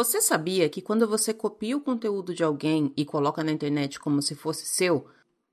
[0.00, 4.22] Você sabia que quando você copia o conteúdo de alguém e coloca na internet como
[4.22, 5.06] se fosse seu,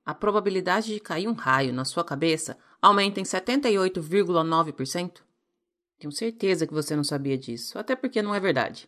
[0.05, 5.17] a probabilidade de cair um raio na sua cabeça aumenta em 78,9%?
[5.99, 8.87] Tenho certeza que você não sabia disso, até porque não é verdade.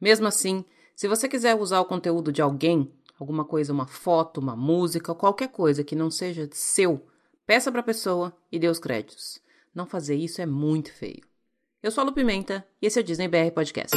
[0.00, 0.64] Mesmo assim,
[0.96, 5.50] se você quiser usar o conteúdo de alguém, alguma coisa, uma foto, uma música, qualquer
[5.50, 7.06] coisa que não seja seu,
[7.46, 9.40] peça para a pessoa e dê os créditos.
[9.72, 11.22] Não fazer isso é muito feio.
[11.80, 13.96] Eu sou a Lu Pimenta e esse é o Disney BR Podcast.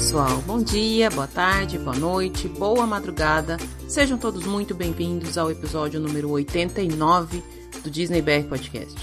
[0.00, 0.40] Pessoal.
[0.46, 3.58] Bom dia, boa tarde, boa noite, boa madrugada.
[3.86, 7.42] Sejam todos muito bem-vindos ao episódio número 89
[7.84, 8.98] do Disney BR Podcast.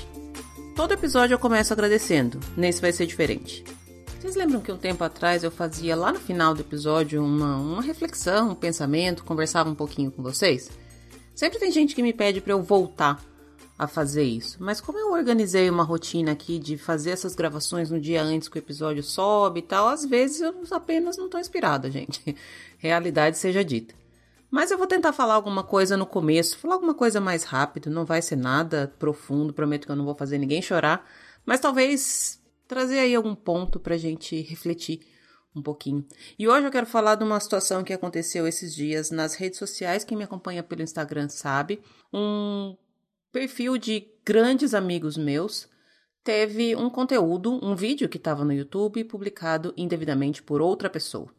[0.75, 3.63] Todo episódio eu começo agradecendo, nesse vai ser diferente.
[4.20, 7.81] Vocês lembram que um tempo atrás eu fazia lá no final do episódio uma, uma
[7.84, 10.67] reflexão, um pensamento, conversava um pouquinho com vocês?
[11.35, 13.23] Sempre tem gente que me pede para eu voltar
[13.77, 14.57] a fazer isso.
[14.59, 18.57] Mas como eu organizei uma rotina aqui de fazer essas gravações no dia antes que
[18.57, 22.35] o episódio sobe e tal, às vezes eu apenas não estou inspirada, gente.
[22.77, 23.93] Realidade seja dita.
[24.49, 28.05] Mas eu vou tentar falar alguma coisa no começo, falar alguma coisa mais rápido, não
[28.05, 31.05] vai ser nada profundo, prometo que eu não vou fazer ninguém chorar,
[31.45, 35.01] mas talvez trazer aí algum ponto pra gente refletir
[35.53, 36.05] um pouquinho.
[36.39, 40.03] E hoje eu quero falar de uma situação que aconteceu esses dias nas redes sociais.
[40.03, 41.81] Quem me acompanha pelo Instagram sabe.
[42.13, 42.75] Um
[43.31, 45.67] perfil de grandes amigos meus
[46.23, 51.29] teve um conteúdo, um vídeo que estava no YouTube publicado indevidamente por outra pessoa.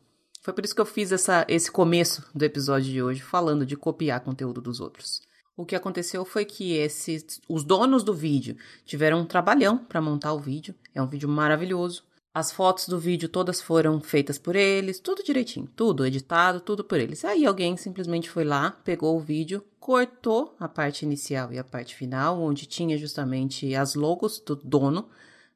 [0.42, 3.77] Foi por isso que eu fiz essa, esse começo do episódio de hoje falando de
[3.77, 5.20] copiar conteúdo dos outros.
[5.55, 10.33] O que aconteceu foi que esses, os donos do vídeo tiveram um trabalhão para montar
[10.33, 10.75] o vídeo.
[10.94, 12.05] É um vídeo maravilhoso.
[12.39, 17.00] As fotos do vídeo todas foram feitas por eles, tudo direitinho, tudo editado, tudo por
[17.00, 17.25] eles.
[17.25, 21.97] Aí alguém simplesmente foi lá, pegou o vídeo, cortou a parte inicial e a parte
[21.97, 25.09] final, onde tinha justamente as logos do dono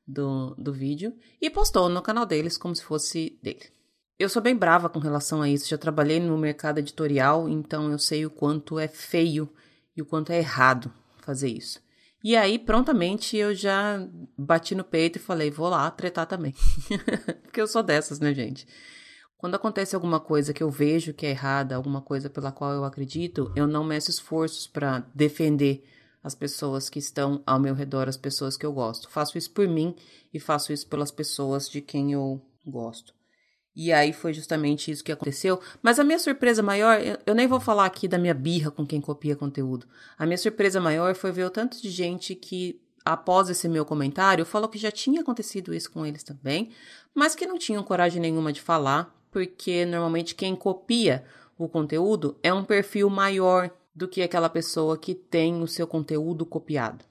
[0.04, 3.62] do, do vídeo, e postou no canal deles como se fosse dele.
[4.18, 7.98] Eu sou bem brava com relação a isso, já trabalhei no mercado editorial, então eu
[8.00, 9.48] sei o quanto é feio
[9.96, 11.80] e o quanto é errado fazer isso.
[12.22, 14.06] E aí, prontamente, eu já
[14.38, 16.54] bati no peito e falei, vou lá tretar também.
[17.42, 18.66] Porque eu sou dessas, né, gente?
[19.36, 22.84] Quando acontece alguma coisa que eu vejo que é errada, alguma coisa pela qual eu
[22.84, 25.84] acredito, eu não meço esforços para defender
[26.22, 29.10] as pessoas que estão ao meu redor, as pessoas que eu gosto.
[29.10, 29.96] Faço isso por mim
[30.32, 33.12] e faço isso pelas pessoas de quem eu gosto.
[33.74, 35.60] E aí foi justamente isso que aconteceu.
[35.82, 39.00] Mas a minha surpresa maior, eu nem vou falar aqui da minha birra com quem
[39.00, 39.86] copia conteúdo.
[40.18, 44.44] A minha surpresa maior foi ver o tanto de gente que, após esse meu comentário,
[44.44, 46.70] falou que já tinha acontecido isso com eles também,
[47.14, 51.24] mas que não tinham coragem nenhuma de falar, porque normalmente quem copia
[51.56, 56.44] o conteúdo é um perfil maior do que aquela pessoa que tem o seu conteúdo
[56.44, 57.04] copiado.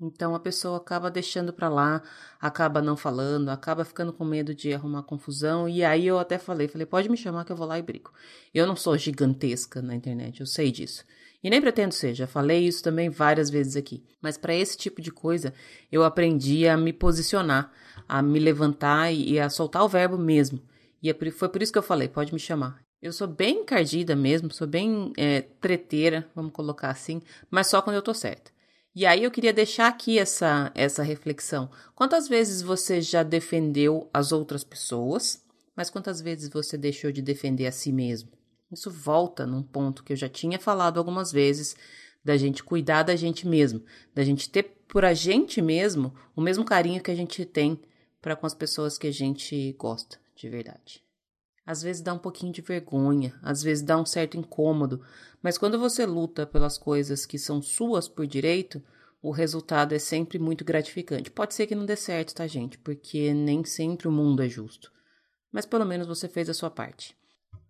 [0.00, 2.02] Então a pessoa acaba deixando para lá,
[2.40, 5.68] acaba não falando, acaba ficando com medo de arrumar confusão.
[5.68, 8.12] E aí eu até falei, falei, pode me chamar que eu vou lá e brigo.
[8.52, 11.04] Eu não sou gigantesca na internet, eu sei disso.
[11.42, 14.02] E nem pretendo ser, já falei isso também várias vezes aqui.
[14.20, 15.52] Mas para esse tipo de coisa,
[15.92, 17.70] eu aprendi a me posicionar,
[18.08, 20.60] a me levantar e a soltar o verbo mesmo.
[21.02, 22.82] E é foi por isso que eu falei, pode me chamar.
[23.02, 27.96] Eu sou bem encardida mesmo, sou bem é, treteira, vamos colocar assim, mas só quando
[27.96, 28.53] eu tô certa.
[28.94, 31.68] E aí eu queria deixar aqui essa, essa reflexão.
[31.96, 35.44] Quantas vezes você já defendeu as outras pessoas,
[35.74, 38.30] mas quantas vezes você deixou de defender a si mesmo?
[38.70, 41.76] Isso volta num ponto que eu já tinha falado algumas vezes,
[42.24, 43.84] da gente cuidar da gente mesmo,
[44.14, 47.80] da gente ter por a gente mesmo o mesmo carinho que a gente tem
[48.22, 51.03] para com as pessoas que a gente gosta de verdade.
[51.66, 55.00] Às vezes dá um pouquinho de vergonha, às vezes dá um certo incômodo,
[55.42, 58.82] mas quando você luta pelas coisas que são suas por direito,
[59.22, 61.30] o resultado é sempre muito gratificante.
[61.30, 62.76] Pode ser que não dê certo, tá, gente?
[62.76, 64.92] Porque nem sempre o mundo é justo.
[65.50, 67.16] Mas pelo menos você fez a sua parte.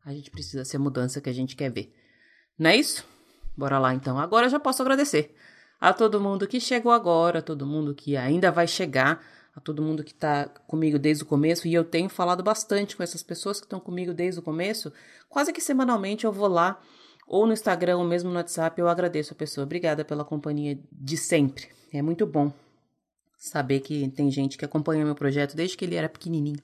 [0.04, 1.94] A gente precisa ser a mudança que a gente quer ver.
[2.58, 3.04] Não é isso?
[3.56, 4.18] Bora lá então.
[4.18, 5.34] Agora eu já posso agradecer
[5.80, 9.24] a todo mundo que chegou agora, a todo mundo que ainda vai chegar
[9.54, 13.02] a todo mundo que está comigo desde o começo, e eu tenho falado bastante com
[13.02, 14.92] essas pessoas que estão comigo desde o começo.
[15.28, 16.80] Quase que semanalmente eu vou lá,
[17.26, 19.64] ou no Instagram, ou mesmo no WhatsApp, eu agradeço a pessoa.
[19.64, 21.68] Obrigada pela companhia de sempre.
[21.92, 22.52] É muito bom
[23.38, 26.60] saber que tem gente que acompanha meu projeto desde que ele era pequenininho.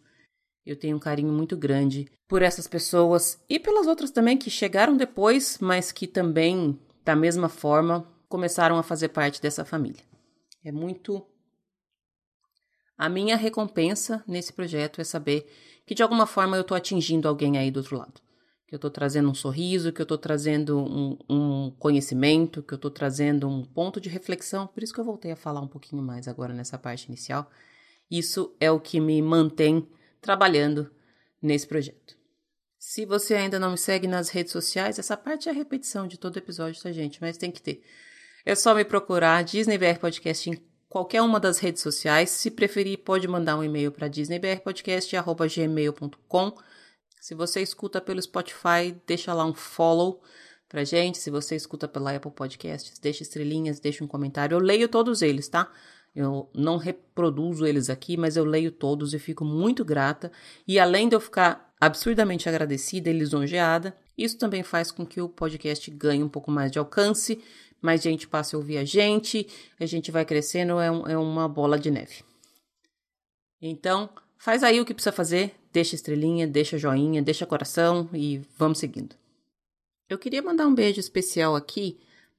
[0.66, 4.96] Eu tenho um carinho muito grande por essas pessoas e pelas outras também que chegaram
[4.96, 10.02] depois, mas que também, da mesma forma, começaram a fazer parte dessa família.
[10.64, 11.24] É muito
[13.00, 15.50] a minha recompensa nesse projeto é saber
[15.86, 18.20] que de alguma forma eu tô atingindo alguém aí do outro lado.
[18.68, 22.78] Que eu tô trazendo um sorriso, que eu tô trazendo um, um conhecimento, que eu
[22.78, 24.66] tô trazendo um ponto de reflexão.
[24.66, 27.50] Por isso que eu voltei a falar um pouquinho mais agora nessa parte inicial.
[28.10, 29.88] Isso é o que me mantém
[30.20, 30.90] trabalhando
[31.40, 32.18] nesse projeto.
[32.78, 36.18] Se você ainda não me segue nas redes sociais, essa parte é a repetição de
[36.18, 37.18] todo episódio, tá, gente?
[37.18, 37.82] Mas tem que ter.
[38.44, 42.28] É só me procurar Disney BR Podcast em qualquer uma das redes sociais.
[42.30, 46.52] Se preferir, pode mandar um e-mail para disneybrpodcast.gmail.com.
[47.20, 50.20] Se você escuta pelo Spotify, deixa lá um follow
[50.68, 51.18] pra gente.
[51.18, 54.56] Se você escuta pela Apple Podcasts, deixa estrelinhas, deixa um comentário.
[54.56, 55.70] Eu leio todos eles, tá?
[56.14, 60.32] Eu não reproduzo eles aqui, mas eu leio todos e fico muito grata.
[60.66, 65.28] E além de eu ficar absurdamente agradecida e lisonjeada, isso também faz com que o
[65.28, 67.40] podcast ganhe um pouco mais de alcance
[67.80, 69.46] mais gente passa a ouvir a gente,
[69.78, 72.22] a gente vai crescendo, é, um, é uma bola de neve.
[73.60, 78.78] Então, faz aí o que precisa fazer, deixa estrelinha, deixa joinha, deixa coração e vamos
[78.78, 79.14] seguindo.
[80.08, 81.98] Eu queria mandar um beijo especial aqui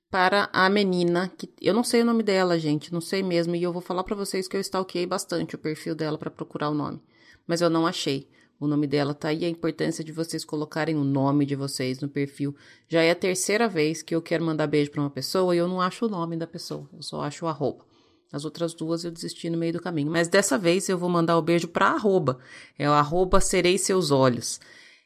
[0.10, 3.64] para a menina, que eu não sei o nome dela, gente, não sei mesmo, e
[3.64, 6.74] eu vou falar para vocês que eu stalkeei bastante o perfil dela para procurar o
[6.74, 7.02] nome,
[7.48, 8.28] mas eu não achei.
[8.62, 12.08] O nome dela tá aí, a importância de vocês colocarem o nome de vocês no
[12.08, 12.56] perfil.
[12.88, 15.68] Já é a terceira vez que eu quero mandar beijo para uma pessoa e eu
[15.68, 17.84] não acho o nome da pessoa, eu só acho o arroba.
[18.32, 20.12] As outras duas eu desisti no meio do caminho.
[20.12, 22.38] Mas dessa vez eu vou mandar o beijo para arroba.
[22.78, 24.60] É o arroba serei seus olhos.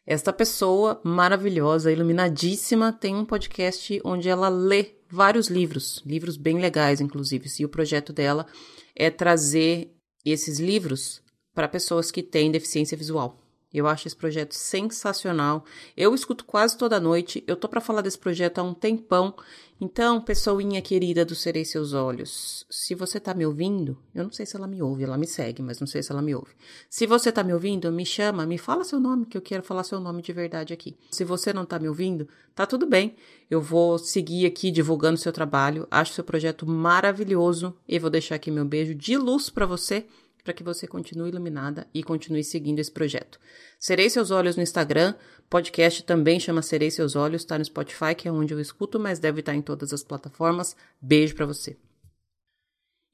[0.05, 6.99] Esta pessoa maravilhosa, iluminadíssima, tem um podcast onde ela lê vários livros, livros bem legais,
[6.99, 7.49] inclusive.
[7.57, 8.47] E o projeto dela
[8.93, 11.21] é trazer esses livros
[11.53, 13.44] para pessoas que têm deficiência visual.
[13.75, 15.65] Eu acho esse projeto sensacional.
[15.97, 17.43] Eu escuto quase toda noite.
[17.45, 19.35] Eu tô para falar desse projeto há um tempão.
[19.81, 24.45] Então, pessoinha querida do Serei Seus Olhos, se você tá me ouvindo, eu não sei
[24.45, 26.51] se ela me ouve, ela me segue, mas não sei se ela me ouve.
[26.89, 29.83] Se você tá me ouvindo, me chama, me fala seu nome, que eu quero falar
[29.83, 30.95] seu nome de verdade aqui.
[31.11, 32.25] Se você não tá me ouvindo,
[32.55, 33.15] tá tudo bem.
[33.51, 35.85] Eu vou seguir aqui divulgando seu trabalho.
[35.91, 40.05] Acho seu projeto maravilhoso e vou deixar aqui meu beijo de luz para você
[40.45, 43.39] para que você continue iluminada e continue seguindo esse projeto.
[43.79, 45.15] Serei Seus Olhos no Instagram,
[45.49, 49.17] podcast também chama Serei Seus Olhos, está no Spotify, que é onde eu escuto, mas
[49.17, 50.75] deve estar em todas as plataformas.
[51.01, 51.75] Beijo para você.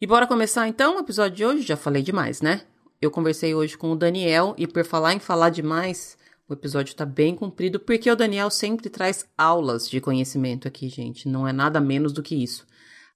[0.01, 1.62] E bora começar então o episódio de hoje?
[1.62, 2.66] Já falei demais, né?
[3.01, 6.18] Eu conversei hoje com o Daniel e por falar em falar demais,
[6.50, 11.30] o episódio está bem comprido porque o Daniel sempre traz aulas de conhecimento aqui, gente.
[11.30, 12.68] Não é nada menos do que isso.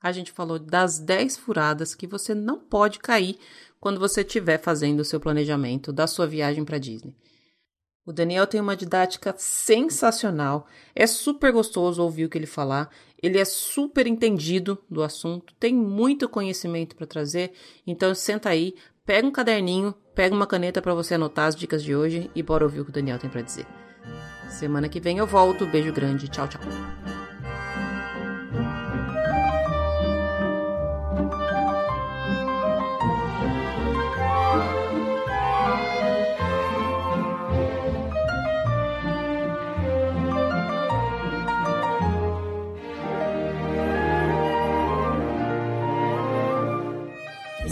[0.05, 3.39] A gente falou das 10 furadas que você não pode cair
[3.85, 7.15] quando você estiver fazendo o seu planejamento da sua viagem para Disney.
[8.03, 10.65] O Daniel tem uma didática sensacional,
[10.95, 12.89] é super gostoso ouvir o que ele falar,
[13.21, 17.51] ele é super entendido do assunto, tem muito conhecimento para trazer,
[17.85, 18.73] então senta aí,
[19.05, 22.63] pega um caderninho, pega uma caneta para você anotar as dicas de hoje e bora
[22.63, 23.67] ouvir o que o Daniel tem para dizer.
[24.49, 26.61] Semana que vem eu volto, beijo grande, tchau, tchau.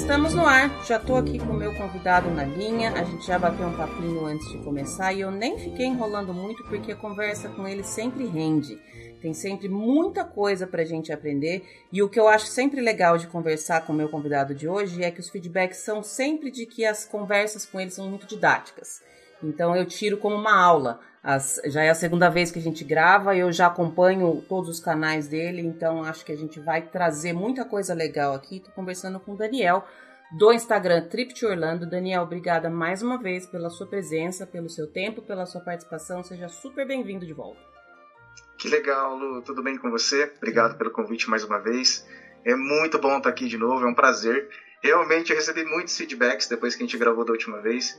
[0.03, 3.39] Estamos no ar, já tô aqui com o meu convidado na linha, a gente já
[3.39, 7.47] bateu um papinho antes de começar e eu nem fiquei enrolando muito porque a conversa
[7.47, 8.77] com ele sempre rende.
[9.21, 13.27] Tem sempre muita coisa pra gente aprender e o que eu acho sempre legal de
[13.27, 16.85] conversar com o meu convidado de hoje é que os feedbacks são sempre de que
[16.85, 19.01] as conversas com ele são muito didáticas.
[19.41, 20.99] Então eu tiro como uma aula.
[21.23, 24.81] As, já é a segunda vez que a gente grava, eu já acompanho todos os
[24.81, 28.57] canais dele, então acho que a gente vai trazer muita coisa legal aqui.
[28.57, 29.87] Estou conversando com o Daniel,
[30.37, 31.89] do Instagram Trip to Orlando.
[31.89, 36.21] Daniel, obrigada mais uma vez pela sua presença, pelo seu tempo, pela sua participação.
[36.23, 37.61] Seja super bem-vindo de volta.
[38.57, 39.41] Que legal, Lu.
[39.43, 40.29] Tudo bem com você?
[40.37, 42.05] Obrigado pelo convite mais uma vez.
[42.43, 44.49] É muito bom estar aqui de novo, é um prazer.
[44.81, 47.97] Realmente eu recebi muitos feedbacks depois que a gente gravou da última vez.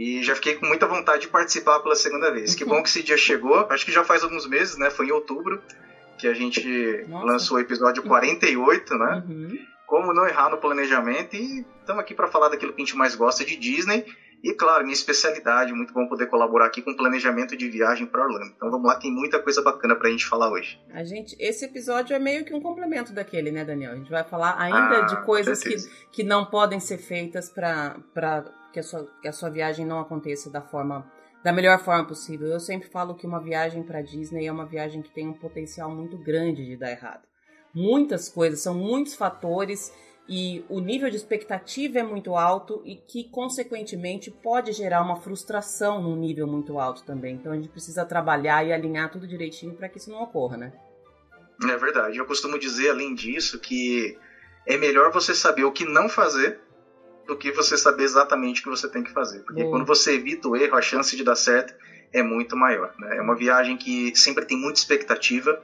[0.00, 2.54] E já fiquei com muita vontade de participar pela segunda vez.
[2.54, 3.66] Que bom que esse dia chegou.
[3.68, 4.88] Acho que já faz alguns meses, né?
[4.88, 5.62] Foi em outubro
[6.16, 7.26] que a gente Nossa.
[7.26, 9.24] lançou o episódio 48, né?
[9.28, 9.58] Uhum
[9.90, 13.16] como não errar no planejamento e estamos aqui para falar daquilo que a gente mais
[13.16, 14.06] gosta de Disney
[14.42, 18.52] e, claro, minha especialidade, muito bom poder colaborar aqui com planejamento de viagem para Orlando.
[18.56, 20.80] Então vamos lá, tem muita coisa bacana para a gente falar hoje.
[20.92, 23.92] A gente, esse episódio é meio que um complemento daquele, né, Daniel?
[23.92, 25.76] A gente vai falar ainda ah, de coisas que,
[26.10, 27.96] que não podem ser feitas para
[28.72, 31.10] que, a sua, que a sua viagem não aconteça da forma
[31.42, 32.48] da melhor forma possível.
[32.48, 35.90] Eu sempre falo que uma viagem para Disney é uma viagem que tem um potencial
[35.90, 37.30] muito grande de dar errado
[37.74, 39.92] muitas coisas, são muitos fatores
[40.32, 46.00] e o nível de expectativa é muito alto e que, consequentemente, pode gerar uma frustração
[46.00, 47.34] num nível muito alto também.
[47.34, 50.72] Então a gente precisa trabalhar e alinhar tudo direitinho para que isso não ocorra, né?
[51.68, 52.16] É verdade.
[52.16, 54.16] Eu costumo dizer, além disso, que
[54.64, 56.60] é melhor você saber o que não fazer
[57.26, 59.40] do que você saber exatamente o que você tem que fazer.
[59.40, 61.74] Porque quando você evita o erro, a chance de dar certo
[62.12, 62.94] é muito maior.
[63.00, 63.16] Né?
[63.16, 65.60] É uma viagem que sempre tem muita expectativa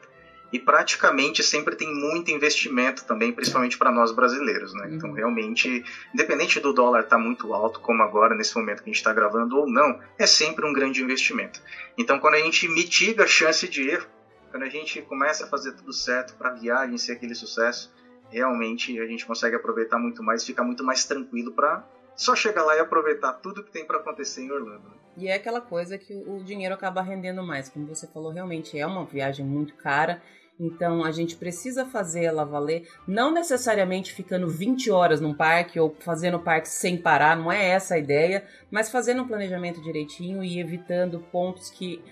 [0.52, 4.72] e praticamente sempre tem muito investimento também, principalmente para nós brasileiros.
[4.74, 4.90] Né?
[4.92, 5.16] Então, uhum.
[5.16, 5.84] realmente,
[6.14, 9.12] independente do dólar estar tá muito alto, como agora, nesse momento que a gente está
[9.12, 11.60] gravando, ou não, é sempre um grande investimento.
[11.98, 14.06] Então, quando a gente mitiga a chance de erro,
[14.50, 17.92] quando a gente começa a fazer tudo certo para a viagem ser aquele sucesso,
[18.30, 21.84] realmente a gente consegue aproveitar muito mais, ficar muito mais tranquilo para
[22.16, 25.05] só chegar lá e aproveitar tudo que tem para acontecer em Orlando.
[25.16, 28.86] E é aquela coisa que o dinheiro acaba rendendo mais, como você falou, realmente é
[28.86, 30.20] uma viagem muito cara.
[30.58, 35.94] Então a gente precisa fazer ela valer, não necessariamente ficando 20 horas num parque ou
[36.00, 40.42] fazendo o parque sem parar, não é essa a ideia, mas fazendo um planejamento direitinho
[40.42, 42.02] e evitando pontos que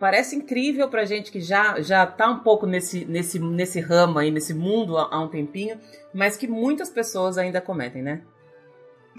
[0.00, 4.30] parece incrível pra gente que já já tá um pouco nesse nesse nesse ramo aí,
[4.30, 5.78] nesse mundo há, há um tempinho,
[6.14, 8.22] mas que muitas pessoas ainda cometem, né?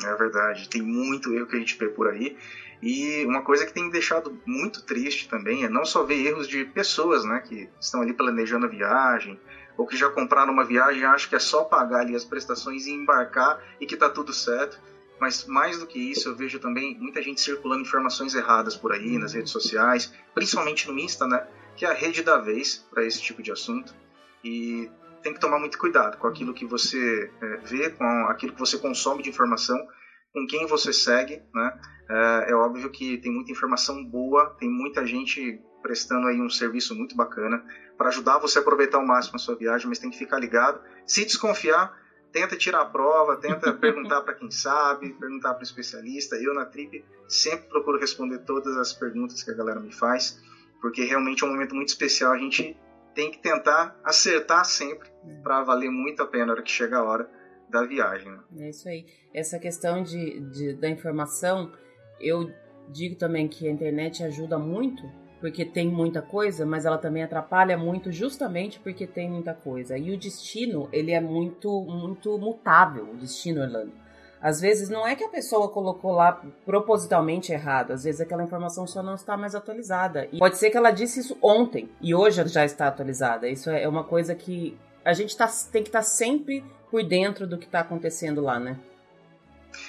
[0.03, 2.35] É verdade, tem muito erro que a gente vê por aí.
[2.85, 6.47] E uma coisa que tem me deixado muito triste também é não só ver erros
[6.47, 9.39] de pessoas, né, que estão ali planejando a viagem,
[9.77, 12.85] ou que já compraram uma viagem e acham que é só pagar ali as prestações
[12.85, 14.79] e embarcar e que tá tudo certo
[15.23, 19.17] mas mais do que isso, eu vejo também muita gente circulando informações erradas por aí
[19.17, 21.47] nas redes sociais, principalmente no Insta, né?
[21.77, 23.95] Que é a rede da vez para esse tipo de assunto.
[24.43, 24.89] E
[25.21, 28.77] tem que tomar muito cuidado com aquilo que você é, vê, com aquilo que você
[28.77, 29.87] consome de informação,
[30.33, 31.79] com quem você segue, né?
[32.09, 36.95] É, é óbvio que tem muita informação boa, tem muita gente prestando aí um serviço
[36.95, 37.63] muito bacana
[37.97, 40.81] para ajudar você a aproveitar ao máximo a sua viagem, mas tem que ficar ligado.
[41.05, 41.95] Se desconfiar,
[42.31, 46.35] tenta tirar a prova, tenta perguntar para quem sabe, perguntar para o especialista.
[46.35, 50.41] Eu na Trip sempre procuro responder todas as perguntas que a galera me faz,
[50.81, 52.31] porque realmente é um momento muito especial.
[52.31, 52.75] A gente
[53.13, 55.07] tem que tentar acertar sempre
[55.43, 57.29] para valer muito a pena na hora que chega a hora
[57.73, 58.31] da viagem.
[58.31, 58.39] Né?
[58.65, 59.05] É isso aí.
[59.33, 61.71] Essa questão de, de, da informação,
[62.19, 62.49] eu
[62.89, 65.03] digo também que a internet ajuda muito
[65.43, 69.97] porque tem muita coisa, mas ela também atrapalha muito justamente porque tem muita coisa.
[69.97, 73.91] E o destino, ele é muito muito mutável, o destino Orlando.
[74.41, 78.87] Às vezes não é que a pessoa colocou lá propositalmente errado, às vezes aquela informação
[78.87, 80.29] só não está mais atualizada.
[80.31, 83.45] E pode ser que ela disse isso ontem e hoje já está atualizada.
[83.49, 87.47] Isso é uma coisa que a gente tá, tem que estar tá sempre por dentro
[87.47, 88.79] do que está acontecendo lá, né?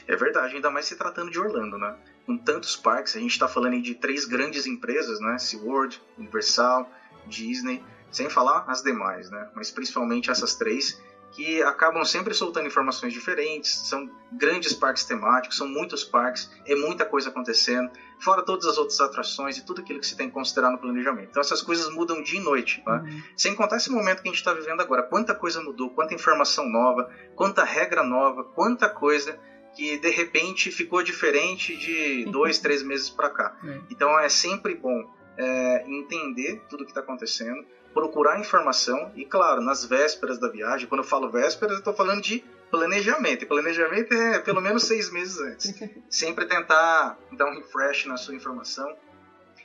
[0.09, 1.94] É verdade, ainda mais se tratando de Orlando, né?
[2.26, 5.38] com tantos parques, a gente está falando de três grandes empresas, né?
[5.38, 6.90] SeaWorld, Universal,
[7.26, 9.49] Disney, sem falar as demais, né?
[9.54, 11.00] Mas principalmente essas três
[11.35, 17.05] que acabam sempre soltando informações diferentes, são grandes parques temáticos, são muitos parques, é muita
[17.05, 20.71] coisa acontecendo, fora todas as outras atrações e tudo aquilo que se tem que considerar
[20.71, 21.31] no planejamento.
[21.31, 23.03] Então essas coisas mudam dia e noite, né?
[23.05, 23.23] uhum.
[23.37, 26.69] sem contar esse momento que a gente está vivendo agora, quanta coisa mudou, quanta informação
[26.69, 29.37] nova, quanta regra nova, quanta coisa
[29.75, 33.59] que de repente ficou diferente de dois, três meses para cá.
[33.64, 33.81] É.
[33.91, 39.63] Então é sempre bom é, entender tudo o que está acontecendo, procurar informação e, claro,
[39.63, 43.45] nas vésperas da viagem, quando eu falo vésperas, eu estou falando de planejamento.
[43.45, 45.75] E planejamento é pelo menos seis meses antes.
[46.11, 48.95] Sempre tentar dar um refresh na sua informação.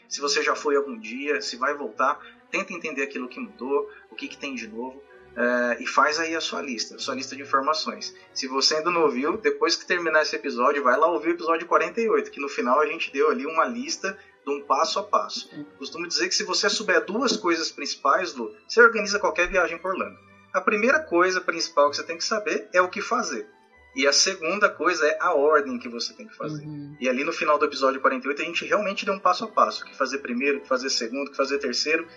[0.07, 2.19] Se você já foi algum dia, se vai voltar,
[2.49, 6.35] tenta entender aquilo que mudou, o que, que tem de novo Uh, e faz aí
[6.35, 8.13] a sua lista, a sua lista de informações.
[8.33, 11.67] Se você ainda não ouviu, depois que terminar esse episódio, vai lá ouvir o episódio
[11.67, 15.49] 48, que no final a gente deu ali uma lista de um passo a passo.
[15.77, 19.91] Costumo dizer que se você souber duas coisas principais, Lu, você organiza qualquer viagem por
[19.91, 20.17] Orlando.
[20.53, 23.47] A primeira coisa principal que você tem que saber é o que fazer.
[23.95, 26.63] E a segunda coisa é a ordem que você tem que fazer.
[26.63, 26.95] Uhum.
[26.99, 29.83] E ali no final do episódio 48 a gente realmente deu um passo a passo.
[29.83, 32.07] O que fazer primeiro, o que fazer segundo, o que fazer terceiro.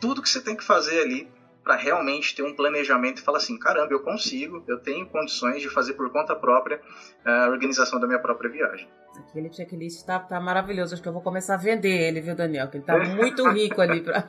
[0.00, 1.28] Tudo que você tem que fazer ali
[1.64, 5.70] para realmente ter um planejamento e falar assim, caramba, eu consigo, eu tenho condições de
[5.70, 6.80] fazer por conta própria
[7.24, 8.86] a organização da minha própria viagem.
[9.28, 10.92] Aquele checklist tá, tá maravilhoso.
[10.92, 12.68] Acho que eu vou começar a vender ele, viu, Daniel?
[12.68, 14.02] Que ele tá muito rico ali.
[14.02, 14.24] Pra...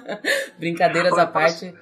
[0.58, 1.74] Brincadeiras à parte.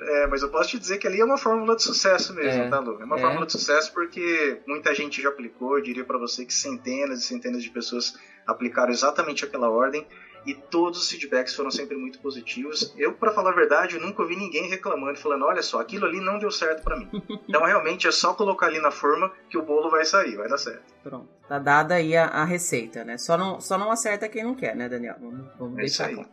[0.00, 2.68] É, mas eu posso te dizer que ali é uma fórmula de sucesso mesmo, é,
[2.68, 3.00] tá, Lu?
[3.00, 3.20] É uma é.
[3.20, 5.78] fórmula de sucesso porque muita gente já aplicou.
[5.78, 10.06] Eu diria para você que centenas e centenas de pessoas aplicaram exatamente aquela ordem
[10.46, 12.92] e todos os feedbacks foram sempre muito positivos.
[12.96, 16.38] Eu, para falar a verdade, nunca ouvi ninguém reclamando, falando: olha só, aquilo ali não
[16.38, 17.08] deu certo para mim.
[17.48, 20.58] então, realmente, é só colocar ali na forma que o bolo vai sair, vai dar
[20.58, 20.92] certo.
[21.02, 23.18] Pronto, tá dada aí a, a receita, né?
[23.18, 25.16] Só não, só não acerta quem não quer, né, Daniel?
[25.20, 26.28] Vamos, vamos é deixar claro.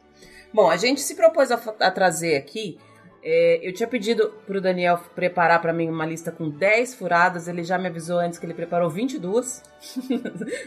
[0.52, 2.80] Bom, a gente se propôs a, a trazer aqui
[3.22, 7.64] É, eu tinha pedido pro Daniel preparar para mim uma lista com 10 furadas, ele
[7.64, 9.64] já me avisou antes que ele preparou 22.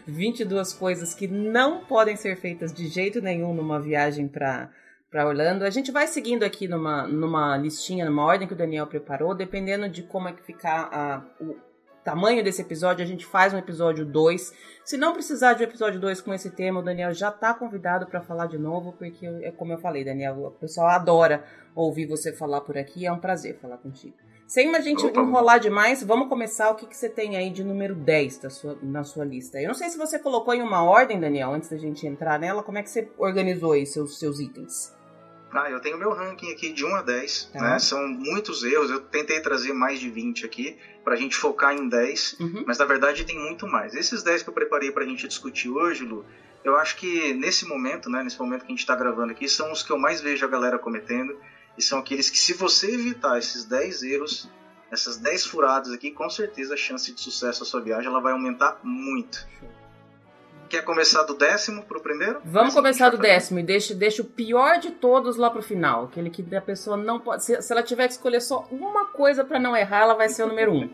[0.06, 4.70] 22 coisas que não podem ser feitas de jeito nenhum numa viagem para
[5.10, 5.66] para Orlando.
[5.66, 9.86] A gente vai seguindo aqui numa, numa listinha, numa ordem que o Daniel preparou, dependendo
[9.86, 11.54] de como é que ficar a, o
[12.04, 14.52] tamanho desse episódio, a gente faz um episódio 2.
[14.84, 18.06] Se não precisar de um episódio 2 com esse tema, o Daniel já está convidado
[18.06, 21.44] para falar de novo, porque é como eu falei, Daniel, o pessoal adora
[21.74, 24.14] ouvir você falar por aqui, é um prazer falar contigo.
[24.46, 25.18] Sem a gente Opa.
[25.18, 26.70] enrolar demais, vamos começar.
[26.70, 29.58] O que, que você tem aí de número 10 da sua, na sua lista?
[29.58, 32.62] Eu não sei se você colocou em uma ordem, Daniel, antes da gente entrar nela.
[32.62, 34.94] Como é que você organizou aí seus, seus itens?
[35.52, 37.60] Ah, eu tenho meu ranking aqui de 1 a 10, tá.
[37.60, 37.78] né?
[37.78, 42.36] São muitos erros, eu tentei trazer mais de 20 aqui, pra gente focar em 10,
[42.40, 42.64] uhum.
[42.66, 43.94] mas na verdade tem muito mais.
[43.94, 46.24] Esses 10 que eu preparei pra gente discutir hoje, Lu,
[46.64, 49.70] eu acho que nesse momento, né, nesse momento que a gente tá gravando aqui, são
[49.72, 51.36] os que eu mais vejo a galera cometendo,
[51.76, 54.50] e são aqueles que se você evitar esses 10 erros,
[54.90, 58.32] essas 10 furadas aqui, com certeza a chance de sucesso da sua viagem ela vai
[58.32, 59.46] aumentar muito.
[60.72, 62.40] Quer começar do décimo pro primeiro?
[62.46, 66.04] Vamos começar do décimo e deixa, deixa o pior de todos lá pro final.
[66.04, 67.44] Aquele que a pessoa não pode.
[67.44, 70.44] Se, se ela tiver que escolher só uma coisa para não errar, ela vai ser
[70.44, 70.90] o número um.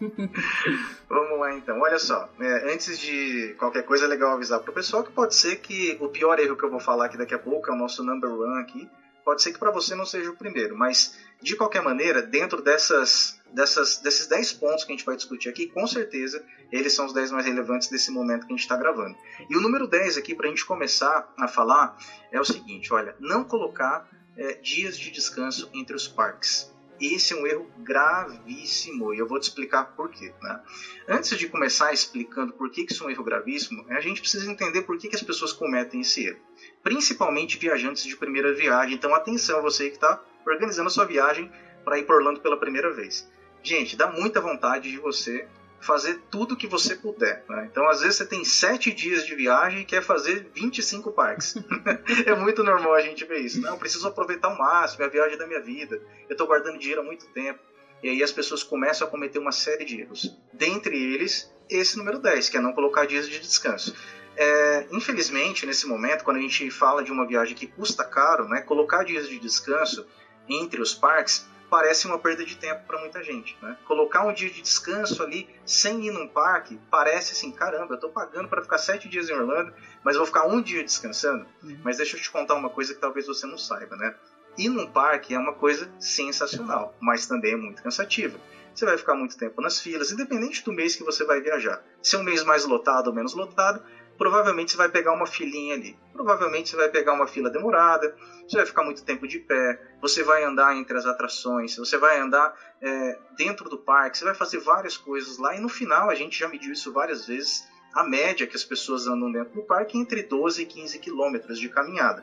[1.08, 1.80] Vamos lá então.
[1.80, 5.60] Olha só, é, antes de qualquer coisa é legal avisar pro pessoal que pode ser
[5.60, 8.02] que o pior erro que eu vou falar aqui daqui a pouco é o nosso
[8.02, 8.90] number one aqui.
[9.24, 13.40] Pode ser que para você não seja o primeiro, mas de qualquer maneira, dentro dessas
[13.52, 17.12] dessas, desses 10 pontos que a gente vai discutir aqui, com certeza eles são os
[17.12, 19.16] 10 mais relevantes desse momento que a gente está gravando.
[19.48, 21.98] E o número 10 aqui, para a gente começar a falar,
[22.30, 26.72] é o seguinte: olha, não colocar é, dias de descanso entre os parques.
[27.00, 30.34] Esse é um erro gravíssimo e eu vou te explicar por quê.
[30.42, 30.60] Né?
[31.08, 34.82] Antes de começar explicando por que isso é um erro gravíssimo, a gente precisa entender
[34.82, 36.38] por que, que as pessoas cometem esse erro.
[36.82, 38.94] Principalmente viajantes de primeira viagem.
[38.94, 41.50] Então, atenção, você que está organizando sua viagem
[41.84, 43.30] para ir por Orlando pela primeira vez.
[43.62, 45.46] Gente, dá muita vontade de você
[45.80, 47.44] fazer tudo que você puder.
[47.48, 47.68] Né?
[47.70, 51.54] Então, às vezes, você tem sete dias de viagem e quer fazer 25 parques.
[52.26, 53.60] é muito normal a gente ver isso.
[53.60, 56.00] Não, preciso aproveitar o máximo, é a viagem da minha vida.
[56.28, 57.60] Eu estou guardando dinheiro há muito tempo.
[58.02, 60.38] E aí as pessoas começam a cometer uma série de erros.
[60.52, 63.94] Dentre eles, esse número 10, que é não colocar dias de descanso.
[64.36, 68.62] É, infelizmente, nesse momento, quando a gente fala de uma viagem que custa caro, né,
[68.62, 70.06] colocar dias de descanso
[70.50, 73.56] entre os parques parece uma perda de tempo para muita gente.
[73.62, 73.76] Né?
[73.84, 78.10] Colocar um dia de descanso ali sem ir num parque parece assim, caramba, eu estou
[78.10, 81.46] pagando para ficar sete dias em Orlando, mas vou ficar um dia descansando.
[81.62, 81.78] Uhum.
[81.84, 84.14] Mas deixa eu te contar uma coisa que talvez você não saiba, né?
[84.58, 88.38] Ir num parque é uma coisa sensacional, mas também é muito cansativa.
[88.74, 91.82] Você vai ficar muito tempo nas filas, independente do mês que você vai viajar.
[92.02, 93.82] Se é um mês mais lotado ou menos lotado,
[94.20, 95.96] provavelmente você vai pegar uma filinha ali.
[96.12, 98.14] Provavelmente você vai pegar uma fila demorada,
[98.46, 102.20] você vai ficar muito tempo de pé, você vai andar entre as atrações, você vai
[102.20, 102.52] andar
[102.82, 106.38] é, dentro do parque, você vai fazer várias coisas lá e no final a gente
[106.38, 107.66] já mediu isso várias vezes.
[107.94, 111.58] A média que as pessoas andam dentro do parque é entre 12 e 15 quilômetros
[111.58, 112.22] de caminhada.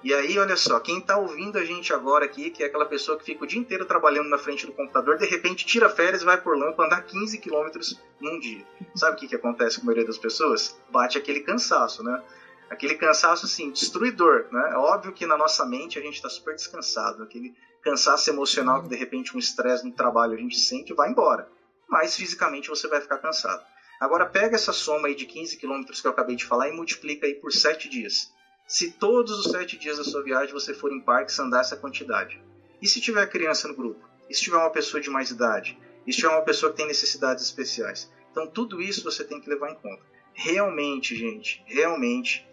[0.00, 3.18] E aí, olha só, quem está ouvindo a gente agora aqui, que é aquela pessoa
[3.18, 6.24] que fica o dia inteiro trabalhando na frente do computador, de repente tira férias e
[6.24, 8.64] vai por para andar 15 quilômetros num dia.
[8.94, 10.80] Sabe o que, que acontece com a maioria das pessoas?
[10.88, 12.22] Bate aquele cansaço, né?
[12.70, 14.70] Aquele cansaço, assim, destruidor, né?
[14.72, 18.88] É óbvio que na nossa mente a gente está super descansado, aquele cansaço emocional que
[18.88, 21.48] de repente um estresse no trabalho a gente sente vai embora.
[21.88, 23.64] Mas fisicamente você vai ficar cansado.
[23.98, 27.26] Agora pega essa soma aí de 15 quilômetros que eu acabei de falar e multiplica
[27.26, 28.30] aí por 7 dias
[28.68, 32.38] se todos os sete dias da sua viagem você for em parques andar essa quantidade?
[32.82, 34.06] E se tiver criança no grupo?
[34.28, 35.78] E se tiver uma pessoa de mais idade?
[36.06, 38.12] E se tiver uma pessoa que tem necessidades especiais?
[38.30, 40.02] Então tudo isso você tem que levar em conta.
[40.34, 42.46] Realmente, gente, realmente,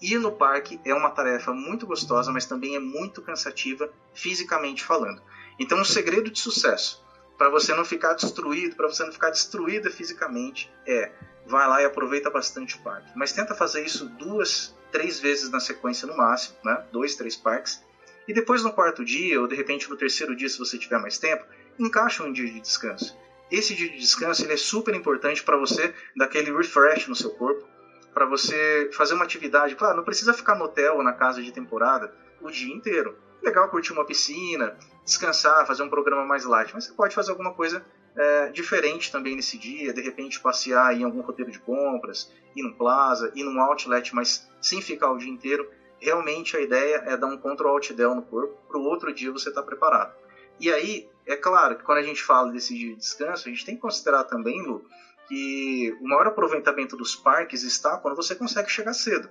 [0.00, 5.20] ir no parque é uma tarefa muito gostosa, mas também é muito cansativa fisicamente falando.
[5.58, 7.04] Então o segredo de sucesso
[7.36, 11.10] para você não ficar destruído, para você não ficar destruída fisicamente, é
[11.46, 13.10] vai lá e aproveita bastante o parque.
[13.16, 16.84] Mas tenta fazer isso duas, três vezes na sequência no máximo, né?
[16.92, 17.82] dois, três parques.
[18.28, 21.18] E depois no quarto dia, ou de repente no terceiro dia, se você tiver mais
[21.18, 21.44] tempo,
[21.78, 23.16] encaixa um dia de descanso.
[23.50, 27.30] Esse dia de descanso ele é super importante para você dar aquele refresh no seu
[27.30, 27.66] corpo,
[28.14, 29.74] para você fazer uma atividade.
[29.74, 33.16] Claro, não precisa ficar no hotel ou na casa de temporada o dia inteiro.
[33.42, 37.52] Legal curtir uma piscina, descansar, fazer um programa mais light, mas você pode fazer alguma
[37.52, 37.84] coisa
[38.16, 42.72] é, diferente também nesse dia, de repente passear em algum roteiro de compras, ir num
[42.72, 45.70] plaza, ir num outlet, mas sem ficar o dia inteiro.
[46.00, 49.30] Realmente a ideia é dar um control alt del no corpo, para o outro dia
[49.30, 50.14] você estar tá preparado.
[50.58, 53.64] E aí, é claro que quando a gente fala desse dia de descanso, a gente
[53.64, 54.84] tem que considerar também, Lu,
[55.28, 59.28] que o maior aproveitamento dos parques está quando você consegue chegar cedo.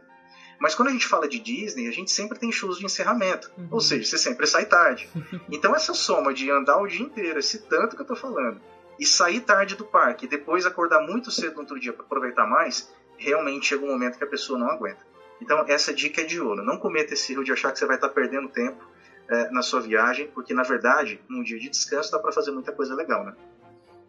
[0.59, 3.51] Mas quando a gente fala de Disney, a gente sempre tem shows de encerramento.
[3.57, 3.67] Uhum.
[3.71, 5.09] Ou seja, você sempre sai tarde.
[5.49, 8.61] então essa soma de andar o dia inteiro, esse tanto que eu tô falando,
[8.99, 12.45] e sair tarde do parque e depois acordar muito cedo no outro dia para aproveitar
[12.45, 15.07] mais, realmente chega um momento que a pessoa não aguenta.
[15.41, 16.63] Então essa dica é de ouro.
[16.63, 18.83] Não cometa esse erro de achar que você vai estar perdendo tempo
[19.29, 22.73] é, na sua viagem, porque na verdade, num dia de descanso dá para fazer muita
[22.73, 23.33] coisa legal, né?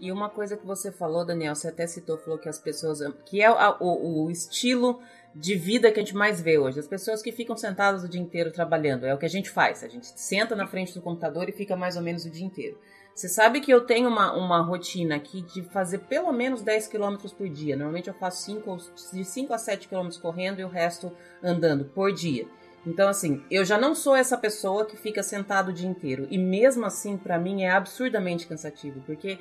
[0.01, 3.01] E uma coisa que você falou, Daniel, você até citou, falou que as pessoas.
[3.27, 4.99] que é o, o, estilo
[5.35, 6.81] de vida que a gente mais vê hoje.
[6.81, 9.05] As pessoas que ficam sentadas o dia inteiro trabalhando.
[9.05, 9.85] É o que a gente faz.
[9.85, 12.79] A gente senta na frente do computador e fica mais ou menos o dia inteiro.
[13.15, 17.17] Você sabe que eu tenho uma, uma rotina aqui de fazer pelo menos 10 km
[17.37, 17.77] por dia.
[17.77, 18.79] Normalmente eu faço 5,
[19.13, 22.49] de 5 a 7 km correndo e o resto andando por dia.
[22.87, 26.27] Então, assim, eu já não sou essa pessoa que fica sentado o dia inteiro.
[26.31, 29.39] E mesmo assim, para mim, é absurdamente cansativo, porque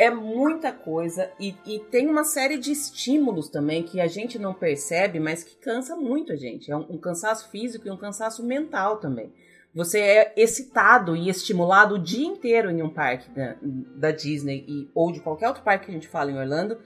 [0.00, 4.54] é muita coisa e, e, tem uma série de estímulos também que a gente não
[4.54, 6.72] percebe, mas que cansa muito a gente.
[6.72, 9.30] É um, um cansaço físico e um cansaço mental também.
[9.74, 14.88] Você é excitado e estimulado o dia inteiro em um parque da, da Disney e,
[14.94, 16.78] ou de qualquer outro parque que a gente fala em Orlando,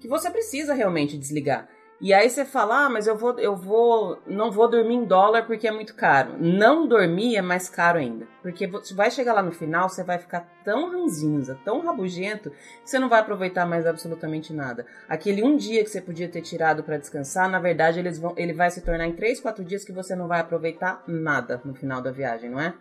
[0.00, 1.68] que você precisa realmente desligar.
[2.00, 5.46] E aí você fala, ah, mas eu vou, eu vou, não vou dormir em dólar
[5.46, 6.36] porque é muito caro.
[6.38, 10.16] Não dormir é mais caro ainda, porque você vai chegar lá no final, você vai
[10.16, 14.86] ficar tão ranzinza, tão rabugento, que você não vai aproveitar mais absolutamente nada.
[15.08, 18.52] Aquele um dia que você podia ter tirado para descansar, na verdade eles vão, ele
[18.52, 22.00] vai se tornar em três, quatro dias que você não vai aproveitar nada no final
[22.00, 22.74] da viagem, não é?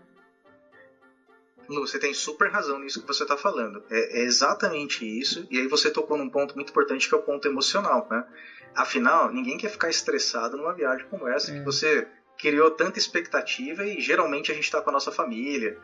[1.70, 3.84] Lu, você tem super razão nisso que você está falando.
[3.90, 5.46] É, é, exatamente isso.
[5.52, 8.26] E aí você tocou num ponto muito importante que é o ponto emocional, né?
[8.76, 11.58] Afinal, ninguém quer ficar estressado numa viagem como essa, é.
[11.58, 15.78] que você criou tanta expectativa e geralmente a gente está com a nossa família,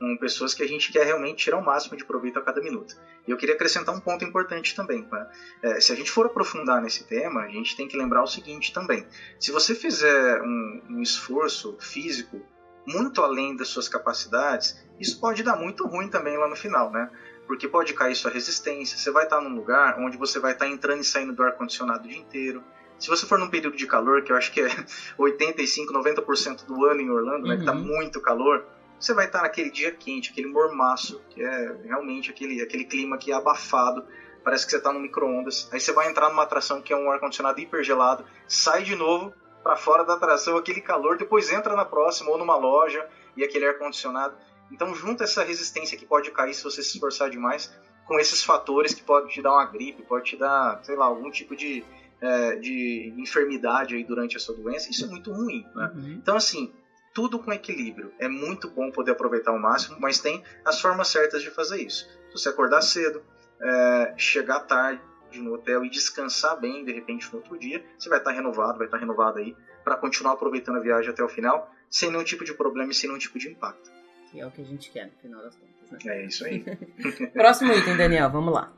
[0.00, 2.96] com pessoas que a gente quer realmente tirar o máximo de proveito a cada minuto.
[3.28, 5.06] E eu queria acrescentar um ponto importante também.
[5.12, 5.30] Né?
[5.62, 8.72] É, se a gente for aprofundar nesse tema, a gente tem que lembrar o seguinte
[8.72, 9.06] também:
[9.38, 12.40] se você fizer um, um esforço físico
[12.86, 17.10] muito além das suas capacidades, isso pode dar muito ruim também lá no final, né?
[17.50, 21.00] Porque pode cair sua resistência, você vai estar num lugar onde você vai estar entrando
[21.00, 22.62] e saindo do ar-condicionado o dia inteiro.
[22.96, 24.68] Se você for num período de calor, que eu acho que é
[25.18, 27.80] 85, 90% do ano em Orlando, né, que tá uhum.
[27.80, 28.64] muito calor,
[29.00, 33.32] você vai estar naquele dia quente, aquele mormaço, que é realmente aquele, aquele clima que
[33.32, 34.04] é abafado,
[34.44, 35.68] parece que você está no micro-ondas.
[35.72, 39.74] Aí você vai entrar numa atração que é um ar-condicionado hipergelado, sai de novo, para
[39.74, 43.04] fora da atração aquele calor, depois entra na próxima ou numa loja
[43.36, 44.36] e aquele ar condicionado.
[44.70, 47.70] Então junta essa resistência que pode cair se você se esforçar demais
[48.06, 51.30] com esses fatores que pode te dar uma gripe, pode te dar, sei lá, algum
[51.30, 51.84] tipo de,
[52.20, 54.90] é, de enfermidade aí durante a sua doença.
[54.90, 55.90] Isso é muito ruim, né?
[55.94, 56.18] Uhum.
[56.20, 56.70] Então assim,
[57.14, 58.12] tudo com equilíbrio.
[58.18, 62.04] É muito bom poder aproveitar ao máximo, mas tem as formas certas de fazer isso.
[62.28, 63.22] Se você acordar cedo,
[63.60, 65.00] é, chegar tarde,
[65.38, 68.86] no hotel e descansar bem, de repente, no outro dia, você vai estar renovado, vai
[68.86, 69.54] estar renovado aí
[69.84, 73.08] para continuar aproveitando a viagem até o final, sem nenhum tipo de problema e sem
[73.08, 73.90] nenhum tipo de impacto.
[74.30, 76.22] Que é o que a gente quer no final das contas, né?
[76.22, 76.64] É isso aí.
[77.32, 78.72] Próximo item, Daniel, vamos lá.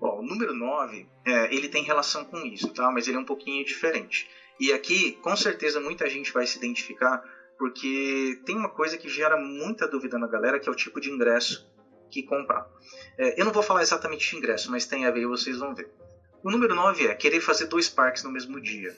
[0.00, 2.90] Bom, o número 9, é, ele tem relação com isso, tá?
[2.90, 4.28] Mas ele é um pouquinho diferente.
[4.60, 7.22] E aqui, com certeza, muita gente vai se identificar,
[7.58, 11.10] porque tem uma coisa que gera muita dúvida na galera, que é o tipo de
[11.10, 11.68] ingresso
[12.10, 12.66] que comprar.
[13.16, 15.74] É, eu não vou falar exatamente de ingresso, mas tem a ver e vocês vão
[15.74, 15.90] ver.
[16.42, 18.96] O número 9 é querer fazer dois parques no mesmo dia.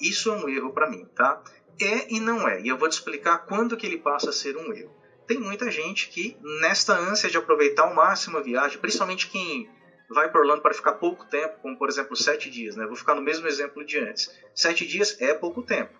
[0.00, 1.42] Isso é um erro para mim, tá?
[1.78, 2.60] É e não é.
[2.60, 4.94] E eu vou te explicar quando que ele passa a ser um erro.
[5.26, 9.68] Tem muita gente que, nesta ânsia de aproveitar ao máximo a viagem, principalmente quem
[10.08, 12.84] vai para Orlando para ficar pouco tempo, como por exemplo sete dias, né?
[12.86, 14.28] Vou ficar no mesmo exemplo de antes.
[14.54, 15.96] Sete dias é pouco tempo.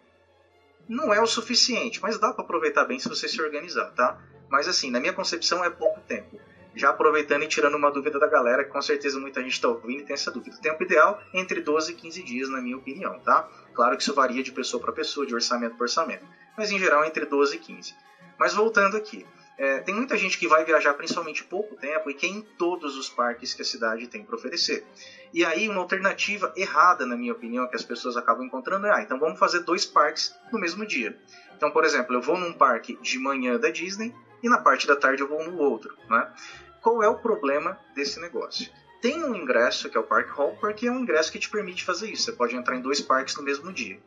[0.89, 4.19] Não é o suficiente, mas dá para aproveitar bem se você se organizar, tá?
[4.49, 6.41] Mas assim, na minha concepção é pouco tempo.
[6.75, 10.01] Já aproveitando e tirando uma dúvida da galera, que com certeza muita gente está ouvindo
[10.01, 10.57] e tem essa dúvida.
[10.57, 13.49] O tempo ideal é entre 12 e 15 dias, na minha opinião, tá?
[13.75, 16.25] Claro que isso varia de pessoa para pessoa, de orçamento para orçamento.
[16.57, 17.95] Mas em geral entre 12 e 15.
[18.39, 19.27] Mas voltando aqui,
[19.61, 23.11] é, tem muita gente que vai viajar principalmente pouco tempo e quer em todos os
[23.11, 24.87] parques que a cidade tem para oferecer.
[25.35, 29.03] E aí, uma alternativa errada, na minha opinião, que as pessoas acabam encontrando é: ah,
[29.03, 31.15] então vamos fazer dois parques no mesmo dia.
[31.55, 34.97] Então, por exemplo, eu vou num parque de manhã da Disney e na parte da
[34.97, 35.97] tarde eu vou no outro.
[36.09, 36.33] Né?
[36.81, 38.71] Qual é o problema desse negócio?
[39.01, 41.85] Tem um ingresso, que é o Park Hopper, que é um ingresso que te permite
[41.85, 42.25] fazer isso.
[42.25, 43.99] Você pode entrar em dois parques no mesmo dia.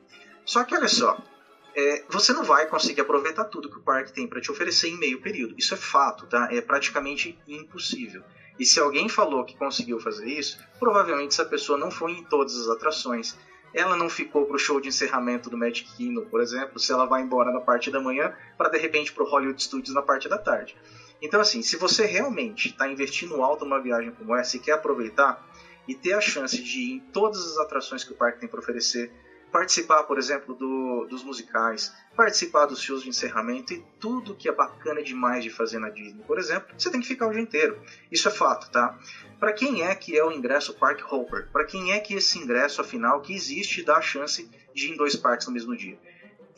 [0.45, 1.17] Só que olha só,
[1.75, 4.99] é, você não vai conseguir aproveitar tudo que o parque tem para te oferecer em
[4.99, 5.55] meio período.
[5.57, 6.47] Isso é fato, tá?
[6.51, 8.23] É praticamente impossível.
[8.59, 12.55] E se alguém falou que conseguiu fazer isso, provavelmente essa pessoa não foi em todas
[12.55, 13.35] as atrações,
[13.73, 17.21] ela não ficou pro show de encerramento do Magic Kingdom, por exemplo, se ela vai
[17.21, 20.75] embora na parte da manhã para de repente pro Hollywood Studios na parte da tarde.
[21.21, 25.43] Então assim, se você realmente está investindo alto numa viagem como essa e quer aproveitar
[25.88, 28.59] e ter a chance de ir em todas as atrações que o parque tem para
[28.59, 29.12] oferecer,
[29.53, 34.51] participar, por exemplo, do, dos musicais, participar dos shows de encerramento e tudo que é
[34.51, 37.79] bacana demais de fazer na Disney, por exemplo, você tem que ficar o dia inteiro.
[38.11, 38.97] Isso é fato, tá?
[39.39, 41.49] Para quem é que é o ingresso Park Hopper?
[41.51, 44.97] Para quem é que esse ingresso, afinal, que existe dá a chance de ir em
[44.97, 45.99] dois parques no mesmo dia?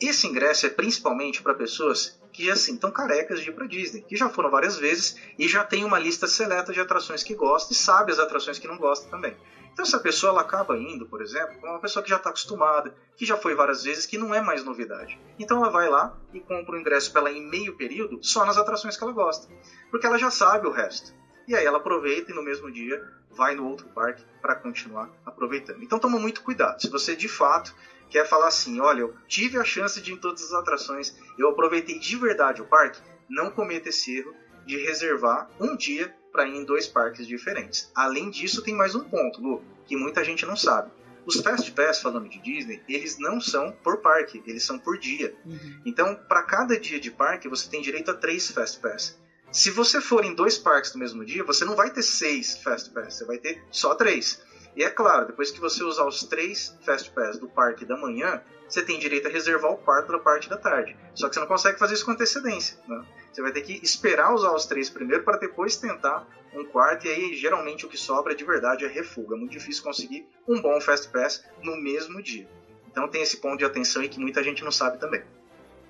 [0.00, 4.14] Esse ingresso é principalmente para pessoas que assim estão carecas de ir para Disney, que
[4.14, 7.76] já foram várias vezes e já tem uma lista seleta de atrações que gosta e
[7.76, 9.34] sabe as atrações que não gosta também.
[9.72, 12.94] Então essa pessoa ela acaba indo, por exemplo, com uma pessoa que já está acostumada,
[13.16, 15.18] que já foi várias vezes, que não é mais novidade.
[15.38, 18.58] Então ela vai lá e compra o ingresso para ela em meio período só nas
[18.58, 19.48] atrações que ela gosta,
[19.90, 21.14] porque ela já sabe o resto.
[21.48, 25.82] E aí ela aproveita e no mesmo dia vai no outro parque para continuar aproveitando.
[25.82, 26.80] Então toma muito cuidado.
[26.80, 27.74] Se você de fato
[28.10, 31.48] quer falar assim, olha, eu tive a chance de ir em todas as atrações, eu
[31.48, 34.34] aproveitei de verdade o parque, não cometa esse erro
[34.66, 37.90] de reservar um dia para ir em dois parques diferentes.
[37.94, 40.90] Além disso, tem mais um ponto, Lu, que muita gente não sabe.
[41.24, 45.34] Os Fast Pass, falando de Disney, eles não são por parque, eles são por dia.
[45.44, 45.80] Uhum.
[45.84, 49.18] Então, para cada dia de parque, você tem direito a três Fast Pass.
[49.50, 52.90] Se você for em dois parques no mesmo dia, você não vai ter seis Fast
[52.90, 54.40] Pass, você vai ter só três.
[54.76, 58.42] E é claro, depois que você usar os três Fast Pass do parque da manhã,
[58.68, 60.94] você tem direito a reservar o quarto da parte da tarde.
[61.14, 62.76] Só que você não consegue fazer isso com antecedência.
[62.86, 63.02] Né?
[63.32, 67.06] Você vai ter que esperar usar os três primeiro para depois tentar um quarto.
[67.06, 69.34] E aí, geralmente, o que sobra de verdade é refuga.
[69.34, 72.46] É muito difícil conseguir um bom Fast Pass no mesmo dia.
[72.90, 75.22] Então tem esse ponto de atenção aí que muita gente não sabe também.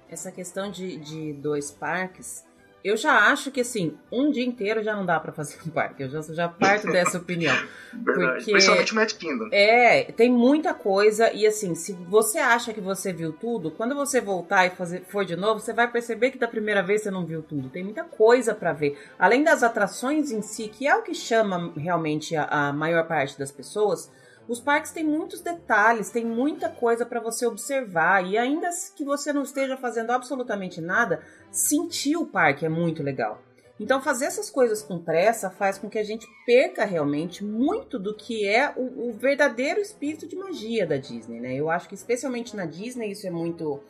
[0.09, 2.45] Essa questão de, de dois parques
[2.87, 6.03] eu já acho que assim, um dia inteiro já não dá para fazer um parque.
[6.03, 7.55] Eu já, já parto dessa opinião.
[7.93, 8.37] Verdade.
[8.37, 9.49] Porque, Principalmente Mad Kingdom.
[9.51, 11.33] É, tem muita coisa.
[11.33, 15.25] E assim, se você acha que você viu tudo, quando você voltar e fazer, for
[15.25, 17.69] de novo, você vai perceber que da primeira vez você não viu tudo.
[17.69, 18.99] Tem muita coisa para ver.
[19.19, 23.39] Além das atrações em si, que é o que chama realmente a, a maior parte
[23.39, 24.11] das pessoas
[24.49, 29.33] os parques têm muitos detalhes, tem muita coisa para você observar e ainda que você
[29.33, 33.43] não esteja fazendo absolutamente nada, sentir o parque é muito legal.
[33.79, 38.15] Então fazer essas coisas com pressa faz com que a gente perca realmente muito do
[38.15, 41.55] que é o, o verdadeiro espírito de magia da Disney, né?
[41.55, 43.81] Eu acho que especialmente na Disney isso é muito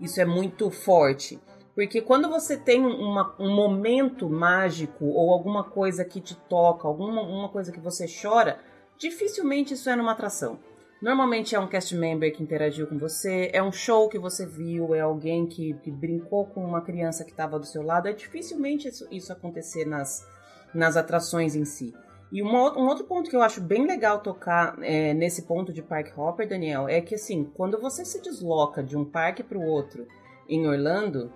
[0.00, 1.40] isso é muito forte.
[1.74, 7.22] Porque quando você tem uma, um momento mágico ou alguma coisa que te toca, alguma
[7.22, 8.60] uma coisa que você chora,
[9.02, 10.60] Dificilmente isso é numa atração.
[11.02, 14.94] Normalmente é um cast member que interagiu com você, é um show que você viu,
[14.94, 18.06] é alguém que, que brincou com uma criança que estava do seu lado.
[18.06, 20.24] É dificilmente isso, isso acontecer nas,
[20.72, 21.92] nas atrações em si.
[22.30, 25.82] E uma, um outro ponto que eu acho bem legal tocar é, nesse ponto de
[25.82, 29.66] Park Hopper, Daniel, é que assim, quando você se desloca de um parque para o
[29.66, 30.06] outro
[30.48, 31.32] em Orlando,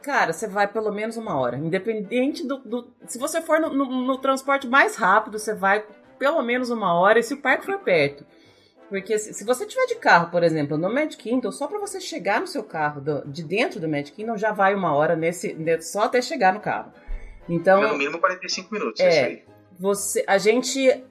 [0.00, 1.58] cara, você vai pelo menos uma hora.
[1.58, 2.56] Independente do.
[2.60, 5.84] do se você for no, no, no transporte mais rápido, você vai
[6.22, 8.24] pelo menos uma hora e se o parque for perto.
[8.88, 12.40] Porque se você tiver de carro, por exemplo, no Magic Kingdom, só para você chegar
[12.40, 16.04] no seu carro do, de dentro do Magic Kingdom já vai uma hora nesse só
[16.04, 16.92] até chegar no carro.
[17.48, 19.44] Então, é no mínimo 45 minutos, é, isso aí.
[19.80, 21.02] Você, a gente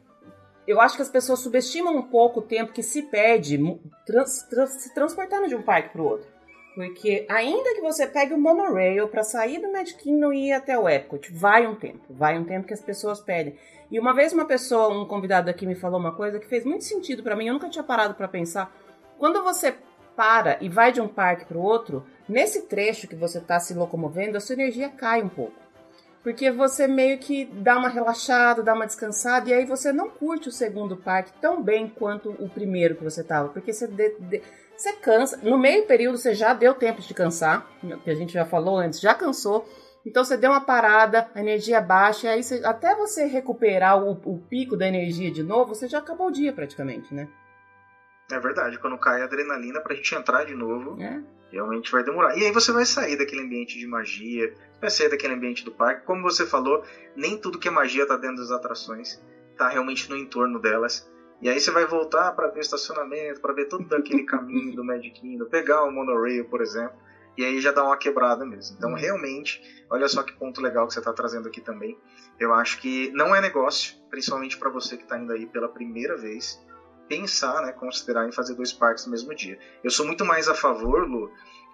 [0.66, 3.60] eu acho que as pessoas subestimam um pouco o tempo que se perde
[4.06, 6.28] trans, trans, se transportando de um parque para o outro.
[6.74, 10.80] Porque ainda que você pegue o monorail para sair do Magic Kingdom e ir até
[10.80, 13.58] o Epcot, vai um tempo, vai um tempo que as pessoas pedem.
[13.92, 16.86] E uma vez uma pessoa, um convidado aqui me falou uma coisa que fez muito
[16.86, 18.74] sentido para mim, eu nunca tinha parado para pensar.
[19.20, 19.76] Quando você
[20.16, 23.74] para e vai de um parque para o outro, nesse trecho que você está se
[23.74, 25.60] locomovendo, a sua energia cai um pouco.
[26.24, 30.48] Porque você meio que dá uma relaxada, dá uma descansada, e aí você não curte
[30.48, 33.50] o segundo parque tão bem quanto o primeiro que você estava.
[33.50, 34.42] Porque você, de, de,
[34.78, 35.38] você cansa.
[35.42, 37.68] No meio período você já deu tempo de cansar,
[38.04, 39.68] que a gente já falou antes, já cansou.
[40.06, 44.12] Então você deu uma parada, a energia baixa, e aí você, até você recuperar o,
[44.26, 47.30] o, pico da energia de novo, você já acabou o dia praticamente, né?
[48.32, 51.22] É verdade, quando cai a adrenalina pra gente entrar de novo, é.
[51.52, 52.36] realmente vai demorar.
[52.36, 56.06] E aí você vai sair daquele ambiente de magia, vai sair daquele ambiente do parque.
[56.06, 56.84] Como você falou,
[57.16, 59.22] nem tudo que é magia tá dentro das atrações,
[59.58, 61.12] tá realmente no entorno delas.
[61.42, 64.84] E aí você vai voltar para ver o estacionamento, para ver todo aquele caminho do
[64.84, 66.96] Magic Kingdom, pegar o monorail, por exemplo
[67.42, 68.76] e aí já dá uma quebrada mesmo.
[68.78, 68.96] Então, uhum.
[68.96, 71.98] realmente, olha só que ponto legal que você está trazendo aqui também.
[72.40, 76.16] Eu acho que não é negócio, principalmente para você que está indo aí pela primeira
[76.16, 76.62] vez,
[77.10, 79.58] pensar, né, considerar em fazer dois parques no mesmo dia.
[79.84, 81.32] Eu sou muito mais a favor, Lu,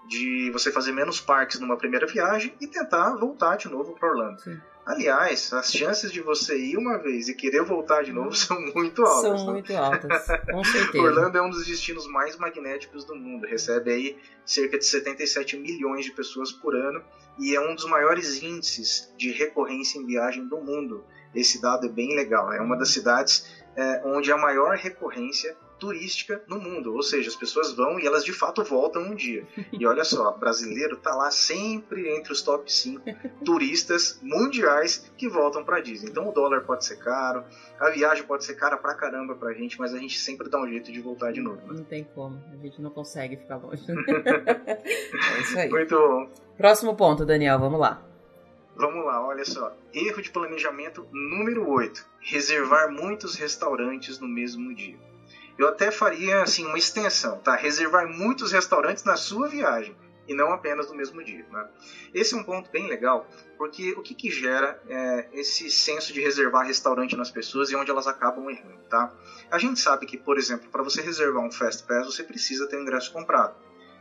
[0.08, 4.40] de você fazer menos parques numa primeira viagem e tentar voltar de novo para Orlando.
[4.42, 4.58] Sim.
[4.88, 9.04] Aliás, as chances de você ir uma vez e querer voltar de novo são muito
[9.04, 9.42] altas.
[9.42, 9.52] São né?
[9.52, 11.04] muito altas, com certeza.
[11.04, 13.46] Orlando é um dos destinos mais magnéticos do mundo.
[13.46, 17.04] Recebe aí cerca de 77 milhões de pessoas por ano
[17.38, 21.04] e é um dos maiores índices de recorrência em viagem do mundo.
[21.36, 22.54] Esse dado é bem legal.
[22.54, 23.46] É uma das cidades
[23.76, 28.24] é, onde a maior recorrência turística no mundo, ou seja, as pessoas vão e elas
[28.24, 29.48] de fato voltam um dia.
[29.72, 33.04] E olha só, brasileiro tá lá sempre entre os top 5
[33.44, 36.10] turistas mundiais que voltam para Disney.
[36.10, 37.44] Então o dólar pode ser caro,
[37.80, 40.68] a viagem pode ser cara pra caramba pra gente, mas a gente sempre dá um
[40.68, 41.58] jeito de voltar de novo.
[41.68, 41.78] Né?
[41.78, 43.84] Não tem como, a gente não consegue ficar longe.
[43.90, 45.70] é isso aí.
[45.70, 46.30] Muito bom.
[46.58, 48.04] Próximo ponto, Daniel, vamos lá.
[48.78, 49.76] Vamos lá, olha só.
[49.92, 52.06] Erro de planejamento número 8.
[52.20, 54.98] Reservar muitos restaurantes no mesmo dia.
[55.58, 57.56] Eu até faria assim uma extensão, tá?
[57.56, 59.96] Reservar muitos restaurantes na sua viagem
[60.28, 61.46] e não apenas no mesmo dia.
[61.50, 61.68] Né?
[62.14, 63.26] Esse é um ponto bem legal,
[63.58, 67.90] porque o que, que gera é, esse senso de reservar restaurante nas pessoas e onde
[67.90, 69.12] elas acabam errando, tá?
[69.50, 72.78] A gente sabe que, por exemplo, para você reservar um Fast Pass, você precisa ter
[72.78, 73.56] um ingresso comprado.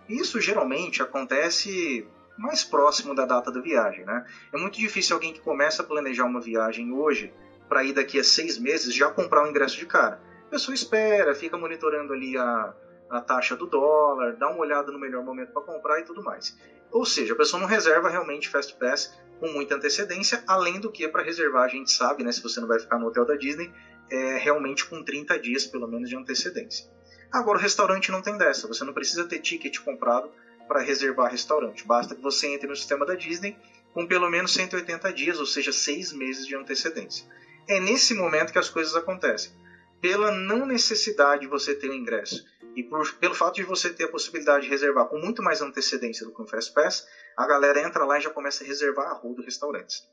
[0.08, 4.24] Isso geralmente acontece mais próximo da data da viagem, né?
[4.52, 7.32] É muito difícil alguém que começa a planejar uma viagem hoje
[7.68, 10.20] para ir daqui a seis meses já comprar um ingresso de cara.
[10.46, 12.74] A pessoa espera, fica monitorando ali a,
[13.10, 16.56] a taxa do dólar, dá uma olhada no melhor momento para comprar e tudo mais.
[16.90, 21.06] Ou seja, a pessoa não reserva realmente Fast Pass com muita antecedência, além do que
[21.08, 23.70] para reservar, a gente sabe, né, se você não vai ficar no hotel da Disney,
[24.10, 26.86] é realmente com 30 dias pelo menos de antecedência.
[27.30, 30.30] Agora o restaurante não tem dessa, você não precisa ter ticket comprado
[30.68, 31.86] para reservar restaurante.
[31.86, 33.56] Basta que você entre no sistema da Disney
[33.92, 37.26] com pelo menos 180 dias, ou seja, seis meses de antecedência.
[37.68, 39.52] É nesse momento que as coisas acontecem.
[40.00, 42.44] Pela não necessidade de você ter o ingresso
[42.76, 46.26] e por, pelo fato de você ter a possibilidade de reservar com muito mais antecedência
[46.26, 49.14] do que um Fast Pass, a galera entra lá e já começa a reservar a
[49.14, 50.06] rodo restaurantes.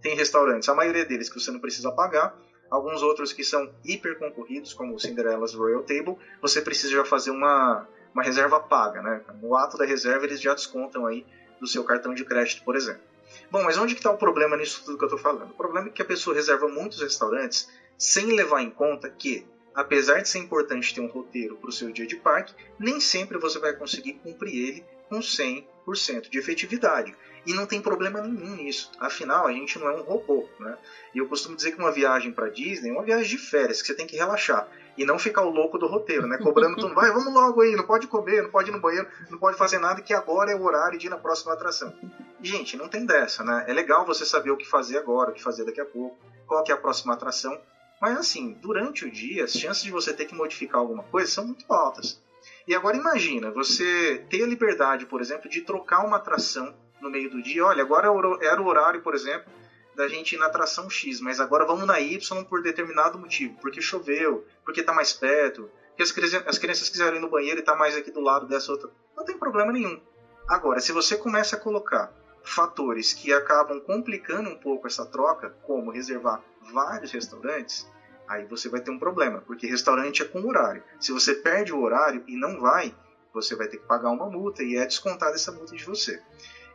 [0.00, 2.34] Tem restaurantes, a maioria deles que você não precisa pagar,
[2.70, 7.30] alguns outros que são hiper concorridos, como o Cinderella's Royal Table, você precisa já fazer
[7.30, 9.22] uma, uma reserva paga, né?
[9.42, 11.26] No ato da reserva eles já descontam aí
[11.60, 13.02] do seu cartão de crédito, por exemplo.
[13.50, 15.50] Bom, mas onde que está o problema nisso tudo que eu estou falando?
[15.50, 17.68] O problema é que a pessoa reserva muitos restaurantes
[17.98, 21.90] sem levar em conta que, apesar de ser importante ter um roteiro para o seu
[21.90, 27.16] dia de parque, nem sempre você vai conseguir cumprir ele com 100% de efetividade.
[27.46, 28.90] E não tem problema nenhum nisso.
[28.98, 30.48] Afinal, a gente não é um robô.
[30.58, 30.76] Né?
[31.14, 33.86] E eu costumo dizer que uma viagem para Disney é uma viagem de férias, que
[33.86, 34.68] você tem que relaxar.
[34.98, 36.38] E não ficar o louco do roteiro, né?
[36.38, 36.94] Cobrando tudo.
[36.94, 39.78] Vai, vamos logo aí, não pode comer, não pode ir no banheiro, não pode fazer
[39.78, 41.94] nada, que agora é o horário de ir na próxima atração.
[42.42, 43.66] Gente, não tem dessa, né?
[43.68, 46.64] É legal você saber o que fazer agora, o que fazer daqui a pouco, qual
[46.64, 47.60] que é a próxima atração.
[48.00, 51.46] Mas assim, durante o dia, as chances de você ter que modificar alguma coisa são
[51.46, 52.22] muito altas.
[52.66, 57.30] E agora imagina, você ter a liberdade, por exemplo, de trocar uma atração no meio
[57.30, 57.64] do dia.
[57.64, 58.08] Olha, agora
[58.42, 59.50] era o horário, por exemplo,
[59.94, 63.80] da gente ir na atração X, mas agora vamos na Y por determinado motivo, porque
[63.80, 67.60] choveu, porque está mais perto, porque as, crianças, as crianças quiserem ir no banheiro e
[67.60, 68.90] está mais aqui do lado dessa outra.
[69.16, 69.98] Não tem problema nenhum.
[70.46, 72.12] Agora, se você começa a colocar
[72.46, 76.40] fatores que acabam complicando um pouco essa troca, como reservar
[76.72, 77.86] vários restaurantes,
[78.28, 80.82] aí você vai ter um problema, porque restaurante é com horário.
[81.00, 82.94] Se você perde o horário e não vai,
[83.32, 86.20] você vai ter que pagar uma multa e é descontada essa multa de você.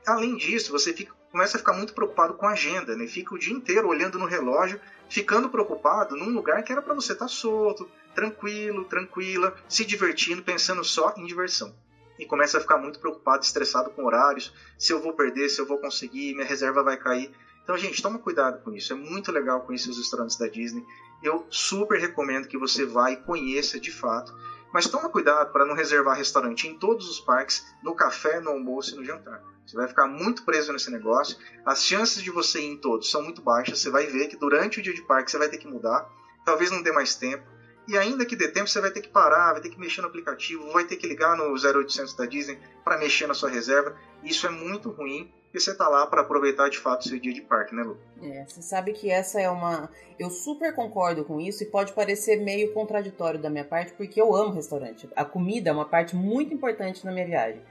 [0.05, 3.07] Além disso, você fica, começa a ficar muito preocupado com a agenda, né?
[3.07, 4.79] Fica o dia inteiro olhando no relógio,
[5.09, 10.41] ficando preocupado num lugar que era para você estar tá solto, tranquilo, tranquila, se divertindo,
[10.41, 11.73] pensando só em diversão.
[12.21, 15.65] E começa a ficar muito preocupado, estressado com horários, se eu vou perder, se eu
[15.65, 17.31] vou conseguir, minha reserva vai cair.
[17.63, 18.93] Então, gente, toma cuidado com isso.
[18.93, 20.85] É muito legal conhecer os restaurantes da Disney.
[21.23, 24.31] Eu super recomendo que você vá e conheça de fato.
[24.71, 28.93] Mas toma cuidado para não reservar restaurante em todos os parques, no café, no almoço
[28.93, 29.41] e no jantar.
[29.65, 31.35] Você vai ficar muito preso nesse negócio.
[31.65, 33.79] As chances de você ir em todos são muito baixas.
[33.79, 36.07] Você vai ver que durante o dia de parque você vai ter que mudar.
[36.45, 37.49] Talvez não dê mais tempo.
[37.87, 40.07] E ainda que dê tempo, você vai ter que parar, vai ter que mexer no
[40.07, 43.95] aplicativo, vai ter que ligar no 0800 da Disney para mexer na sua reserva.
[44.23, 47.41] Isso é muito ruim e você tá lá para aproveitar de fato seu dia de
[47.41, 47.97] parque, né, Lu?
[48.21, 49.89] É, você sabe que essa é uma.
[50.17, 54.33] Eu super concordo com isso e pode parecer meio contraditório da minha parte, porque eu
[54.33, 55.09] amo restaurante.
[55.15, 57.61] A comida é uma parte muito importante na minha viagem.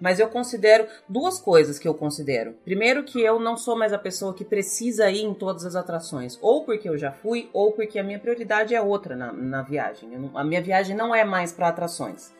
[0.00, 2.54] Mas eu considero duas coisas que eu considero.
[2.64, 6.38] Primeiro, que eu não sou mais a pessoa que precisa ir em todas as atrações.
[6.40, 10.10] Ou porque eu já fui, ou porque a minha prioridade é outra na, na viagem.
[10.34, 12.32] A minha viagem não é mais para atrações.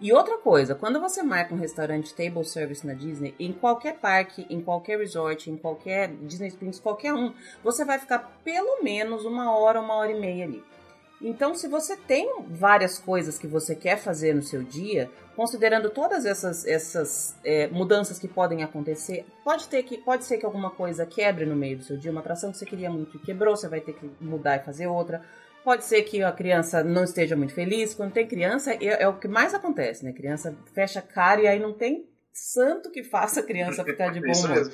[0.00, 4.44] E outra coisa, quando você marca um restaurante table service na Disney, em qualquer parque,
[4.50, 9.56] em qualquer resort, em qualquer Disney Springs, qualquer um, você vai ficar pelo menos uma
[9.56, 10.62] hora, uma hora e meia ali.
[11.26, 16.26] Então, se você tem várias coisas que você quer fazer no seu dia, considerando todas
[16.26, 21.06] essas, essas é, mudanças que podem acontecer, pode, ter que, pode ser que alguma coisa
[21.06, 23.66] quebre no meio do seu dia, uma atração que você queria muito e quebrou, você
[23.66, 25.22] vai ter que mudar e fazer outra.
[25.64, 27.94] Pode ser que a criança não esteja muito feliz.
[27.94, 30.12] Quando tem criança, é, é o que mais acontece, né?
[30.12, 34.20] Criança fecha a cara e aí não tem santo que faça a criança ficar de
[34.20, 34.70] bom humor.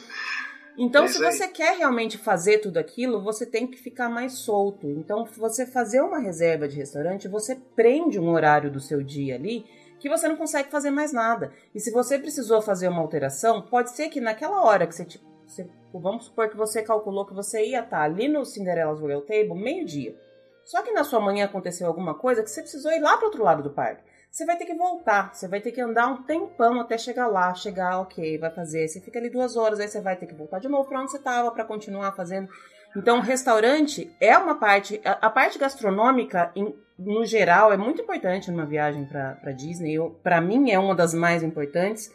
[0.79, 4.89] Então, é se você quer realmente fazer tudo aquilo, você tem que ficar mais solto.
[4.89, 9.65] Então, você fazer uma reserva de restaurante, você prende um horário do seu dia ali
[9.99, 11.53] que você não consegue fazer mais nada.
[11.75, 15.25] E se você precisou fazer uma alteração, pode ser que naquela hora que você, tipo,
[15.47, 19.55] você vamos supor que você calculou que você ia estar ali no Cinderella's Royal Table
[19.55, 20.17] meio-dia.
[20.65, 23.43] Só que na sua manhã aconteceu alguma coisa que você precisou ir lá para outro
[23.43, 26.81] lado do parque você vai ter que voltar, você vai ter que andar um tempão
[26.81, 28.87] até chegar lá, chegar, ok, vai fazer.
[28.87, 31.11] Você fica ali duas horas, aí você vai ter que voltar de novo para onde
[31.11, 32.49] você estava para continuar fazendo.
[32.97, 38.51] Então, restaurante é uma parte, a, a parte gastronômica, em, no geral, é muito importante
[38.51, 39.97] numa viagem para Disney.
[40.23, 42.13] Para mim, é uma das mais importantes,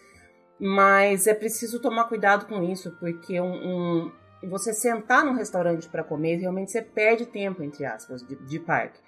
[0.60, 4.12] mas é preciso tomar cuidado com isso, porque um, um
[4.50, 9.00] você sentar num restaurante para comer, realmente você perde tempo, entre aspas, de, de parque.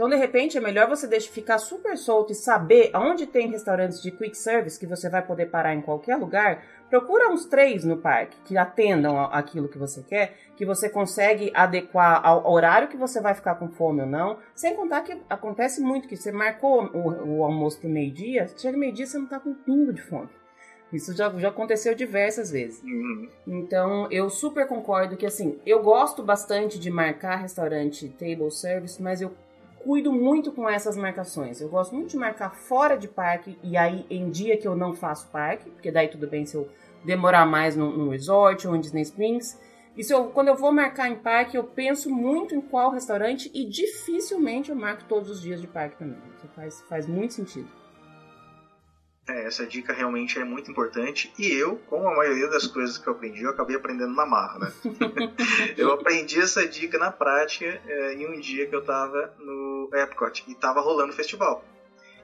[0.00, 4.00] Então, de repente, é melhor você deixar ficar super solto e saber aonde tem restaurantes
[4.00, 6.64] de quick service que você vai poder parar em qualquer lugar.
[6.88, 12.26] Procura uns três no parque que atendam aquilo que você quer, que você consegue adequar
[12.26, 14.38] ao horário que você vai ficar com fome ou não.
[14.54, 19.04] Sem contar que acontece muito que você marcou o, o almoço para meio-dia, chega meio-dia
[19.04, 20.30] você não está com um pingo de fome.
[20.90, 22.82] Isso já, já aconteceu diversas vezes.
[22.82, 23.28] Uhum.
[23.46, 29.20] Então, eu super concordo que, assim, eu gosto bastante de marcar restaurante table service, mas
[29.20, 29.30] eu
[29.84, 31.60] cuido muito com essas marcações.
[31.60, 34.94] Eu gosto muito de marcar fora de parque e aí em dia que eu não
[34.94, 36.68] faço parque, porque daí tudo bem se eu
[37.04, 39.58] demorar mais no, no resort ou em Disney Springs.
[39.96, 43.64] E eu, quando eu vou marcar em parque, eu penso muito em qual restaurante e
[43.64, 46.18] dificilmente eu marco todos os dias de parque também.
[46.36, 47.79] Isso faz, faz muito sentido.
[49.30, 51.32] É, essa dica realmente é muito importante.
[51.38, 54.58] E eu, como a maioria das coisas que eu aprendi, eu acabei aprendendo na marra,
[54.58, 54.72] né?
[55.78, 60.44] eu aprendi essa dica na prática é, em um dia que eu estava no Epcot
[60.48, 61.64] e estava rolando o festival.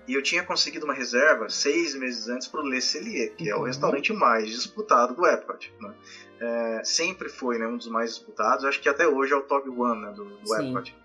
[0.09, 3.55] E eu tinha conseguido uma reserva seis meses antes para o Le Cellier, que é
[3.55, 3.65] o uhum.
[3.65, 5.73] restaurante mais disputado do Epcot.
[5.81, 5.95] Né?
[6.41, 8.65] É, sempre foi né, um dos mais disputados.
[8.65, 10.97] Acho que até hoje é o top one né, do, do Epcot.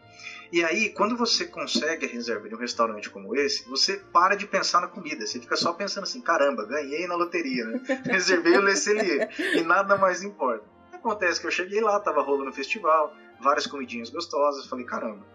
[0.51, 4.45] E aí, quando você consegue a reserva de um restaurante como esse, você para de
[4.45, 5.25] pensar na comida.
[5.25, 7.81] Você fica só pensando assim: caramba, ganhei na loteria, né?
[8.05, 9.29] Reservei o Le Cellier.
[9.55, 10.65] E nada mais importa.
[10.91, 14.67] Acontece que eu cheguei lá, tava rolando o festival, várias comidinhas gostosas.
[14.67, 15.25] Falei: caramba,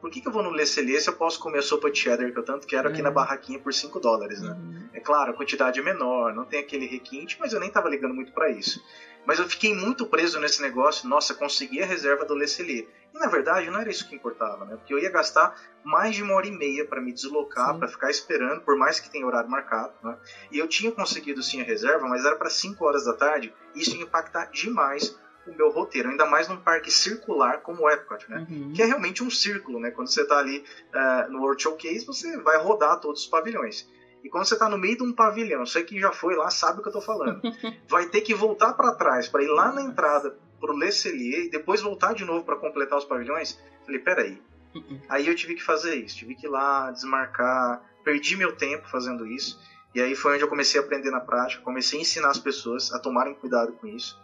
[0.00, 1.98] por que, que eu vou no Le Cellier se eu posso comer a sopa de
[1.98, 3.12] cheddar que eu tanto quero aqui na é.
[3.12, 4.52] barraquinha por 5 dólares, né?
[4.52, 4.88] Uhum.
[4.94, 8.14] É claro, a quantidade é menor, não tem aquele requinte, mas eu nem tava ligando
[8.14, 8.82] muito para isso.
[9.26, 12.86] Mas eu fiquei muito preso nesse negócio, nossa, consegui a reserva do Le Cellier.
[13.16, 14.76] E na verdade não era isso que importava, né?
[14.76, 18.10] Porque eu ia gastar mais de uma hora e meia para me deslocar, para ficar
[18.10, 20.18] esperando, por mais que tenha horário marcado, né?
[20.52, 23.80] E eu tinha conseguido sim a reserva, mas era para 5 horas da tarde, e
[23.80, 28.28] isso ia impactar demais o meu roteiro, ainda mais num parque circular como o Epcot,
[28.28, 28.46] né?
[28.50, 28.72] Uhum.
[28.74, 29.90] Que é realmente um círculo, né?
[29.92, 30.62] Quando você está ali
[30.92, 33.88] uh, no World Showcase, você vai rodar todos os pavilhões.
[34.22, 36.80] E quando você está no meio de um pavilhão, você que já foi lá sabe
[36.80, 37.40] o que eu estou falando.
[37.88, 41.50] Vai ter que voltar para trás para ir lá na entrada pro Le Cellier e
[41.50, 43.58] depois voltar de novo para completar os pavilhões.
[43.84, 44.42] Falei, peraí.
[44.74, 45.00] Uh-uh.
[45.08, 49.26] Aí eu tive que fazer isso, tive que ir lá desmarcar, perdi meu tempo fazendo
[49.26, 49.60] isso.
[49.94, 52.92] E aí foi onde eu comecei a aprender na prática, comecei a ensinar as pessoas
[52.92, 54.20] a tomarem cuidado com isso.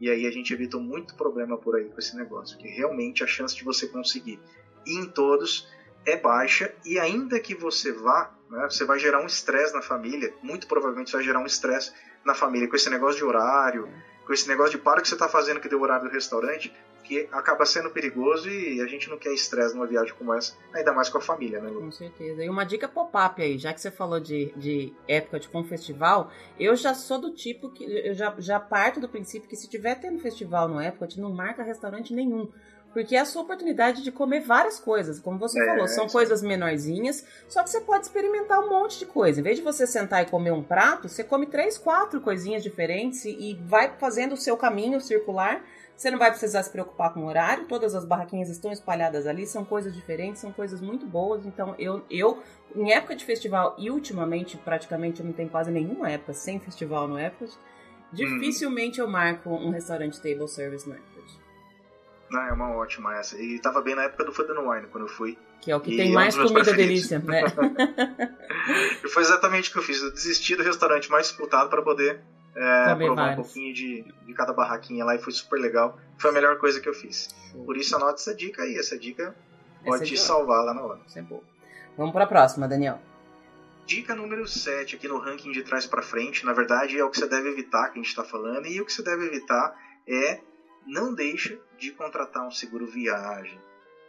[0.00, 3.26] E aí a gente evitou muito problema por aí com esse negócio, que realmente a
[3.26, 4.38] chance de você conseguir
[4.86, 5.68] ir em todos
[6.04, 10.32] é baixa e ainda que você vá, né, você vai gerar um estresse na família,
[10.42, 11.92] muito provavelmente você vai gerar um estresse
[12.24, 13.88] na família com esse negócio de horário,
[14.26, 16.72] com esse negócio de para o que você está fazendo que deu horário do restaurante,
[17.04, 20.92] que acaba sendo perigoso e a gente não quer estresse numa viagem como essa, ainda
[20.92, 21.80] mais com a família, né, Lu?
[21.80, 22.44] Com certeza.
[22.44, 26.32] E uma dica pop-up aí, já que você falou de, de época de com festival,
[26.58, 29.94] eu já sou do tipo que eu já, já parto do princípio que se tiver
[29.94, 32.50] tendo festival no Epcot, não marca restaurante nenhum.
[32.92, 35.20] Porque é a sua oportunidade de comer várias coisas.
[35.20, 39.06] Como você é, falou, são coisas menorzinhas, só que você pode experimentar um monte de
[39.06, 39.40] coisa.
[39.40, 43.24] Em vez de você sentar e comer um prato, você come três, quatro coisinhas diferentes
[43.24, 45.62] e vai fazendo o seu caminho circular
[45.96, 49.46] você não vai precisar se preocupar com o horário, todas as barraquinhas estão espalhadas ali,
[49.46, 51.46] são coisas diferentes, são coisas muito boas.
[51.46, 52.42] Então, eu, eu
[52.74, 57.08] em época de festival e ultimamente, praticamente, eu não tenho quase nenhuma época sem festival
[57.08, 57.56] no Epcot,
[58.12, 61.15] dificilmente eu marco um restaurante table service no Epcot.
[62.32, 63.40] Ah, é uma ótima essa.
[63.40, 65.38] E tava bem na época do Food Wine, quando eu fui.
[65.60, 67.42] Que é o que e tem mais é um comida delícia, né?
[69.04, 70.02] e foi exatamente o que eu fiz.
[70.02, 72.20] Eu desisti do restaurante mais disputado para poder
[72.54, 73.38] é, provar vários.
[73.38, 75.98] um pouquinho de, de cada barraquinha lá e foi super legal.
[76.18, 77.28] Foi a melhor coisa que eu fiz.
[77.64, 79.34] Por isso anote essa dica aí, essa dica
[79.84, 81.00] pode essa te salvar lá na hora.
[81.06, 81.24] Isso é.
[81.96, 83.00] Vamos para a próxima, Daniel.
[83.86, 87.18] Dica número 7 aqui no ranking de trás para frente, na verdade é o que
[87.18, 89.76] você deve evitar que a gente está falando, e o que você deve evitar
[90.08, 90.40] é
[90.86, 93.60] não deixa de contratar um seguro viagem.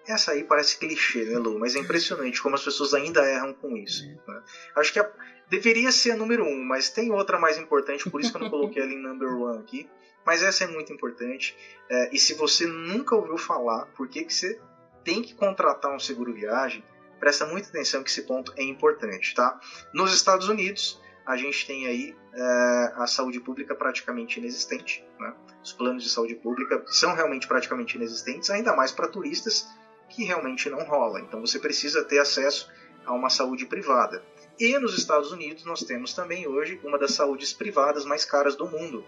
[0.07, 1.59] Essa aí parece clichê, né, Lu?
[1.59, 4.07] Mas é impressionante como as pessoas ainda erram com isso.
[4.07, 4.43] Né?
[4.75, 5.11] Acho que a,
[5.49, 8.49] deveria ser a número um, mas tem outra mais importante, por isso que eu não
[8.49, 9.89] coloquei ela em number one aqui.
[10.25, 11.57] Mas essa é muito importante.
[11.89, 14.59] É, e se você nunca ouviu falar por que, que você
[15.03, 16.83] tem que contratar um seguro viagem,
[17.19, 19.59] presta muita atenção que esse ponto é importante, tá?
[19.93, 25.05] Nos Estados Unidos, a gente tem aí é, a saúde pública praticamente inexistente.
[25.19, 25.35] Né?
[25.61, 29.67] Os planos de saúde pública são realmente praticamente inexistentes, ainda mais para turistas,
[30.09, 31.19] que realmente não rola.
[31.19, 32.71] Então você precisa ter acesso
[33.05, 34.23] a uma saúde privada.
[34.57, 38.65] E nos Estados Unidos nós temos também hoje uma das saúdes privadas mais caras do
[38.65, 39.05] mundo.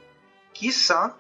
[0.53, 1.17] Quiçá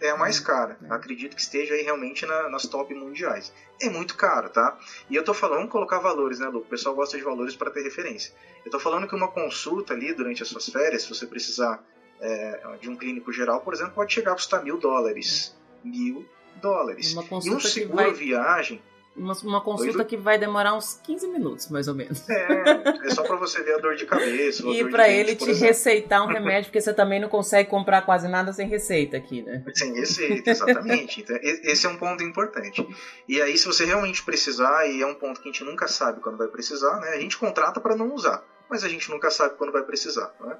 [0.00, 0.78] é a mais hum, cara.
[0.82, 0.92] É.
[0.92, 3.52] Acredito que esteja aí realmente na, nas top mundiais.
[3.80, 4.78] É muito caro, tá?
[5.08, 6.60] E eu tô falando, colocar valores, né, Lu?
[6.60, 8.34] O pessoal gosta de valores para ter referência.
[8.64, 11.82] Eu tô falando que uma consulta ali durante as suas férias, se você precisar
[12.20, 15.56] é, de um clínico geral, por exemplo, pode chegar a custar mil dólares.
[15.82, 16.26] Mil
[16.60, 17.14] dólares.
[17.44, 18.12] e um seguro vai...
[18.12, 18.82] viagem
[19.16, 22.28] uma, uma consulta Oi, que vai demorar uns 15 minutos, mais ou menos.
[22.28, 24.66] É, é só para você ver a dor de cabeça.
[24.66, 28.52] e para ele te receitar um remédio, porque você também não consegue comprar quase nada
[28.52, 29.64] sem receita aqui, né?
[29.74, 31.20] Sem receita, exatamente.
[31.20, 32.86] então, esse é um ponto importante.
[33.28, 36.20] E aí, se você realmente precisar, e é um ponto que a gente nunca sabe
[36.20, 37.10] quando vai precisar, né?
[37.10, 40.34] A gente contrata para não usar, mas a gente nunca sabe quando vai precisar.
[40.40, 40.56] Né?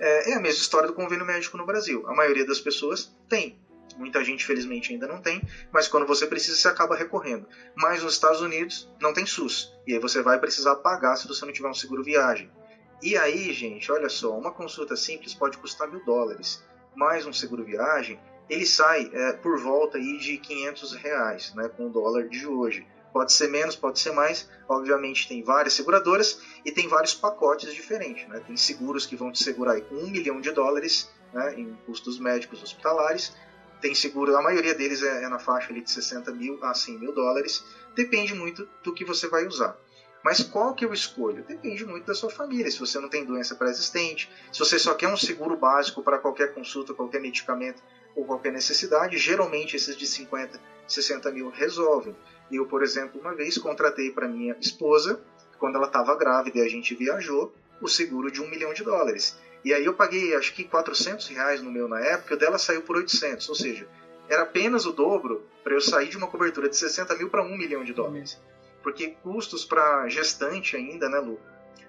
[0.00, 2.04] É, é a mesma história do convênio médico no Brasil.
[2.08, 3.58] A maioria das pessoas tem
[3.98, 5.42] Muita gente, felizmente, ainda não tem,
[5.72, 7.48] mas quando você precisa, você acaba recorrendo.
[7.74, 9.74] Mas nos Estados Unidos não tem SUS.
[9.84, 12.48] E aí você vai precisar pagar se você não tiver um seguro viagem.
[13.02, 16.64] E aí, gente, olha só, uma consulta simples pode custar mil dólares.
[16.94, 21.88] Mais um seguro viagem, ele sai é, por volta aí de 500 reais, né, com
[21.88, 22.86] o dólar de hoje.
[23.12, 24.48] Pode ser menos, pode ser mais.
[24.68, 28.28] Obviamente tem várias seguradoras e tem vários pacotes diferentes.
[28.28, 28.40] Né?
[28.46, 32.62] Tem seguros que vão te segurar com um milhão de dólares né, em custos médicos
[32.62, 33.34] hospitalares
[33.80, 36.98] tem seguro, a maioria deles é, é na faixa ali de 60 mil a 100
[36.98, 37.64] mil dólares,
[37.94, 39.76] depende muito do que você vai usar.
[40.22, 41.44] Mas qual que eu escolho?
[41.44, 42.70] Depende muito da sua família.
[42.70, 46.52] Se você não tem doença pré-existente, se você só quer um seguro básico para qualquer
[46.52, 47.82] consulta, qualquer medicamento
[48.16, 52.16] ou qualquer necessidade, geralmente esses de 50, 60 mil resolvem.
[52.50, 55.22] Eu, por exemplo, uma vez contratei para minha esposa,
[55.58, 59.38] quando ela estava grávida e a gente viajou, o seguro de um milhão de dólares.
[59.68, 62.80] E aí eu paguei acho que 400 reais no meu na época, o dela saiu
[62.80, 63.86] por 800, ou seja,
[64.26, 67.54] era apenas o dobro para eu sair de uma cobertura de 60 mil para 1
[67.54, 68.40] milhão de dólares.
[68.82, 71.38] Porque custos para gestante ainda, né, Lu?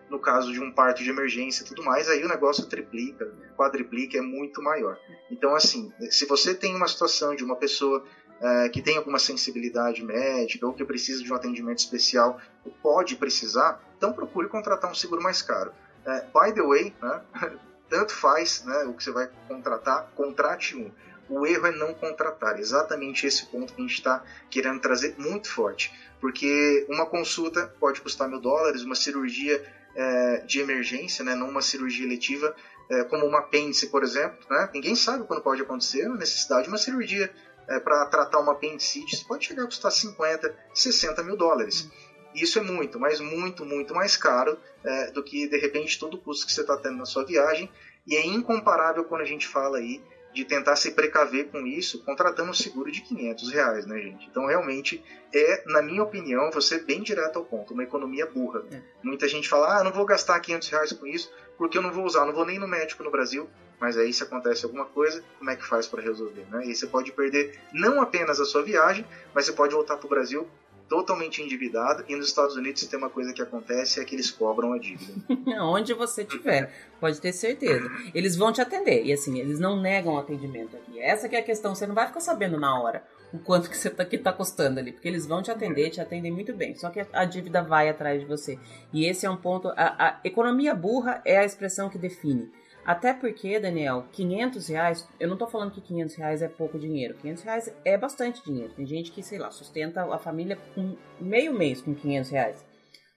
[0.09, 4.17] No caso de um parto de emergência e tudo mais, aí o negócio triplica, quadriplica,
[4.17, 4.99] é muito maior.
[5.31, 8.03] Então, assim, se você tem uma situação de uma pessoa
[8.41, 13.15] é, que tem alguma sensibilidade médica ou que precisa de um atendimento especial, ou pode
[13.15, 15.71] precisar, então procure contratar um seguro mais caro.
[16.05, 17.21] É, by the way, né,
[17.89, 20.91] tanto faz né, o que você vai contratar, contrate um.
[21.29, 25.49] O erro é não contratar, exatamente esse ponto que a gente está querendo trazer muito
[25.49, 25.93] forte.
[26.19, 29.63] Porque uma consulta pode custar mil dólares, uma cirurgia
[29.95, 32.55] é, de emergência, né, não uma cirurgia letiva,
[32.89, 34.39] é, como uma apêndice, por exemplo.
[34.49, 37.31] Né, ninguém sabe quando pode acontecer a necessidade de uma cirurgia
[37.67, 41.87] é, para tratar uma apendicite, pode chegar a custar 50, 60 mil dólares.
[42.33, 46.17] Isso é muito, mas muito, muito mais caro é, do que de repente todo o
[46.17, 47.69] custo que você está tendo na sua viagem.
[48.05, 50.01] E é incomparável quando a gente fala aí
[50.33, 54.27] de tentar se precaver com isso, contratando um seguro de 500 reais, né, gente?
[54.27, 55.03] Então, realmente,
[55.33, 58.63] é, na minha opinião, você bem direto ao ponto, uma economia burra.
[58.71, 58.79] É.
[59.01, 62.05] Muita gente fala, ah, não vou gastar 500 reais com isso, porque eu não vou
[62.05, 63.49] usar, não vou nem no médico no Brasil,
[63.79, 66.65] mas aí se acontece alguma coisa, como é que faz para resolver, né?
[66.65, 70.09] E você pode perder não apenas a sua viagem, mas você pode voltar para o
[70.09, 70.47] Brasil
[70.89, 74.73] totalmente endividado e nos Estados Unidos tem uma coisa que acontece é que eles cobram
[74.73, 75.13] a dívida.
[75.61, 77.89] Onde você estiver, pode ter certeza.
[78.13, 80.99] Eles vão te atender e assim, eles não negam o atendimento aqui.
[80.99, 83.77] Essa que é a questão, você não vai ficar sabendo na hora o quanto que
[83.77, 86.75] você tá, que tá custando ali, porque eles vão te atender, te atendem muito bem.
[86.75, 88.57] Só que a dívida vai atrás de você.
[88.91, 92.51] E esse é um ponto, a, a economia burra é a expressão que define.
[92.85, 97.15] Até porque, Daniel, 500 reais, eu não tô falando que 500 reais é pouco dinheiro.
[97.15, 98.73] 500 reais é bastante dinheiro.
[98.73, 102.65] Tem gente que, sei lá, sustenta a família com meio mês com 500 reais.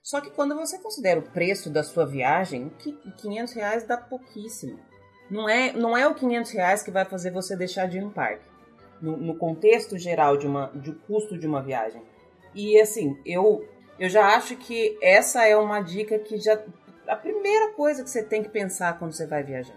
[0.02, 2.70] Só que quando você considera o preço da sua viagem,
[3.18, 4.78] 500 reais dá pouquíssimo.
[5.30, 8.10] Não é, não é o 500 reais que vai fazer você deixar de ir no
[8.10, 8.44] parque.
[9.00, 12.02] No, no contexto geral de uma, de custo de uma viagem.
[12.54, 13.66] E assim, eu,
[13.98, 16.60] eu já acho que essa é uma dica que já
[17.06, 19.74] a primeira coisa que você tem que pensar quando você vai viajar.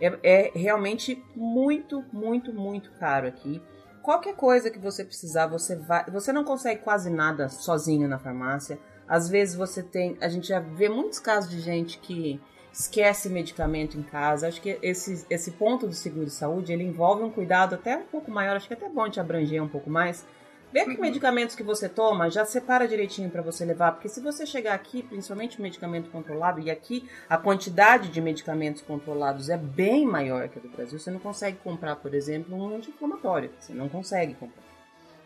[0.00, 3.62] É, é realmente muito, muito, muito caro aqui.
[4.02, 6.04] Qualquer coisa que você precisar, você vai.
[6.10, 8.78] Você não consegue quase nada sozinho na farmácia.
[9.06, 10.16] Às vezes você tem.
[10.20, 12.40] A gente já vê muitos casos de gente que
[12.72, 14.48] esquece medicamento em casa.
[14.48, 18.06] Acho que esse, esse ponto do seguro de saúde ele envolve um cuidado até um
[18.06, 18.56] pouco maior.
[18.56, 20.24] Acho que é até bom te abranger um pouco mais
[20.72, 21.00] Vê que uhum.
[21.00, 25.02] medicamentos que você toma, já separa direitinho para você levar, porque se você chegar aqui,
[25.02, 30.62] principalmente medicamento controlado, e aqui a quantidade de medicamentos controlados é bem maior que a
[30.62, 33.50] do Brasil, você não consegue comprar, por exemplo, um anti-inflamatório.
[33.58, 34.62] Você não consegue comprar.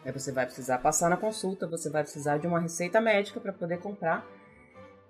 [0.04, 3.52] Aí você vai precisar passar na consulta, você vai precisar de uma receita médica para
[3.52, 4.26] poder comprar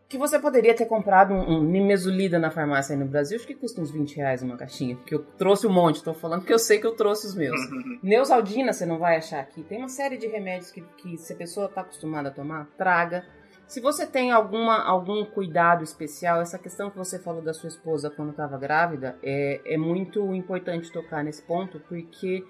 [0.08, 3.54] que você poderia ter comprado um, um nimesulida na farmácia aí no Brasil, acho que
[3.54, 6.58] custa uns 20 reais uma caixinha, porque eu trouxe um monte, tô falando porque eu
[6.58, 7.58] sei que eu trouxe os meus.
[8.02, 11.36] Neusaldina você não vai achar aqui, tem uma série de remédios que, que se a
[11.36, 13.24] pessoa tá acostumada a tomar, traga.
[13.66, 18.10] Se você tem alguma, algum cuidado especial, essa questão que você falou da sua esposa
[18.10, 22.44] quando estava grávida, é, é muito importante tocar nesse ponto, porque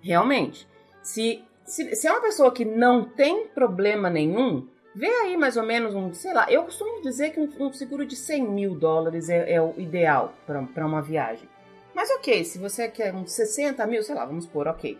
[0.00, 0.68] realmente,
[1.02, 5.62] se, se, se é uma pessoa que não tem problema nenhum, Vê aí mais ou
[5.62, 9.28] menos um, sei lá, eu costumo dizer que um, um seguro de 100 mil dólares
[9.28, 11.48] é, é o ideal para uma viagem.
[11.94, 14.98] Mas ok, se você quer uns 60 mil, sei lá, vamos pôr, ok.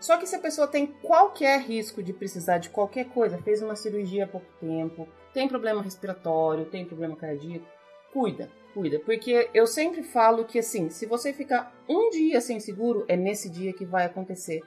[0.00, 3.74] Só que se a pessoa tem qualquer risco de precisar de qualquer coisa, fez uma
[3.74, 7.66] cirurgia há pouco tempo, tem problema respiratório, tem problema cardíaco,
[8.12, 9.00] cuida, cuida.
[9.00, 13.50] Porque eu sempre falo que assim, se você ficar um dia sem seguro, é nesse
[13.50, 14.62] dia que vai acontecer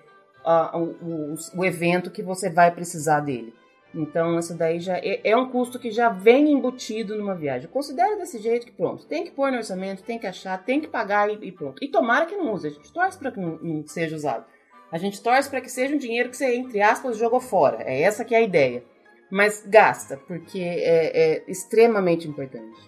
[0.46, 3.56] uh, o, o, o evento que você vai precisar dele.
[3.94, 7.70] Então, isso daí já é, é, um custo que já vem embutido numa viagem.
[7.70, 10.88] Considera desse jeito que pronto, tem que pôr no orçamento, tem que achar, tem que
[10.88, 11.84] pagar e, e pronto.
[11.84, 14.46] E tomara que não use, a gente torce para que não, não, seja usado.
[14.92, 17.84] A gente torce para que seja um dinheiro que você, entre aspas, jogou fora.
[17.84, 18.84] É essa que é a ideia.
[19.30, 22.80] Mas gasta, porque é, é extremamente importante.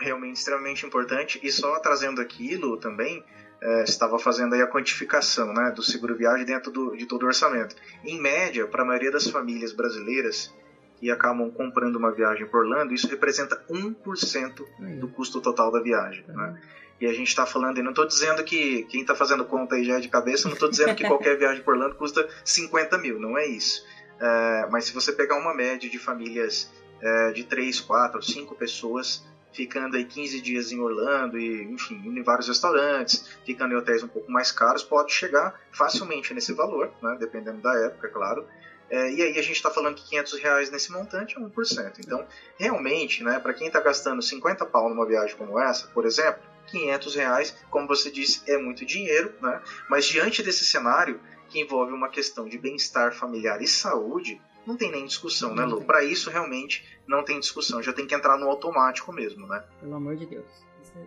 [0.00, 1.40] Realmente extremamente importante.
[1.42, 3.24] E só trazendo aquilo também,
[3.62, 7.26] é, estava fazendo aí a quantificação né, do seguro viagem dentro do, de todo o
[7.26, 7.76] orçamento.
[8.04, 10.54] Em média, para a maioria das famílias brasileiras
[10.98, 16.24] que acabam comprando uma viagem por Orlando, isso representa 1% do custo total da viagem.
[16.28, 16.60] Né?
[17.00, 19.84] E a gente está falando, e não estou dizendo que quem está fazendo conta aí
[19.84, 23.18] já é de cabeça, não estou dizendo que qualquer viagem por Orlando custa 50 mil,
[23.18, 23.86] não é isso.
[24.20, 29.24] É, mas se você pegar uma média de famílias é, de 3, 4, 5 pessoas,
[29.52, 34.02] ficando aí 15 dias em Orlando e, enfim, indo em vários restaurantes, ficando em hotéis
[34.02, 38.46] um pouco mais caros, pode chegar facilmente nesse valor, né, dependendo da época, é claro.
[38.88, 41.92] É, e aí a gente está falando que 500 reais nesse montante é 1%.
[42.00, 42.26] Então,
[42.58, 47.14] realmente, né, para quem está gastando 50 pau numa viagem como essa, por exemplo, 500
[47.14, 49.60] reais, como você disse, é muito dinheiro, né?
[49.88, 54.40] mas diante desse cenário, que envolve uma questão de bem-estar familiar e saúde,
[54.70, 55.82] não tem nem discussão, né, Lu?
[55.82, 57.82] Para isso, realmente, não tem discussão.
[57.82, 59.62] Já tem que entrar no automático mesmo, né?
[59.80, 60.46] Pelo amor de Deus.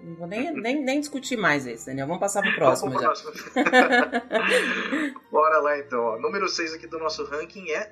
[0.04, 2.08] Não vou nem, nem, nem discutir mais esse, Daniel.
[2.08, 3.64] Vamos passar pro próximo Vamos pro já.
[3.64, 5.22] Próximo.
[5.32, 6.02] Bora lá, então.
[6.04, 6.20] Ó.
[6.20, 7.92] Número 6 aqui do nosso ranking é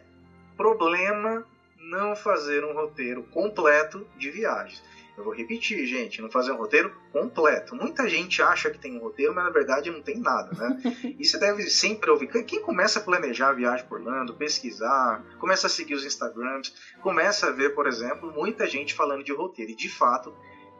[0.57, 1.45] problema
[1.77, 4.83] não fazer um roteiro completo de viagens.
[5.17, 7.75] Eu vou repetir, gente, não fazer um roteiro completo.
[7.75, 10.81] Muita gente acha que tem um roteiro, mas na verdade não tem nada, né?
[11.19, 12.27] e você deve sempre ouvir.
[12.45, 17.47] Quem começa a planejar a viagem por Orlando, pesquisar, começa a seguir os Instagrams, começa
[17.47, 19.71] a ver, por exemplo, muita gente falando de roteiro.
[19.71, 20.33] E de fato,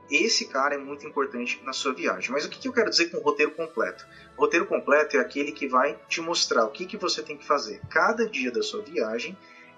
[0.10, 2.32] esse cara é muito importante na sua viagem.
[2.32, 4.06] Mas o que eu quero dizer com o roteiro completo?
[4.38, 7.80] O roteiro completo é aquele que vai te mostrar o que você tem que fazer
[7.90, 9.38] cada dia da sua viagem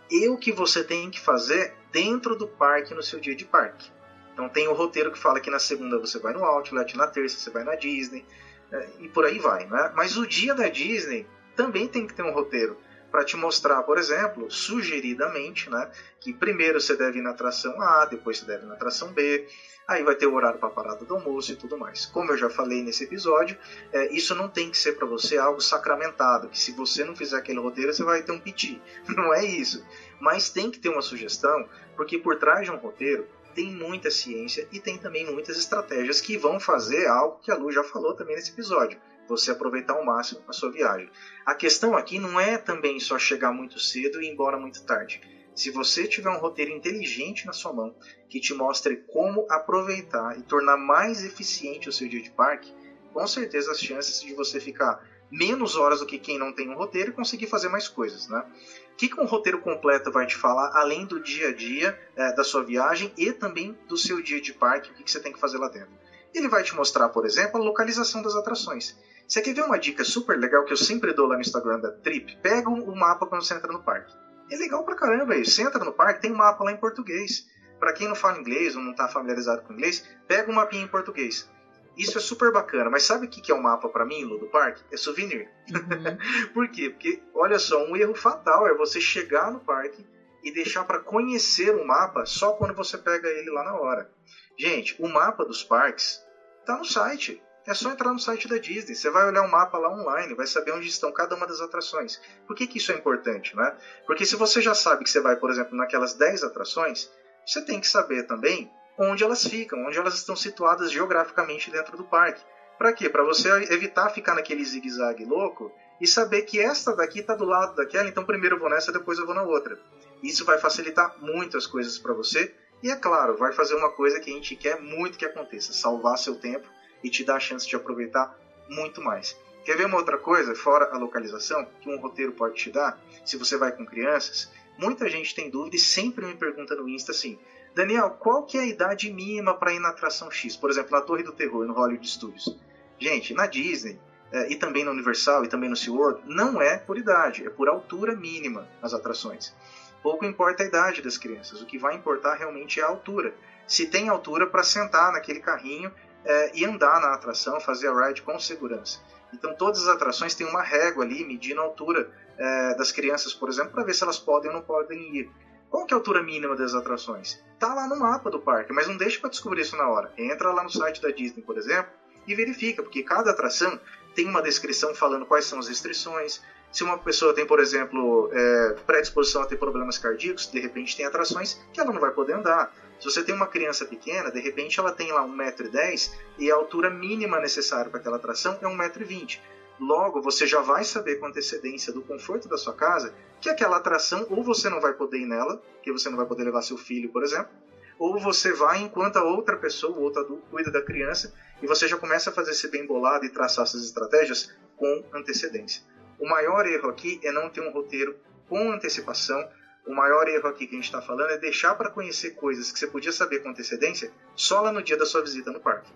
[0.10, 3.93] e o que você tem que fazer dentro do parque no seu dia de parque.
[4.34, 7.40] Então tem o roteiro que fala que na segunda você vai no Outlet, na terça
[7.40, 8.26] você vai na Disney,
[8.72, 9.66] é, e por aí vai.
[9.68, 9.92] Né?
[9.96, 12.78] Mas o dia da Disney também tem que ter um roteiro
[13.14, 15.88] para te mostrar, por exemplo, sugeridamente, né,
[16.20, 19.48] que primeiro você deve ir na atração A, depois você deve ir na atração B,
[19.88, 22.08] aí vai ter o horário para a parada do almoço e tudo mais.
[22.08, 23.56] Como eu já falei nesse episódio,
[23.92, 27.38] é, isso não tem que ser para você algo sacramentado, que se você não fizer
[27.38, 28.82] aquele roteiro você vai ter um piti.
[29.10, 29.86] Não é isso.
[30.20, 34.68] Mas tem que ter uma sugestão, porque por trás de um roteiro tem muita ciência
[34.72, 38.36] e tem também muitas estratégias que vão fazer algo que a Lu já falou também
[38.36, 39.00] nesse episódio.
[39.28, 41.10] Você aproveitar ao máximo a sua viagem.
[41.46, 45.22] A questão aqui não é também só chegar muito cedo e ir embora muito tarde.
[45.56, 47.96] Se você tiver um roteiro inteligente na sua mão,
[48.28, 52.74] que te mostre como aproveitar e tornar mais eficiente o seu dia de parque,
[53.14, 56.76] com certeza as chances de você ficar menos horas do que quem não tem um
[56.76, 58.46] roteiro e conseguir fazer mais coisas, né?
[58.94, 62.32] O que, que um roteiro completo vai te falar, além do dia a dia é,
[62.32, 65.34] da sua viagem e também do seu dia de parque, o que, que você tem
[65.34, 65.92] que fazer lá dentro?
[66.34, 68.96] Ele vai te mostrar, por exemplo, a localização das atrações.
[69.28, 71.92] Você quer ver uma dica super legal que eu sempre dou lá no Instagram da
[71.92, 72.38] Trip?
[72.38, 74.14] Pega o mapa quando você entra no parque.
[74.52, 75.52] É legal pra caramba isso.
[75.52, 77.48] Você entra no parque, tem um mapa lá em português.
[77.80, 80.88] Para quem não fala inglês ou não está familiarizado com inglês, pega um mapinha em
[80.88, 81.50] português.
[81.98, 84.40] Isso é super bacana, mas sabe o que é o um mapa para mim, Lu,
[84.40, 84.84] do parque?
[84.92, 85.48] É souvenir.
[85.70, 86.50] Uhum.
[86.54, 86.90] Por quê?
[86.90, 90.06] Porque, olha só, um erro fatal é você chegar no parque
[90.44, 94.10] e deixar para conhecer o mapa só quando você pega ele lá na hora.
[94.58, 96.22] Gente, o mapa dos parques
[96.66, 97.42] tá no site.
[97.66, 100.34] É só entrar no site da Disney, você vai olhar o um mapa lá online,
[100.34, 102.20] vai saber onde estão cada uma das atrações.
[102.46, 103.78] Por que, que isso é importante, né?
[104.06, 107.10] Porque se você já sabe que você vai, por exemplo, naquelas 10 atrações,
[107.46, 112.04] você tem que saber também onde elas ficam, onde elas estão situadas geograficamente dentro do
[112.04, 112.44] parque.
[112.78, 113.10] Para quê?
[113.10, 115.72] Para você evitar ficar naquele zigue-zague louco
[116.02, 119.18] e saber que esta daqui está do lado daquela, então primeiro eu vou nessa, depois
[119.18, 119.80] eu vou na outra.
[120.22, 124.30] Isso vai facilitar muitas coisas para você e, é claro, vai fazer uma coisa que
[124.30, 126.68] a gente quer muito que aconteça: salvar seu tempo
[127.04, 128.38] e te dar a chance de aproveitar
[128.70, 129.38] muito mais.
[129.64, 133.38] Quer ver uma outra coisa, fora a localização, que um roteiro pode te dar, se
[133.38, 134.52] você vai com crianças?
[134.78, 137.40] Muita gente tem dúvida e sempre me pergunta no Insta assim:
[137.76, 140.56] Daniel, qual que é a idade mínima para ir na atração X?
[140.56, 142.58] Por exemplo, na Torre do Terror, no Hollywood Studios.
[143.00, 144.00] Gente, na Disney,
[144.32, 147.70] é, e também na Universal e também no SeaWorld, não é por idade, é por
[147.70, 149.54] altura mínima as atrações.
[150.02, 153.34] Pouco importa a idade das crianças, o que vai importar realmente é a altura.
[153.68, 155.92] Se tem altura para sentar naquele carrinho
[156.26, 159.00] é, e andar na atração, fazer a ride com segurança.
[159.32, 163.50] Então todas as atrações têm uma régua ali medindo a altura é, das crianças, por
[163.50, 165.32] exemplo, para ver se elas podem ou não podem ir.
[165.74, 167.44] Qual que é a altura mínima das atrações?
[167.58, 170.14] Tá lá no mapa do parque, mas não deixa para descobrir isso na hora.
[170.16, 171.92] Entra lá no site da Disney, por exemplo,
[172.28, 173.80] e verifica, porque cada atração
[174.14, 176.44] tem uma descrição falando quais são as restrições.
[176.72, 181.08] Se uma pessoa tem, por exemplo, é, predisposição a ter problemas cardíacos, de repente tem
[181.08, 182.72] atrações que ela não vai poder andar.
[183.00, 186.92] Se você tem uma criança pequena, de repente ela tem lá 1,10m e a altura
[186.92, 189.40] mínima necessária para aquela atração é 1,20m.
[189.80, 194.26] Logo, você já vai saber com antecedência do conforto da sua casa que aquela atração
[194.30, 197.10] ou você não vai poder ir nela, que você não vai poder levar seu filho,
[197.10, 197.52] por exemplo,
[198.00, 201.88] ou você vai enquanto a outra pessoa, o outro adulto, cuida da criança e você
[201.88, 205.84] já começa a fazer esse bem bolado e traçar essas estratégias com antecedência.
[206.20, 208.16] O maior erro aqui é não ter um roteiro
[208.48, 209.50] com antecipação.
[209.86, 212.80] O maior erro aqui que a gente está falando é deixar para conhecer coisas que
[212.80, 215.92] você podia saber com antecedência só lá no dia da sua visita no parque.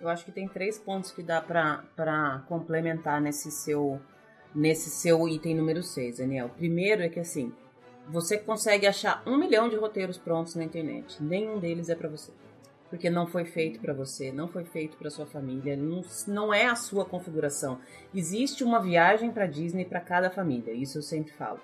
[0.00, 4.00] Eu acho que tem três pontos que dá para complementar nesse seu,
[4.54, 6.50] nesse seu item número 6, Daniel.
[6.50, 7.52] Primeiro é que assim,
[8.08, 11.22] você consegue achar um milhão de roteiros prontos na internet.
[11.22, 12.30] Nenhum deles é para você.
[12.88, 16.66] Porque não foi feito para você, não foi feito para sua família, não, não é
[16.66, 17.80] a sua configuração.
[18.14, 21.60] Existe uma viagem para Disney para cada família, isso eu sempre falo.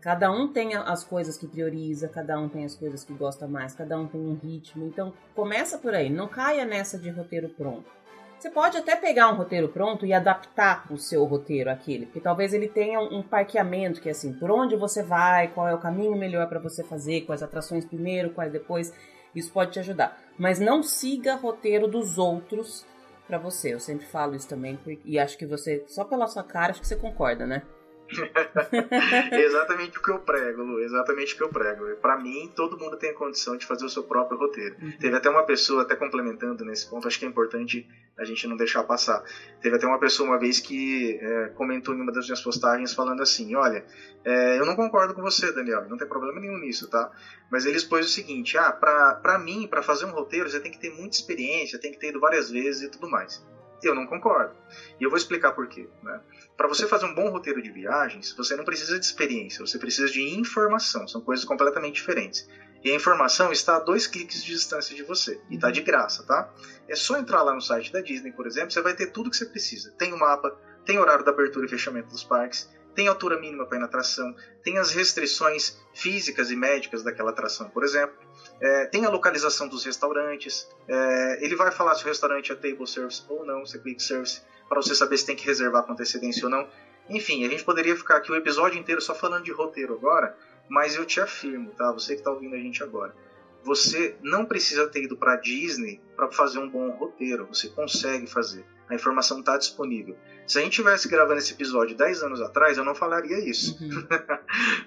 [0.00, 3.74] Cada um tem as coisas que prioriza, cada um tem as coisas que gosta mais,
[3.74, 4.86] cada um tem um ritmo.
[4.86, 7.98] Então, começa por aí, não caia nessa de roteiro pronto.
[8.38, 12.54] Você pode até pegar um roteiro pronto e adaptar o seu roteiro àquele, porque talvez
[12.54, 16.16] ele tenha um parqueamento que é assim, por onde você vai, qual é o caminho
[16.16, 18.94] melhor para você fazer, quais atrações primeiro, quais depois.
[19.34, 20.16] Isso pode te ajudar.
[20.38, 22.86] Mas não siga roteiro dos outros
[23.26, 23.74] para você.
[23.74, 26.86] Eu sempre falo isso também e acho que você, só pela sua cara, acho que
[26.86, 27.62] você concorda, né?
[29.32, 31.96] exatamente o que eu prego, Lu, exatamente o que eu prego.
[31.96, 34.76] Para mim, todo mundo tem a condição de fazer o seu próprio roteiro.
[34.80, 34.92] Uhum.
[34.98, 37.86] Teve até uma pessoa, até complementando nesse ponto, acho que é importante
[38.18, 39.22] a gente não deixar passar.
[39.60, 43.22] Teve até uma pessoa uma vez que é, comentou em uma das minhas postagens falando
[43.22, 43.84] assim: Olha,
[44.24, 47.10] é, eu não concordo com você, Daniel, não tem problema nenhum nisso, tá?
[47.50, 50.72] Mas ele expôs o seguinte: Ah, pra, pra mim, para fazer um roteiro, você tem
[50.72, 53.44] que ter muita experiência, tem que ter ido várias vezes e tudo mais.
[53.82, 54.54] Eu não concordo.
[55.00, 55.88] E eu vou explicar por quê.
[56.02, 56.20] Né?
[56.56, 60.08] Para você fazer um bom roteiro de viagens, você não precisa de experiência, você precisa
[60.08, 61.06] de informação.
[61.06, 62.48] São coisas completamente diferentes.
[62.84, 65.40] E a informação está a dois cliques de distância de você.
[65.50, 66.52] E está de graça, tá?
[66.88, 69.36] É só entrar lá no site da Disney, por exemplo, você vai ter tudo que
[69.36, 69.92] você precisa.
[69.98, 73.76] Tem o mapa, tem horário da abertura e fechamento dos parques, tem altura mínima para
[73.76, 74.34] ir na atração,
[74.64, 78.16] tem as restrições físicas e médicas daquela atração, por exemplo.
[78.60, 80.68] É, tem a localização dos restaurantes.
[80.88, 84.02] É, ele vai falar se o restaurante é table service ou não, se é quick
[84.02, 86.68] service, para você saber se tem que reservar com antecedência ou não.
[87.08, 90.36] Enfim, a gente poderia ficar aqui o episódio inteiro só falando de roteiro agora,
[90.68, 91.92] mas eu te afirmo, tá?
[91.92, 93.14] Você que está ouvindo a gente agora,
[93.62, 97.46] você não precisa ter ido para Disney para fazer um bom roteiro.
[97.46, 98.66] Você consegue fazer.
[98.88, 100.16] A informação está disponível.
[100.46, 103.76] Se a gente tivesse gravando esse episódio 10 anos atrás, eu não falaria isso.
[103.82, 104.06] Uhum.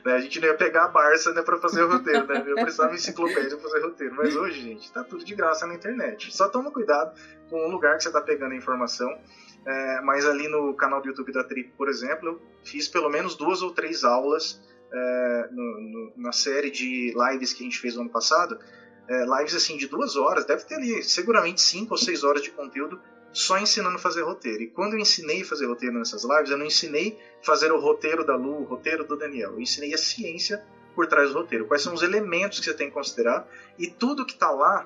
[0.04, 2.43] Né, a gente não ia pegar a Barça né, para fazer o roteiro, né?
[2.47, 4.16] Eu precisava de enciclopédia para fazer roteiro.
[4.16, 6.36] Mas hoje, gente, está tudo de graça na internet.
[6.36, 7.16] Só toma cuidado
[7.47, 9.16] com o lugar que você está pegando a informação.
[9.66, 13.36] É, mas ali no canal do YouTube da Trip, por exemplo, eu fiz pelo menos
[13.36, 14.60] duas ou três aulas
[14.91, 18.58] é, no, no, na série de lives que a gente fez no ano passado.
[19.08, 22.49] É, lives assim de duas horas, deve ter ali seguramente cinco ou seis horas de
[22.49, 22.99] conteúdo
[23.34, 24.63] só ensinando a fazer roteiro.
[24.63, 27.79] E quando eu ensinei a fazer roteiro nessas lives, eu não ensinei a fazer o
[27.79, 29.53] roteiro da Lu, o roteiro do Daniel.
[29.53, 30.63] Eu ensinei a ciência
[30.93, 31.65] por trás do roteiro.
[31.65, 33.47] Quais são os elementos que você tem que considerar.
[33.77, 34.86] E tudo que está lá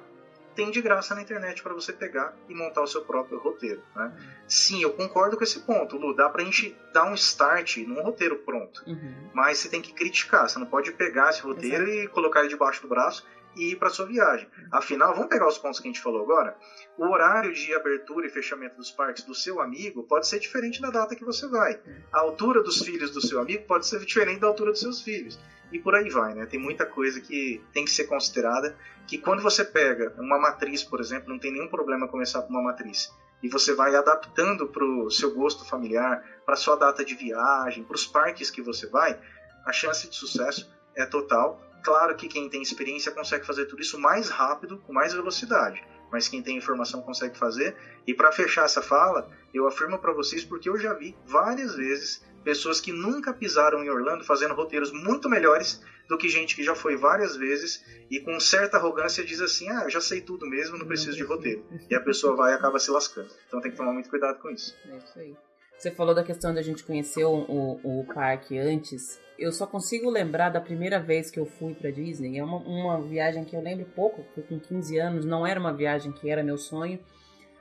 [0.56, 3.84] tem de graça na internet para você pegar e montar o seu próprio roteiro.
[3.94, 4.12] Né?
[4.48, 6.16] Sim, eu concordo com esse ponto, Lu.
[6.16, 8.82] Dá para a gente dar um start num roteiro pronto.
[8.88, 9.30] Uhum.
[9.34, 10.48] Mas você tem que criticar.
[10.48, 12.06] Você não pode pegar esse roteiro Exato.
[12.06, 13.26] e colocar ele debaixo do braço
[13.56, 14.48] e ir para sua viagem.
[14.72, 16.58] Afinal, vamos pegar os pontos que a gente falou agora.
[16.98, 20.90] O horário de abertura e fechamento dos parques do seu amigo pode ser diferente da
[20.90, 21.80] data que você vai.
[22.12, 25.40] A altura dos filhos do seu amigo pode ser diferente da altura dos seus filhos.
[25.72, 26.46] E por aí vai, né?
[26.46, 28.76] Tem muita coisa que tem que ser considerada.
[29.08, 32.64] Que quando você pega uma matriz, por exemplo, não tem nenhum problema começar com uma
[32.64, 33.12] matriz
[33.46, 37.96] e você vai adaptando para o seu gosto familiar, para sua data de viagem, para
[37.96, 39.20] os parques que você vai,
[39.66, 41.62] a chance de sucesso é total.
[41.86, 46.28] Claro que quem tem experiência consegue fazer tudo isso mais rápido, com mais velocidade, mas
[46.28, 47.78] quem tem informação consegue fazer.
[48.08, 52.26] E para fechar essa fala, eu afirmo para vocês porque eu já vi várias vezes
[52.44, 55.80] pessoas que nunca pisaram em Orlando fazendo roteiros muito melhores
[56.10, 59.84] do que gente que já foi várias vezes e com certa arrogância diz assim: ah,
[59.84, 61.64] eu já sei tudo mesmo, não preciso de roteiro.
[61.88, 63.30] E a pessoa vai e acaba se lascando.
[63.48, 64.76] Então tem que tomar muito cuidado com isso.
[64.90, 65.38] É isso aí.
[65.78, 69.20] Você falou da questão da gente conhecer o, o, o, parque antes.
[69.38, 72.38] Eu só consigo lembrar da primeira vez que eu fui para Disney.
[72.38, 75.74] É uma, uma viagem que eu lembro pouco, fui com 15 anos, não era uma
[75.74, 77.00] viagem que era meu sonho.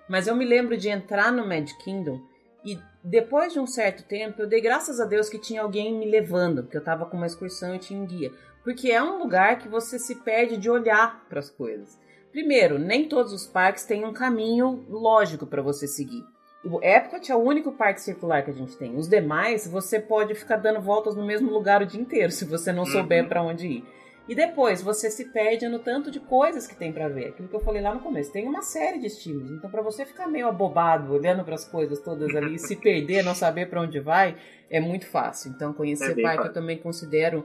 [0.09, 2.21] Mas eu me lembro de entrar no Mad Kingdom
[2.65, 6.11] e depois de um certo tempo, eu dei graças a Deus que tinha alguém me
[6.11, 8.33] levando, porque eu estava com uma excursão e tinha um guia.
[8.63, 12.01] Porque é um lugar que você se perde de olhar para as coisas.
[12.33, 16.25] Primeiro, nem todos os parques têm um caminho lógico para você seguir.
[16.65, 18.97] O Epcot é o único parque circular que a gente tem.
[18.97, 22.73] Os demais, você pode ficar dando voltas no mesmo lugar o dia inteiro, se você
[22.73, 23.29] não souber uhum.
[23.29, 23.85] para onde ir.
[24.27, 27.29] E depois você se perde no tanto de coisas que tem para ver.
[27.29, 28.33] Aquilo que eu falei lá no começo.
[28.33, 29.51] Tem uma série de estímulos.
[29.51, 33.35] Então, para você ficar meio abobado, olhando para as coisas todas ali, se perder, não
[33.35, 34.37] saber para onde vai,
[34.71, 35.51] é muito fácil.
[35.51, 36.47] Então, conhecer é parque fácil.
[36.47, 37.45] eu também considero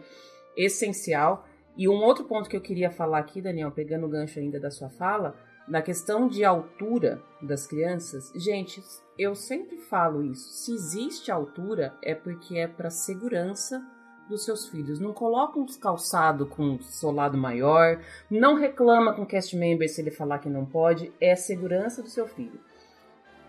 [0.55, 1.45] essencial.
[1.75, 4.71] E um outro ponto que eu queria falar aqui, Daniel, pegando o gancho ainda da
[4.71, 5.35] sua fala,
[5.69, 8.83] na questão de altura das crianças, gente,
[9.17, 10.49] eu sempre falo isso.
[10.51, 13.85] Se existe altura, é porque é para segurança
[14.27, 14.99] dos seus filhos.
[14.99, 20.11] Não coloca um calçado com solado maior, não reclama com o cast member se ele
[20.11, 22.59] falar que não pode, é segurança do seu filho.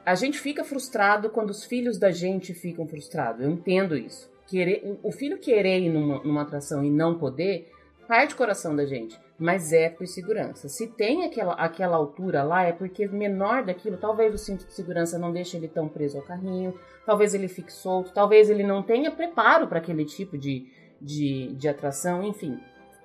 [0.05, 3.43] A gente fica frustrado quando os filhos da gente ficam frustrados.
[3.43, 4.31] Eu entendo isso.
[4.47, 7.71] Querer, o filho querer ir numa, numa atração e não poder,
[8.09, 10.69] parte do coração da gente, mas é por segurança.
[10.69, 15.19] Se tem aquela, aquela altura lá, é porque menor daquilo, talvez o cinto de segurança
[15.19, 19.11] não deixe ele tão preso ao carrinho, talvez ele fique solto, talvez ele não tenha
[19.11, 20.71] preparo para aquele tipo de,
[21.01, 22.61] de, de atração, enfim.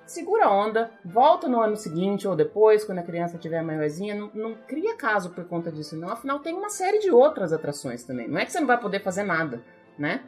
[0.06, 4.30] Segura a onda, volta no ano seguinte ou depois, quando a criança tiver maiorzinha, não,
[4.34, 6.10] não cria caso por conta disso, não.
[6.10, 8.28] Afinal, tem uma série de outras atrações também.
[8.28, 9.64] Não é que você não vai poder fazer nada,
[9.98, 10.22] né?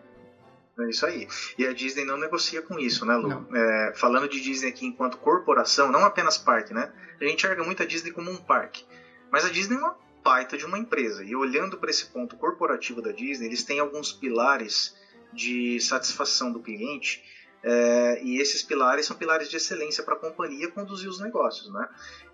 [0.80, 1.28] É isso aí.
[1.58, 3.48] E a Disney não negocia com isso, né, Lu?
[3.56, 6.92] É, falando de Disney aqui enquanto corporação, não apenas parque, né?
[7.20, 8.86] A gente enxerga muito a Disney como um parque.
[9.32, 11.24] Mas a Disney é uma baita de uma empresa.
[11.24, 14.96] E olhando para esse ponto corporativo da Disney, eles têm alguns pilares
[15.34, 17.24] de satisfação do cliente
[17.64, 21.88] é, e esses pilares são pilares de excelência para a companhia conduzir os negócios, né?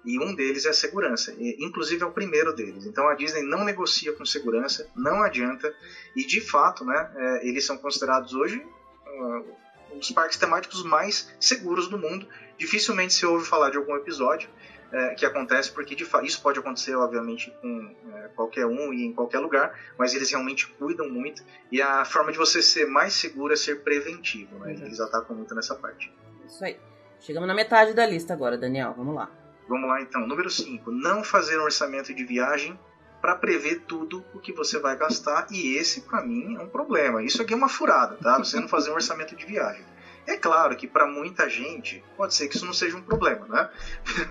[0.05, 2.85] E um deles é a segurança, e, inclusive é o primeiro deles.
[2.85, 5.73] Então a Disney não negocia com segurança, não adianta,
[6.15, 11.87] e de fato, né, é, eles são considerados hoje uh, os parques temáticos mais seguros
[11.87, 12.27] do mundo.
[12.57, 14.49] Dificilmente se ouve falar de algum episódio
[14.93, 19.11] é, que acontece, porque de isso pode acontecer, obviamente, com é, qualquer um e em
[19.11, 21.43] qualquer lugar, mas eles realmente cuidam muito.
[21.71, 24.73] E a forma de você ser mais seguro é ser preventivo, né?
[24.73, 26.13] Eles atacam muito nessa parte.
[26.45, 26.77] Isso aí.
[27.19, 28.93] Chegamos na metade da lista agora, Daniel.
[28.95, 29.31] Vamos lá.
[29.67, 30.27] Vamos lá então.
[30.27, 30.91] Número 5.
[30.91, 32.79] Não fazer um orçamento de viagem
[33.19, 35.47] para prever tudo o que você vai gastar.
[35.49, 37.23] E esse, para mim, é um problema.
[37.23, 38.37] Isso aqui é uma furada, tá?
[38.37, 39.83] Você não fazer um orçamento de viagem.
[40.25, 43.69] É claro que para muita gente pode ser que isso não seja um problema, né?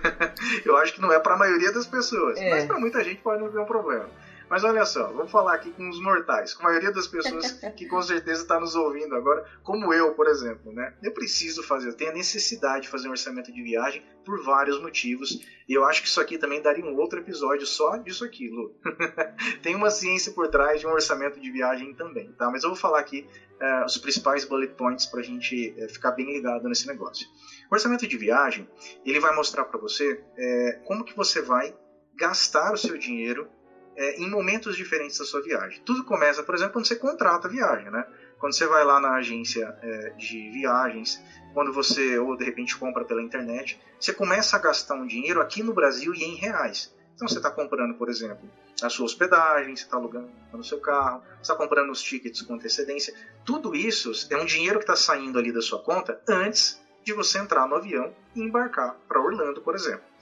[0.65, 2.49] Eu acho que não é para a maioria das pessoas, é.
[2.49, 4.09] mas para muita gente pode não ser um problema.
[4.49, 7.87] Mas olha só, vamos falar aqui com os mortais, com a maioria das pessoas que
[7.87, 10.93] com certeza está nos ouvindo agora, como eu, por exemplo, né?
[11.01, 14.79] Eu preciso fazer, eu tenho a necessidade de fazer um orçamento de viagem por vários
[14.81, 18.49] motivos, e eu acho que isso aqui também daria um outro episódio só disso aqui,
[18.49, 18.75] Lu.
[19.61, 22.49] Tem uma ciência por trás de um orçamento de viagem também, tá?
[22.49, 23.27] Mas eu vou falar aqui
[23.61, 27.27] uh, os principais bullet points para a gente uh, ficar bem ligado nesse negócio.
[27.71, 28.69] O orçamento de viagem,
[29.05, 31.75] ele vai mostrar para você uh, como que você vai
[32.15, 33.47] gastar o seu dinheiro
[33.95, 35.81] é, em momentos diferentes da sua viagem.
[35.85, 38.05] Tudo começa, por exemplo, quando você contrata a viagem, né?
[38.39, 41.21] Quando você vai lá na agência é, de viagens,
[41.53, 45.63] quando você, ou de repente compra pela internet, você começa a gastar um dinheiro aqui
[45.63, 46.93] no Brasil e em reais.
[47.15, 48.49] Então você está comprando, por exemplo,
[48.81, 52.55] a sua hospedagem, você está alugando o seu carro, você está comprando os tickets com
[52.55, 53.13] antecedência.
[53.45, 57.37] Tudo isso é um dinheiro que está saindo ali da sua conta antes de você
[57.37, 60.12] entrar no avião e embarcar para Orlando, por exemplo.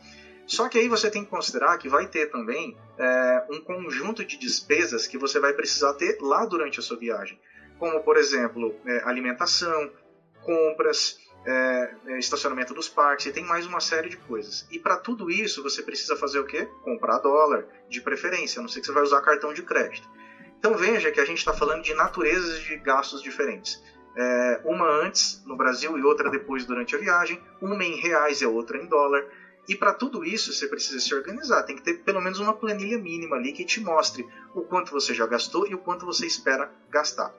[0.51, 4.35] Só que aí você tem que considerar que vai ter também é, um conjunto de
[4.35, 7.39] despesas que você vai precisar ter lá durante a sua viagem,
[7.79, 9.89] como por exemplo é, alimentação,
[10.43, 14.67] compras, é, é, estacionamento dos parques, e tem mais uma série de coisas.
[14.69, 16.67] E para tudo isso, você precisa fazer o quê?
[16.83, 20.05] Comprar dólar, de preferência, a não ser que você vai usar cartão de crédito.
[20.59, 23.81] Então veja que a gente está falando de naturezas de gastos diferentes.
[24.17, 28.45] É, uma antes no Brasil e outra depois durante a viagem, uma em reais e
[28.45, 29.25] outra em dólar.
[29.71, 32.97] E para tudo isso você precisa se organizar, tem que ter pelo menos uma planilha
[32.97, 36.69] mínima ali que te mostre o quanto você já gastou e o quanto você espera
[36.89, 37.33] gastar.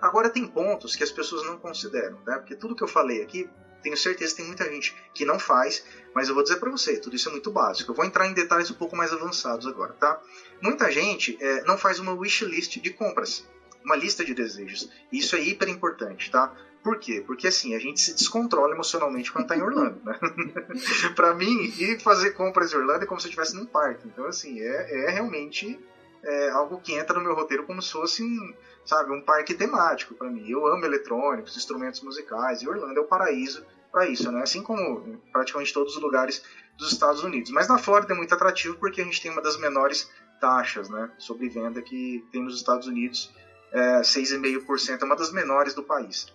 [0.00, 2.38] Agora tem pontos que as pessoas não consideram, né?
[2.38, 3.50] porque tudo que eu falei aqui,
[3.82, 7.00] tenho certeza que tem muita gente que não faz, mas eu vou dizer para você,
[7.00, 7.90] tudo isso é muito básico.
[7.90, 10.22] Eu vou entrar em detalhes um pouco mais avançados agora, tá?
[10.62, 13.44] Muita gente é, não faz uma wish list de compras,
[13.84, 14.88] uma lista de desejos.
[15.10, 16.54] Isso é hiper importante, tá?
[16.86, 17.20] Por quê?
[17.20, 20.16] Porque assim, a gente se descontrola emocionalmente quando está em Orlando, né?
[21.16, 24.06] para mim, ir fazer compras em Orlando é como se eu estivesse num parque.
[24.06, 25.76] Então, assim, é, é realmente
[26.22, 30.14] é, algo que entra no meu roteiro como se fosse um, sabe, um parque temático
[30.14, 30.48] para mim.
[30.48, 34.40] Eu amo eletrônicos, instrumentos musicais, e Orlando é o paraíso para isso, né?
[34.42, 36.40] Assim como praticamente todos os lugares
[36.78, 37.50] dos Estados Unidos.
[37.50, 40.08] Mas na Flórida é muito atrativo porque a gente tem uma das menores
[40.40, 43.34] taxas, né, sobre venda que tem nos Estados Unidos,
[43.72, 46.32] é, 6,5%, é uma das menores do país.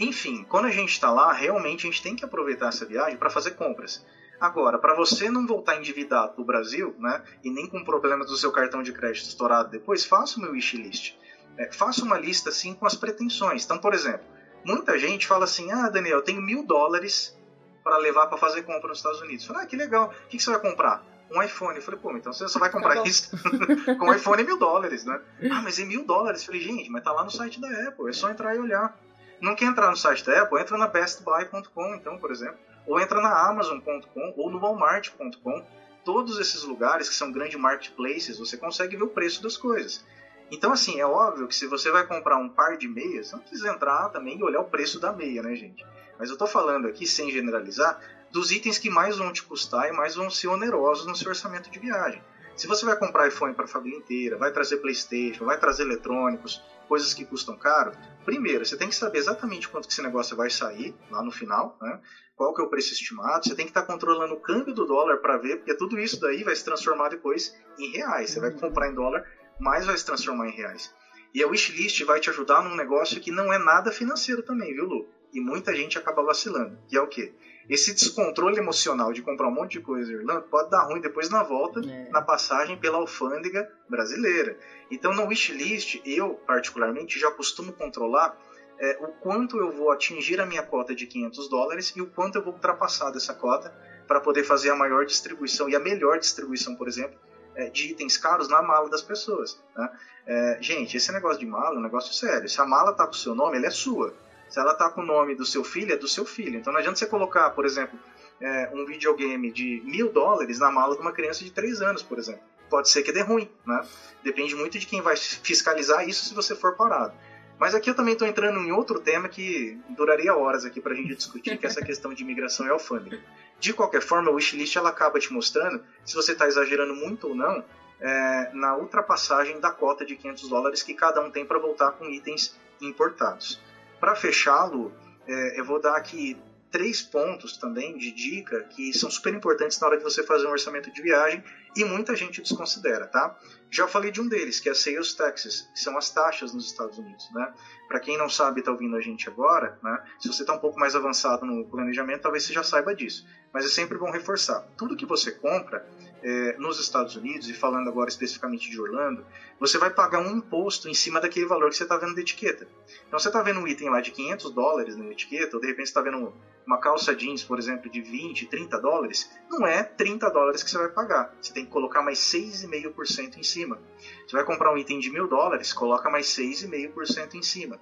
[0.00, 3.30] Enfim, quando a gente está lá, realmente a gente tem que aproveitar essa viagem para
[3.30, 4.04] fazer compras.
[4.40, 8.50] Agora, para você não voltar endividado do Brasil, né, e nem com problemas do seu
[8.50, 11.14] cartão de crédito estourado depois, faça o meu wishlist.
[11.58, 13.64] É, faça uma lista assim com as pretensões.
[13.64, 14.26] Então, por exemplo,
[14.64, 17.38] muita gente fala assim: Ah, Daniel, eu tenho mil dólares
[17.84, 19.44] para levar para fazer compra nos Estados Unidos.
[19.44, 20.06] Eu falei, ah, que legal.
[20.08, 21.04] O que, que você vai comprar?
[21.32, 21.76] um iPhone.
[21.76, 23.30] Eu falei, pô, então você só vai comprar tá isso
[23.98, 25.20] com um iPhone é mil dólares, né?
[25.50, 26.40] Ah, mas é mil dólares.
[26.40, 28.98] Eu falei, gente, mas tá lá no site da Apple, é só entrar e olhar.
[29.40, 30.60] Não quer entrar no site da Apple?
[30.60, 32.58] Entra na bestbuy.com, então, por exemplo.
[32.86, 35.64] Ou entra na amazon.com ou no walmart.com.
[36.04, 40.04] Todos esses lugares que são grandes marketplaces, você consegue ver o preço das coisas.
[40.50, 43.70] Então, assim, é óbvio que se você vai comprar um par de meias, não precisa
[43.70, 45.86] entrar também e olhar o preço da meia, né, gente?
[46.18, 49.92] Mas eu tô falando aqui, sem generalizar, dos itens que mais vão te custar e
[49.92, 52.22] mais vão ser onerosos no seu orçamento de viagem.
[52.56, 56.62] Se você vai comprar iPhone para a família inteira, vai trazer PlayStation, vai trazer eletrônicos,
[56.90, 57.92] coisas que custam caro,
[58.24, 61.78] primeiro, você tem que saber exatamente quanto que esse negócio vai sair lá no final,
[61.80, 62.00] né?
[62.34, 64.84] qual que é o preço estimado, você tem que estar tá controlando o câmbio do
[64.84, 68.30] dólar para ver, porque tudo isso daí vai se transformar depois em reais.
[68.30, 69.22] Você vai comprar em dólar,
[69.60, 70.92] mas vai se transformar em reais.
[71.32, 74.84] E a wishlist vai te ajudar num negócio que não é nada financeiro também, viu,
[74.84, 75.06] Lu?
[75.32, 77.32] E muita gente acaba vacilando, que é o quê?
[77.68, 81.30] Esse descontrole emocional de comprar um monte de coisa em Irlanda pode dar ruim depois
[81.30, 82.08] na volta, é.
[82.10, 84.56] na passagem pela alfândega brasileira.
[84.90, 88.36] Então, no wishlist, eu, particularmente, já costumo controlar
[88.78, 92.38] é, o quanto eu vou atingir a minha cota de 500 dólares e o quanto
[92.38, 93.72] eu vou ultrapassar dessa cota
[94.08, 97.16] para poder fazer a maior distribuição e a melhor distribuição, por exemplo,
[97.54, 99.60] é, de itens caros na mala das pessoas.
[99.76, 99.90] Né?
[100.26, 102.48] É, gente, esse negócio de mala é um negócio sério.
[102.48, 104.14] Se a mala está com o seu nome, ela é sua.
[104.50, 106.58] Se ela está com o nome do seu filho, é do seu filho.
[106.58, 107.98] Então não adianta você colocar, por exemplo,
[108.40, 112.18] é, um videogame de mil dólares na mala de uma criança de 3 anos, por
[112.18, 112.42] exemplo.
[112.68, 113.86] Pode ser que dê ruim, né?
[114.22, 117.14] Depende muito de quem vai fiscalizar isso se você for parado.
[117.58, 120.96] Mas aqui eu também estou entrando em outro tema que duraria horas aqui para a
[120.96, 123.20] gente discutir, que é essa questão de imigração e alfândega.
[123.58, 127.34] De qualquer forma, o wishlist ela acaba te mostrando se você está exagerando muito ou
[127.34, 127.62] não
[128.00, 132.06] é, na ultrapassagem da cota de 500 dólares que cada um tem para voltar com
[132.06, 133.60] itens importados.
[134.00, 134.92] Para fechá-lo,
[135.26, 136.36] é, eu vou dar aqui
[136.70, 140.50] três pontos também de dica que são super importantes na hora de você fazer um
[140.50, 141.42] orçamento de viagem
[141.76, 143.36] e muita gente desconsidera, tá?
[143.70, 146.96] Já falei de um deles, que é sales taxes, que são as taxas nos Estados
[146.98, 147.52] Unidos, né?
[147.88, 150.02] Para quem não sabe, está ouvindo a gente agora, né?
[150.20, 153.26] Se você está um pouco mais avançado no planejamento, talvez você já saiba disso.
[153.52, 154.60] Mas é sempre bom reforçar.
[154.76, 155.84] Tudo que você compra
[156.22, 159.24] é, nos Estados Unidos, e falando agora especificamente de Orlando,
[159.58, 162.66] você vai pagar um imposto em cima daquele valor que você está vendo da etiqueta.
[163.06, 165.86] Então, você está vendo um item lá de 500 dólares na etiqueta, ou de repente
[165.86, 166.32] está vendo
[166.66, 170.78] uma calça jeans, por exemplo, de 20, 30 dólares, não é 30 dólares que você
[170.78, 171.34] vai pagar.
[171.40, 173.78] Você tem que colocar mais 6,5% em cima.
[174.26, 177.80] Você vai comprar um item de mil dólares, coloca mais 6,5% em cima.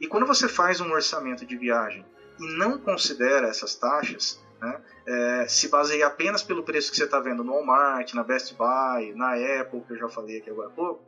[0.00, 2.04] E quando você faz um orçamento de viagem
[2.38, 4.80] e não considera essas taxas, né?
[5.06, 9.14] É, se baseia apenas pelo preço que você está vendo no Walmart, na Best Buy,
[9.14, 11.02] na Apple, que eu já falei aqui agora há pouco,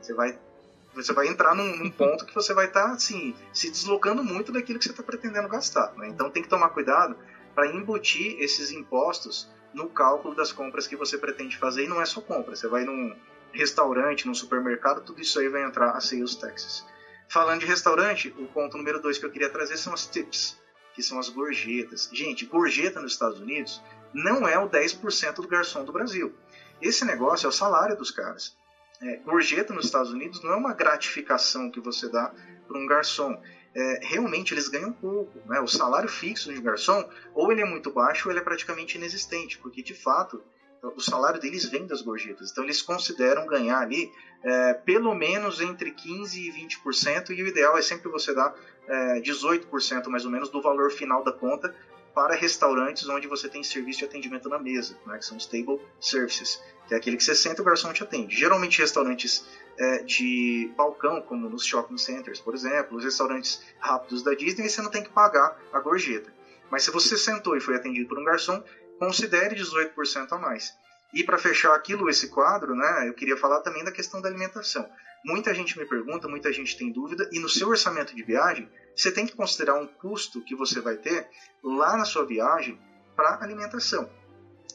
[0.00, 0.38] você vai,
[0.94, 4.52] você vai entrar num, num ponto que você vai estar tá, assim, se deslocando muito
[4.52, 5.92] daquilo que você está pretendendo gastar.
[5.96, 6.08] Né?
[6.08, 7.16] Então tem que tomar cuidado
[7.54, 11.84] para embutir esses impostos no cálculo das compras que você pretende fazer.
[11.84, 13.14] E não é só compra, você vai num
[13.52, 16.86] restaurante, num supermercado, tudo isso aí vai entrar a sales taxes.
[17.28, 20.61] Falando de restaurante, o ponto número dois que eu queria trazer são as tips
[20.94, 22.08] que são as gorjetas.
[22.12, 23.82] Gente, gorjeta nos Estados Unidos
[24.12, 26.34] não é o 10% do garçom do Brasil.
[26.80, 28.56] Esse negócio é o salário dos caras.
[29.00, 32.32] É, gorjeta nos Estados Unidos não é uma gratificação que você dá
[32.68, 33.40] para um garçom.
[33.74, 35.40] É, realmente eles ganham pouco.
[35.46, 35.60] Né?
[35.60, 39.58] O salário fixo de garçom, ou ele é muito baixo, ou ele é praticamente inexistente,
[39.58, 40.42] porque de fato
[40.82, 42.50] o salário deles vem das gorjetas.
[42.50, 44.10] Então eles consideram ganhar ali
[44.42, 48.54] é, pelo menos entre 15% e 20%, e o ideal é sempre você dar
[48.88, 51.74] é, 18% mais ou menos do valor final da conta
[52.12, 55.80] para restaurantes onde você tem serviço de atendimento na mesa, né, que são os table
[55.98, 58.36] services, que é aquele que você senta e o garçom te atende.
[58.36, 59.46] Geralmente restaurantes
[59.78, 64.82] é, de balcão, como nos shopping centers, por exemplo, os restaurantes rápidos da Disney, você
[64.82, 66.32] não tem que pagar a gorjeta.
[66.70, 68.62] Mas se você sentou e foi atendido por um garçom,
[69.02, 70.72] considere 18% a mais.
[71.12, 74.88] E para fechar aquilo, esse quadro, né, eu queria falar também da questão da alimentação.
[75.24, 79.10] Muita gente me pergunta, muita gente tem dúvida, e no seu orçamento de viagem, você
[79.10, 81.28] tem que considerar um custo que você vai ter
[81.64, 82.80] lá na sua viagem
[83.16, 84.08] para alimentação.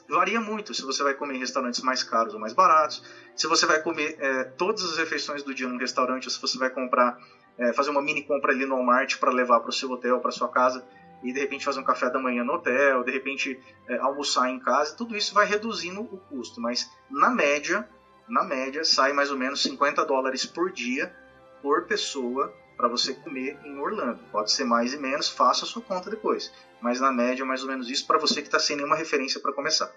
[0.09, 3.01] Varia muito se você vai comer em restaurantes mais caros ou mais baratos,
[3.33, 6.57] se você vai comer é, todas as refeições do dia num restaurante, ou se você
[6.57, 7.17] vai comprar,
[7.57, 10.31] é, fazer uma mini compra ali no Walmart para levar para o seu hotel, para
[10.31, 10.85] sua casa
[11.23, 14.59] e de repente fazer um café da manhã no hotel, de repente é, almoçar em
[14.59, 17.87] casa, tudo isso vai reduzindo o custo, mas na média,
[18.27, 21.13] na média sai mais ou menos 50 dólares por dia
[21.61, 24.19] por pessoa para você comer em Orlando.
[24.31, 27.69] Pode ser mais e menos, faça a sua conta depois, mas na média mais ou
[27.69, 29.91] menos isso para você que está sem nenhuma referência para começar.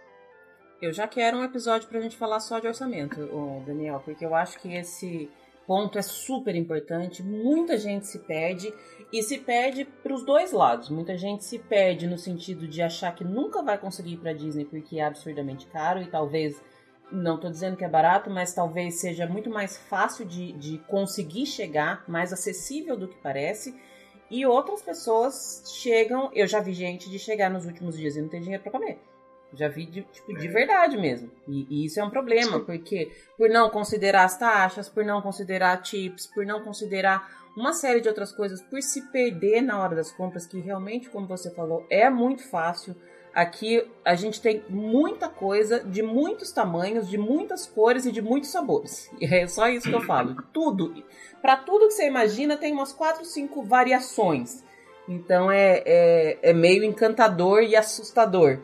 [0.81, 3.21] Eu já quero um episódio para a gente falar só de orçamento,
[3.67, 5.31] Daniel, porque eu acho que esse
[5.67, 7.23] ponto é super importante.
[7.23, 8.73] Muita gente se perde
[9.13, 10.89] e se perde para os dois lados.
[10.89, 14.65] Muita gente se perde no sentido de achar que nunca vai conseguir ir para Disney
[14.65, 16.61] porque é absurdamente caro e talvez
[17.11, 21.47] não estou dizendo que é barato, mas talvez seja muito mais fácil de, de conseguir
[21.47, 23.75] chegar, mais acessível do que parece.
[24.31, 28.29] E outras pessoas chegam, eu já vi gente de chegar nos últimos dias e não
[28.29, 29.01] ter dinheiro para comer.
[29.55, 30.51] Já vi de, tipo, de é.
[30.51, 31.31] verdade mesmo.
[31.49, 35.83] E, e, isso é um problema, porque por não considerar as taxas, por não considerar
[35.83, 40.13] tips, por não considerar uma série de outras coisas, por se perder na hora das
[40.13, 42.95] compras, que realmente, como você falou, é muito fácil.
[43.35, 48.51] Aqui a gente tem muita coisa de muitos tamanhos, de muitas cores e de muitos
[48.51, 49.11] sabores.
[49.21, 50.37] E é só isso que eu falo.
[50.53, 51.05] Tudo.
[51.41, 54.63] Para tudo que você imagina, tem umas 4, 5 variações.
[55.09, 58.59] Então é, é, é meio encantador e assustador.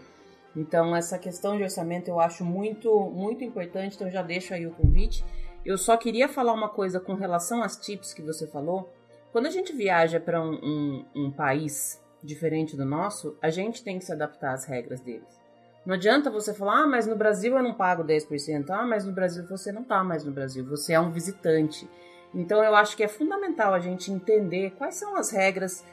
[0.57, 4.73] Então, essa questão de orçamento eu acho muito, muito importante, então já deixo aí o
[4.73, 5.23] convite.
[5.65, 8.91] Eu só queria falar uma coisa com relação às tips que você falou.
[9.33, 13.99] Quando a gente viaja para um, um, um país diferente do nosso, a gente tem
[13.99, 15.47] que se adaptar às regras deles.
[15.85, 19.13] Não adianta você falar, ah, mas no Brasil eu não pago 10%, ah, mas no
[19.13, 21.89] Brasil você não está mais no Brasil, você é um visitante.
[22.35, 25.85] Então eu acho que é fundamental a gente entender quais são as regras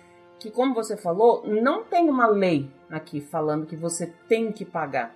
[0.44, 5.16] que, como você falou, não tem uma lei aqui falando que você tem que pagar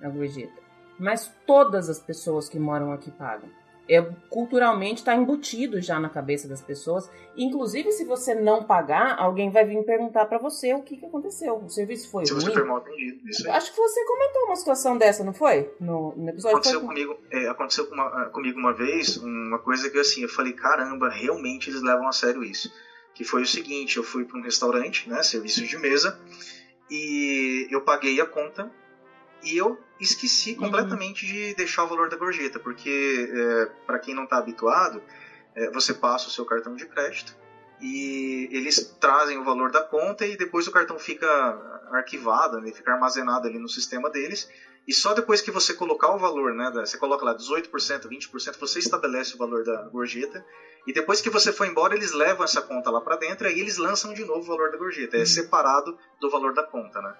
[0.00, 0.62] a gorjeta.
[0.96, 3.48] Mas todas as pessoas que moram aqui pagam.
[3.88, 7.10] É, culturalmente está embutido já na cabeça das pessoas.
[7.36, 11.56] Inclusive, se você não pagar, alguém vai vir perguntar para você o que, que aconteceu.
[11.56, 12.44] O serviço foi se ruim.
[12.44, 13.28] você foi mal atendido.
[13.28, 13.56] Isso aí.
[13.56, 15.74] Acho que você comentou uma situação dessa, não foi?
[15.80, 16.88] No, no episódio aconteceu foi...
[16.88, 21.08] comigo, é, aconteceu com uma, comigo uma vez uma coisa que assim eu falei caramba,
[21.08, 22.70] realmente eles levam a sério isso
[23.20, 26.18] que foi o seguinte, eu fui para um restaurante, né, serviço de mesa,
[26.90, 28.72] e eu paguei a conta
[29.42, 30.60] e eu esqueci uhum.
[30.60, 35.02] completamente de deixar o valor da gorjeta, porque é, para quem não está habituado,
[35.54, 37.36] é, você passa o seu cartão de crédito
[37.78, 41.28] e eles trazem o valor da conta e depois o cartão fica
[41.92, 44.48] arquivado, né, fica armazenado ali no sistema deles
[44.86, 47.70] e só depois que você colocar o valor, né, você coloca lá 18%,
[48.08, 50.44] 20%, você estabelece o valor da gorjeta
[50.86, 53.60] e depois que você for embora, eles levam essa conta lá para dentro e aí
[53.60, 55.16] eles lançam de novo o valor da gorjeta.
[55.16, 55.26] É uhum.
[55.26, 57.14] separado do valor da conta, né?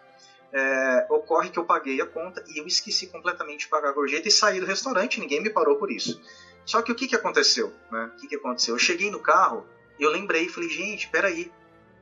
[0.53, 4.27] É, ocorre que eu paguei a conta e eu esqueci completamente de pagar a gorjeta
[4.27, 6.21] e saí do restaurante, ninguém me parou por isso.
[6.65, 7.73] Só que o que, que aconteceu?
[7.91, 8.11] Né?
[8.13, 8.75] O que, que aconteceu?
[8.75, 9.67] Eu cheguei no carro,
[9.99, 11.53] eu lembrei e falei, gente, peraí,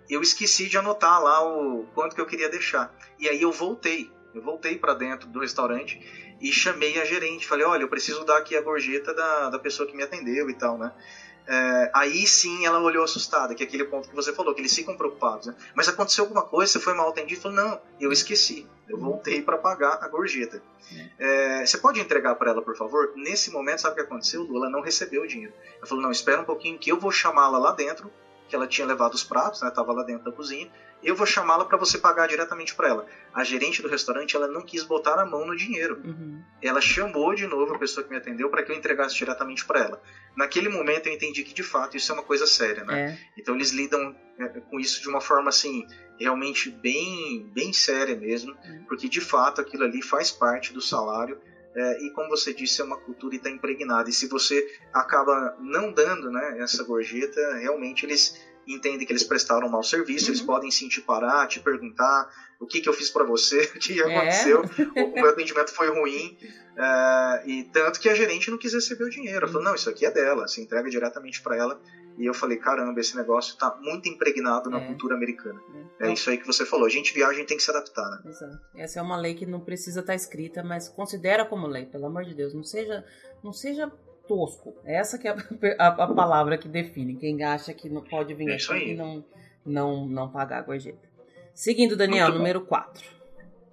[0.09, 2.95] eu esqueci de anotar lá o quanto que eu queria deixar.
[3.19, 6.01] E aí eu voltei, eu voltei para dentro do restaurante
[6.41, 9.89] e chamei a gerente, falei, olha, eu preciso dar aqui a gorjeta da, da pessoa
[9.89, 10.93] que me atendeu e tal, né?
[11.51, 14.75] É, aí sim ela olhou assustada, que é aquele ponto que você falou, que eles
[14.75, 15.46] ficam preocupados.
[15.46, 15.54] Né?
[15.75, 17.41] Mas aconteceu alguma coisa, você foi mal atendido?
[17.41, 20.63] Falou, não, eu esqueci, eu voltei para pagar a gorjeta.
[21.18, 23.13] É, você pode entregar para ela, por favor?
[23.17, 24.46] Nesse momento, sabe o que aconteceu?
[24.54, 25.54] Ela não recebeu o dinheiro.
[25.79, 28.11] Ela falou, não, espera um pouquinho que eu vou chamá-la lá dentro,
[28.49, 29.70] que ela tinha levado os pratos, né?
[29.70, 30.70] Tava lá dentro da cozinha
[31.03, 33.07] eu vou chamá-la para você pagar diretamente para ela.
[33.33, 36.00] A gerente do restaurante ela não quis botar a mão no dinheiro.
[36.04, 36.42] Uhum.
[36.61, 39.80] Ela chamou de novo a pessoa que me atendeu para que eu entregasse diretamente para
[39.80, 40.03] ela.
[40.37, 43.00] Naquele momento eu entendi que de fato isso é uma coisa séria, né?
[43.00, 43.41] É.
[43.41, 45.87] Então eles lidam é, com isso de uma forma assim
[46.18, 48.84] realmente bem bem séria mesmo, uhum.
[48.88, 51.41] porque de fato aquilo ali faz parte do salário
[51.74, 54.08] É, e como você disse, é uma cultura e está impregnada.
[54.08, 58.36] E se você acaba não dando né, essa gorjeta, realmente eles
[58.74, 60.30] entendem que eles prestaram um mau serviço, uhum.
[60.32, 62.30] eles podem sim te parar, te perguntar
[62.61, 64.04] o que, que eu fiz para você, o que é.
[64.04, 64.62] aconteceu,
[64.96, 66.36] o, o, meu atendimento foi ruim.
[66.76, 69.38] Uh, e tanto que a gerente não quis receber o dinheiro.
[69.38, 71.80] Ela falou: não, isso aqui é dela, se entrega diretamente para ela.
[72.16, 74.86] E eu falei: caramba, esse negócio está muito impregnado na é.
[74.86, 75.61] cultura americana.
[76.00, 76.08] É.
[76.08, 76.12] é.
[76.12, 76.86] isso aí que você falou.
[76.86, 78.22] A gente viaja, a gente tem que se adaptar, né?
[78.26, 78.58] Exato.
[78.76, 82.07] Essa é uma lei que não precisa estar tá escrita, mas considera como lei, pelo
[82.07, 82.54] amor de Deus.
[82.54, 83.04] Não seja,
[83.42, 83.90] não seja
[84.29, 84.76] tosco.
[84.84, 87.17] Essa que é a, a, a palavra que define.
[87.17, 89.25] Quem acha que não pode vir é aqui e não,
[89.64, 91.09] não, não pagar a gorjeta.
[91.55, 93.18] Seguindo, Daniel, número 4.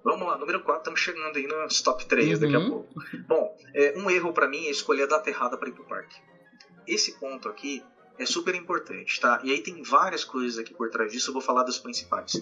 [0.02, 2.40] Vamos lá, número 4, estamos chegando aí nos top 3 uhum.
[2.40, 2.94] daqui a pouco.
[3.26, 6.16] Bom, é, um erro para mim é escolher a data errada para ir pro parque.
[6.86, 7.82] Esse ponto aqui
[8.16, 9.40] é super importante, tá?
[9.42, 12.40] E aí tem várias coisas aqui por trás disso, eu vou falar das principais.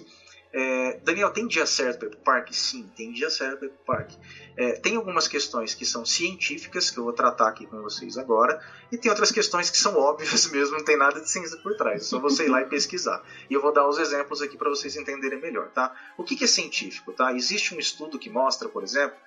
[0.57, 2.55] É, Daniel, tem dia certo para ir para o parque?
[2.55, 4.17] Sim, tem dia certo para ir para o parque.
[4.55, 8.57] É, tem algumas questões que são científicas, que eu vou tratar aqui com vocês agora,
[8.89, 12.03] e tem outras questões que são óbvias mesmo, não tem nada de ciência por trás,
[12.03, 13.21] é só você ir lá e pesquisar.
[13.49, 15.93] E eu vou dar os exemplos aqui para vocês entenderem melhor, tá?
[16.17, 17.33] O que, que é científico, tá?
[17.33, 19.17] Existe um estudo que mostra, por exemplo,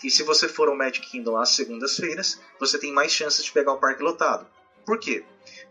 [0.00, 3.72] que se você for ao Magic Kingdom às segundas-feiras, você tem mais chances de pegar
[3.72, 4.46] o parque lotado.
[4.88, 5.22] Por quê?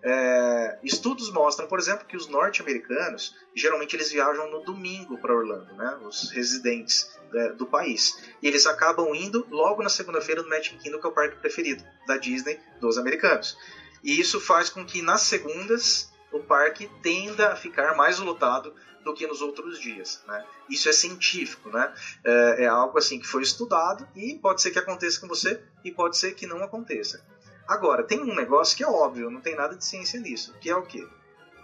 [0.03, 5.73] É, estudos mostram, por exemplo, que os norte-americanos geralmente eles viajam no domingo para Orlando,
[5.73, 5.97] né?
[6.03, 8.15] Os residentes é, do país.
[8.43, 11.83] E eles acabam indo logo na segunda-feira no Magic Kingdom, que é o parque preferido
[12.05, 13.57] da Disney dos americanos.
[14.03, 19.15] E isso faz com que nas segundas o parque tenda a ficar mais lotado do
[19.15, 20.21] que nos outros dias.
[20.27, 20.45] Né?
[20.69, 21.91] Isso é científico, né?
[22.23, 25.91] É, é, algo assim que foi estudado e pode ser que aconteça com você e
[25.91, 27.25] pode ser que não aconteça.
[27.67, 30.75] Agora, tem um negócio que é óbvio, não tem nada de ciência nisso, que é
[30.75, 31.05] o quê?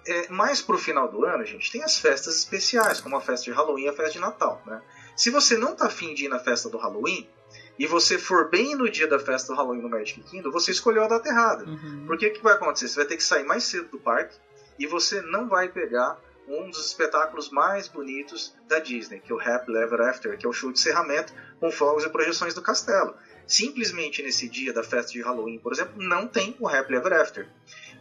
[0.06, 3.52] É, mais pro final do ano, gente, tem as festas especiais, como a festa de
[3.52, 4.82] Halloween e a festa de Natal, né?
[5.16, 7.30] Se você não tá afim de ir na festa do Halloween,
[7.78, 11.04] e você for bem no dia da festa do Halloween no Magic Kingdom, você escolheu
[11.04, 11.66] a data errada.
[11.66, 12.04] Uhum.
[12.06, 12.88] Porque o que vai acontecer?
[12.88, 14.36] Você vai ter que sair mais cedo do parque
[14.78, 19.40] e você não vai pegar um dos espetáculos mais bonitos da Disney, que é o
[19.40, 23.16] Happy Ever After, que é o show de encerramento com fogos e projeções do castelo.
[23.46, 27.48] Simplesmente nesse dia da festa de Halloween, por exemplo, não tem o Happily Ever After.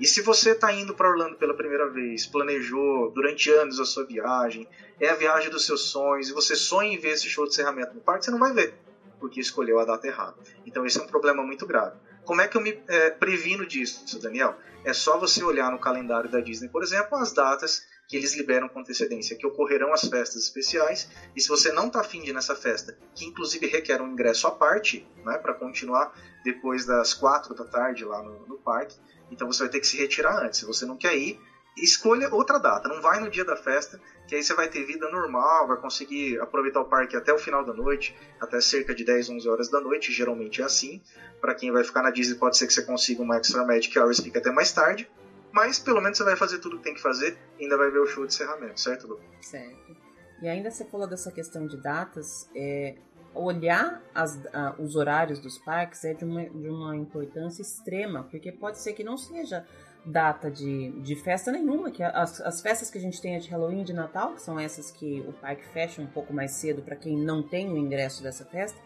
[0.01, 4.05] E se você está indo para Orlando pela primeira vez, planejou durante anos a sua
[4.05, 4.67] viagem,
[5.01, 7.95] é a viagem dos seus sonhos, e você sonha em ver esse show de encerramento
[7.95, 8.75] no parque, você não vai ver,
[9.21, 10.37] porque escolheu a data errada.
[10.65, 11.97] Então esse é um problema muito grave.
[12.25, 14.57] Como é que eu me é, previno disso, Daniel?
[14.85, 18.69] É só você olhar no calendário da Disney, por exemplo, as datas que eles liberam
[18.69, 22.33] com antecedência, que ocorrerão as festas especiais, e se você não está afim de ir
[22.33, 26.13] nessa festa, que inclusive requer um ingresso à parte, né, para continuar
[26.45, 28.97] depois das quatro da tarde lá no, no parque,
[29.31, 30.59] então você vai ter que se retirar antes.
[30.59, 31.39] Se você não quer ir,
[31.77, 33.99] escolha outra data, não vai no dia da festa,
[34.29, 37.65] que aí você vai ter vida normal, vai conseguir aproveitar o parque até o final
[37.65, 41.03] da noite, até cerca de 10, 11 horas da noite, geralmente é assim.
[41.41, 44.21] Para quem vai ficar na Disney, pode ser que você consiga uma Extra Magic Hours,
[44.21, 45.09] fique até mais tarde,
[45.53, 47.99] mas pelo menos você vai fazer tudo que tem que fazer e ainda vai ver
[47.99, 49.21] o show de encerramento, certo, Lu?
[49.41, 49.97] Certo.
[50.41, 52.97] E ainda você falou dessa questão de datas, é,
[53.35, 54.39] olhar as,
[54.79, 59.05] os horários dos parques é de uma, de uma importância extrema, porque pode ser que
[59.05, 59.65] não seja
[60.05, 63.49] data de, de festa nenhuma, que as, as festas que a gente tem é de
[63.49, 66.97] Halloween de Natal, que são essas que o parque fecha um pouco mais cedo para
[66.97, 68.79] quem não tem o ingresso dessa festa,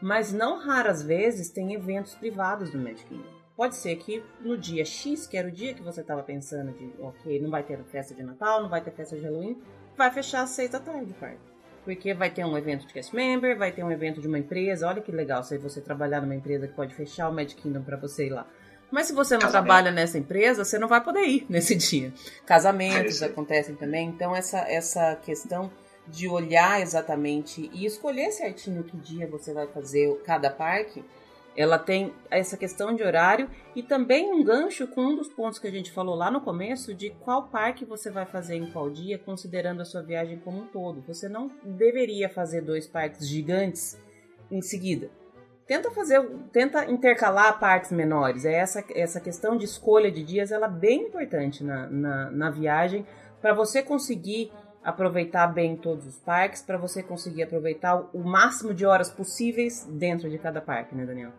[0.00, 3.37] mas não raras vezes tem eventos privados do Magic Kingdom.
[3.58, 6.94] Pode ser que no dia X, que era o dia que você estava pensando de,
[7.00, 9.60] ok, não vai ter festa de Natal, não vai ter festa de Halloween,
[9.96, 11.40] vai fechar às seis da tarde, parque.
[11.84, 14.86] Porque vai ter um evento de cast member, vai ter um evento de uma empresa.
[14.86, 17.96] Olha que legal se você trabalhar numa empresa que pode fechar o Magic Kingdom para
[17.96, 18.46] você ir lá.
[18.92, 19.66] Mas se você não Casamento.
[19.66, 22.12] trabalha nessa empresa, você não vai poder ir nesse dia.
[22.46, 24.06] Casamentos é acontecem também.
[24.06, 25.68] Então, essa, essa questão
[26.06, 31.04] de olhar exatamente e escolher certinho que dia você vai fazer cada parque
[31.58, 35.66] ela tem essa questão de horário e também um gancho com um dos pontos que
[35.66, 39.18] a gente falou lá no começo de qual parque você vai fazer em qual dia,
[39.18, 41.02] considerando a sua viagem como um todo.
[41.08, 44.00] Você não deveria fazer dois parques gigantes
[44.48, 45.10] em seguida.
[45.66, 48.44] Tenta fazer, tenta intercalar partes menores.
[48.44, 52.50] É essa, essa questão de escolha de dias, ela é bem importante na, na, na
[52.50, 53.04] viagem
[53.40, 54.52] para você conseguir
[54.84, 60.30] aproveitar bem todos os parques, para você conseguir aproveitar o máximo de horas possíveis dentro
[60.30, 61.32] de cada parque, né, Daniel?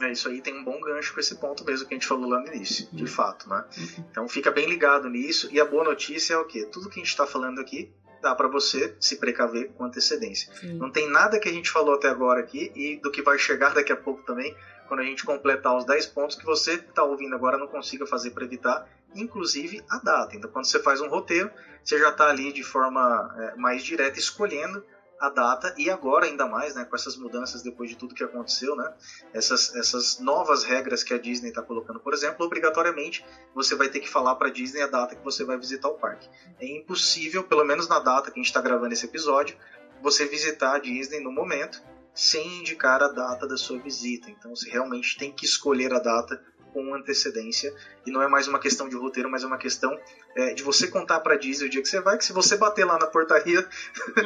[0.00, 2.28] É, isso aí tem um bom gancho com esse ponto mesmo que a gente falou
[2.28, 3.08] lá no início, de uhum.
[3.08, 3.64] fato, né?
[3.76, 4.04] Uhum.
[4.10, 5.48] Então fica bem ligado nisso.
[5.52, 6.64] E a boa notícia é o quê?
[6.64, 10.52] Tudo que a gente está falando aqui dá para você se precaver com antecedência.
[10.54, 10.74] Sim.
[10.74, 13.74] Não tem nada que a gente falou até agora aqui e do que vai chegar
[13.74, 14.54] daqui a pouco também,
[14.88, 18.30] quando a gente completar os 10 pontos que você está ouvindo agora não consiga fazer
[18.30, 20.36] para evitar, inclusive a data.
[20.36, 21.50] Então, quando você faz um roteiro,
[21.82, 24.84] você já está ali de forma é, mais direta escolhendo
[25.20, 28.74] a data e agora ainda mais, né, com essas mudanças depois de tudo que aconteceu,
[28.74, 28.92] né,
[29.34, 33.24] essas, essas novas regras que a Disney está colocando, por exemplo, obrigatoriamente
[33.54, 35.98] você vai ter que falar para a Disney a data que você vai visitar o
[35.98, 36.28] parque.
[36.58, 39.56] É impossível, pelo menos na data que a gente está gravando esse episódio,
[40.02, 41.82] você visitar a Disney no momento
[42.14, 44.30] sem indicar a data da sua visita.
[44.30, 47.72] Então você realmente tem que escolher a data com antecedência
[48.06, 49.98] e não é mais uma questão de roteiro, mas é uma questão
[50.36, 52.84] é, de você contar para Disney o dia que você vai, que se você bater
[52.84, 53.66] lá na portaria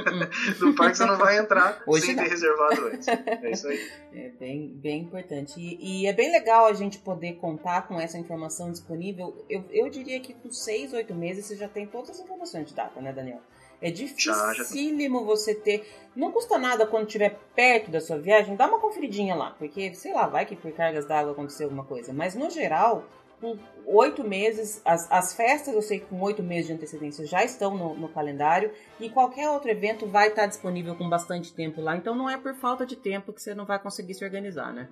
[0.58, 2.22] do parque, você não vai entrar Hoje sem não.
[2.22, 3.08] ter reservado antes.
[3.08, 3.80] É isso aí.
[4.12, 5.58] É bem, bem importante.
[5.58, 9.44] E, e, é bem legal a gente poder contar com essa informação disponível.
[9.48, 12.74] Eu, eu diria que com seis, oito meses você já tem todas as informações de
[12.74, 13.40] data, né, Daniel?
[13.84, 15.86] É dificílimo você ter.
[16.16, 20.14] Não custa nada quando estiver perto da sua viagem, dá uma conferidinha lá, porque sei
[20.14, 22.10] lá, vai que por cargas d'água aconteceu alguma coisa.
[22.10, 23.04] Mas no geral,
[23.42, 27.44] com oito meses, as, as festas eu sei que com oito meses de antecedência já
[27.44, 31.94] estão no, no, calendário e qualquer outro evento vai estar disponível com bastante tempo lá.
[31.94, 34.88] Então não é por falta de tempo que você não vai conseguir se organizar, né?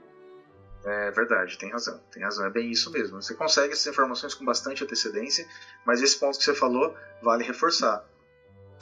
[0.84, 3.22] É verdade, tem razão, tem razão, é bem isso mesmo.
[3.22, 5.46] Você consegue essas informações com bastante antecedência,
[5.86, 8.04] mas esse ponto que você falou vale reforçar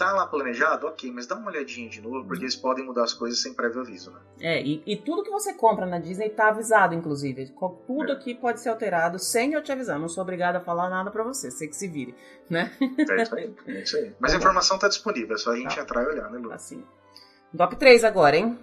[0.01, 3.13] tá lá planejado, ok, mas dá uma olhadinha de novo, porque eles podem mudar as
[3.13, 4.21] coisas sem prévio aviso, né?
[4.41, 7.53] É, e, e tudo que você compra na Disney tá avisado, inclusive.
[7.87, 8.15] Tudo é.
[8.15, 9.99] aqui pode ser alterado sem eu te avisar.
[9.99, 12.15] Não sou obrigada a falar nada para você, sei que se vire,
[12.49, 12.73] né?
[12.81, 14.15] É isso aí, é isso aí.
[14.19, 15.83] Mas tá a informação tá disponível, é só a gente tá.
[15.83, 16.51] entrar e olhar, né, Lu?
[16.51, 16.83] Assim.
[17.55, 18.59] Top 3 agora, hein?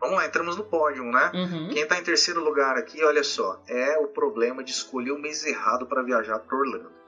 [0.00, 1.30] Vamos lá, entramos no pódio, né?
[1.32, 1.68] Uhum.
[1.68, 5.46] Quem está em terceiro lugar aqui, olha só, é o problema de escolher o mês
[5.46, 7.01] errado para viajar para Orlando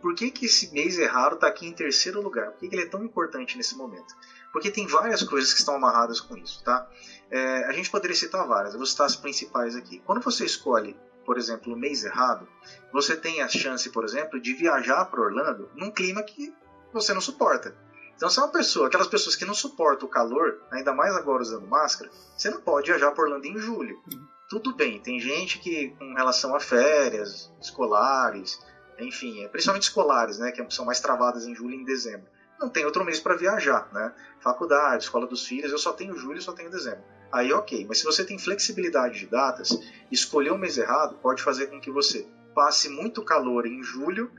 [0.00, 2.52] por que, que esse mês errado está aqui em terceiro lugar?
[2.52, 4.14] Por que, que ele é tão importante nesse momento?
[4.52, 6.88] Porque tem várias coisas que estão amarradas com isso, tá?
[7.30, 10.00] É, a gente poderia citar várias, eu vou citar as principais aqui.
[10.06, 12.46] Quando você escolhe, por exemplo, o mês errado,
[12.92, 16.54] você tem a chance, por exemplo, de viajar para Orlando num clima que
[16.92, 17.74] você não suporta.
[18.16, 21.42] Então, se é uma pessoa, aquelas pessoas que não suportam o calor, ainda mais agora
[21.42, 24.00] usando máscara, você não pode viajar para Orlando em julho.
[24.48, 28.58] Tudo bem, tem gente que, com relação a férias escolares,
[28.98, 32.26] enfim, é, principalmente escolares, né, que são mais travadas em julho e em dezembro.
[32.58, 34.14] Não tem outro mês para viajar, né?
[34.40, 37.04] Faculdade, escola dos filhos, eu só tenho julho só tenho dezembro.
[37.30, 39.78] Aí ok, mas se você tem flexibilidade de datas,
[40.10, 44.30] escolher o mês errado pode fazer com que você passe muito calor em julho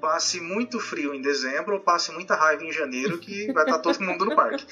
[0.00, 4.00] passe muito frio em dezembro ou passe muita raiva em janeiro que vai estar todo
[4.00, 4.66] mundo no parque.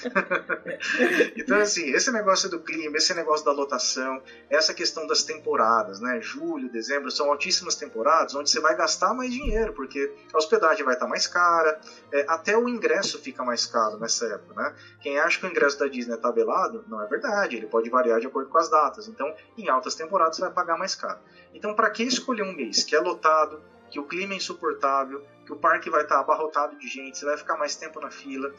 [1.36, 6.20] então, assim, esse negócio do clima, esse negócio da lotação, essa questão das temporadas, né?
[6.20, 10.94] Julho, dezembro, são altíssimas temporadas onde você vai gastar mais dinheiro, porque a hospedagem vai
[10.94, 11.80] estar mais cara,
[12.12, 14.74] é, até o ingresso fica mais caro nessa época, né?
[15.00, 18.20] Quem acha que o ingresso da Disney é tabelado, não é verdade, ele pode variar
[18.20, 19.08] de acordo com as datas.
[19.08, 21.18] Então, em altas temporadas você vai pagar mais caro.
[21.52, 23.62] Então, para que escolher um mês que é lotado,
[23.94, 27.36] que o clima é insuportável, que o parque vai estar abarrotado de gente, você vai
[27.36, 28.52] ficar mais tempo na fila,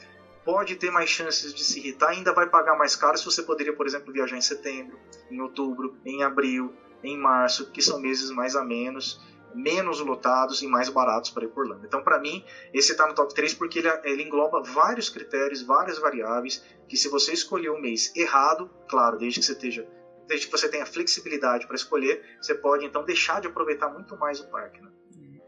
[0.45, 3.75] pode ter mais chances de se irritar, ainda vai pagar mais caro se você poderia,
[3.75, 4.97] por exemplo, viajar em setembro,
[5.29, 9.21] em outubro, em abril, em março, que são meses mais a menos,
[9.53, 11.85] menos lotados e mais baratos para ir por Orlando.
[11.85, 12.41] Então, para mim,
[12.73, 17.09] esse está no top 3 porque ele, ele, engloba vários critérios, várias variáveis, que se
[17.09, 19.85] você escolher o mês errado, claro, desde que você esteja
[20.27, 24.39] desde que você tenha flexibilidade para escolher, você pode então deixar de aproveitar muito mais
[24.39, 24.81] o parque.
[24.81, 24.89] Né?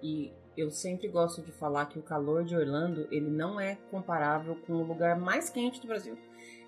[0.07, 4.55] E eu sempre gosto de falar que o calor de Orlando ele não é comparável
[4.65, 6.17] com o lugar mais quente do Brasil.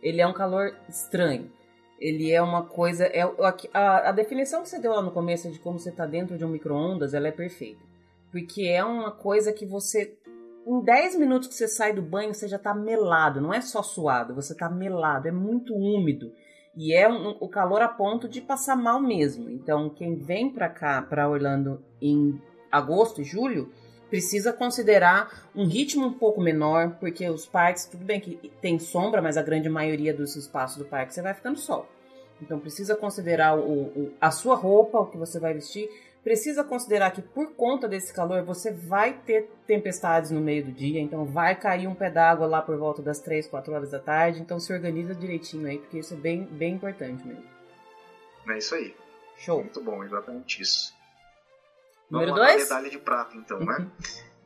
[0.03, 1.49] Ele é um calor estranho.
[1.97, 3.05] Ele é uma coisa.
[3.05, 3.21] É,
[3.73, 6.43] a, a definição que você deu lá no começo de como você está dentro de
[6.43, 7.81] um micro-ondas, ela é perfeita.
[8.29, 10.17] Porque é uma coisa que você.
[10.67, 13.39] Em 10 minutos que você sai do banho, você já está melado.
[13.39, 15.29] Não é só suado, você está melado.
[15.29, 16.29] É muito úmido.
[16.75, 19.49] E é um, o calor a ponto de passar mal mesmo.
[19.49, 22.39] Então, quem vem para cá, para Orlando, em
[22.71, 23.71] agosto e julho,
[24.09, 29.21] precisa considerar um ritmo um pouco menor, porque os parques, tudo bem que tem sombra,
[29.21, 31.87] mas a grande maioria dos espaços do parque você vai ficando sol.
[32.41, 35.89] Então precisa considerar o, o, a sua roupa, o que você vai vestir.
[36.23, 40.99] Precisa considerar que por conta desse calor você vai ter tempestades no meio do dia,
[40.99, 44.41] então vai cair um pé d'água lá por volta das 3, 4 horas da tarde.
[44.41, 47.43] Então se organiza direitinho aí, porque isso é bem, bem importante mesmo.
[48.49, 48.93] É isso aí.
[49.37, 49.61] Show.
[49.61, 50.93] Muito bom, exatamente isso.
[52.09, 52.63] Número 2?
[52.63, 53.77] medalha de prata, então, né?
[53.77, 53.89] Uhum.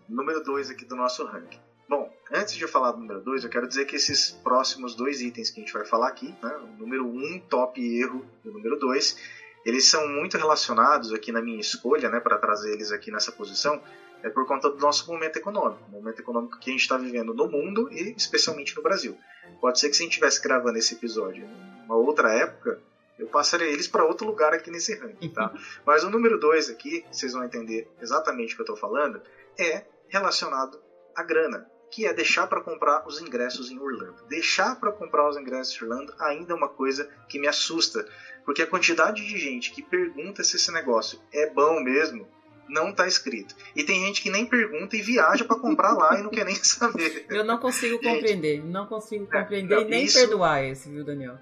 [0.10, 1.60] número 2 aqui do nosso ranking.
[1.88, 5.50] Bom, antes de falar do número 2, eu quero dizer que esses próximos dois itens
[5.50, 8.54] que a gente vai falar aqui, né, o número 1, um, top erro, e o
[8.54, 9.18] número 2,
[9.66, 13.82] eles são muito relacionados aqui na minha escolha, né, para trazer eles aqui nessa posição,
[14.24, 17.48] é por conta do nosso momento econômico, momento econômico que a gente está vivendo no
[17.48, 19.18] mundo e especialmente no Brasil.
[19.60, 22.80] Pode ser que se a gente estivesse gravando esse episódio em uma outra época,
[23.18, 25.54] eu passaria eles para outro lugar aqui nesse ranking, tá?
[25.86, 29.22] Mas o número 2 aqui, vocês vão entender exatamente o que eu estou falando,
[29.58, 30.82] é relacionado
[31.16, 31.70] à grana.
[31.92, 34.26] que é deixar para comprar os ingressos em Orlando.
[34.28, 38.04] Deixar para comprar os ingressos em Orlando ainda é uma coisa que me assusta,
[38.44, 42.28] porque a quantidade de gente que pergunta se esse negócio é bom mesmo
[42.68, 43.56] não está escrito.
[43.76, 46.56] E tem gente que nem pergunta e viaja para comprar lá e não quer nem
[46.64, 47.28] saber.
[47.30, 50.90] Eu não consigo gente, compreender, não consigo é, compreender é, e nem isso, perdoar esse,
[50.90, 51.38] viu, Daniel?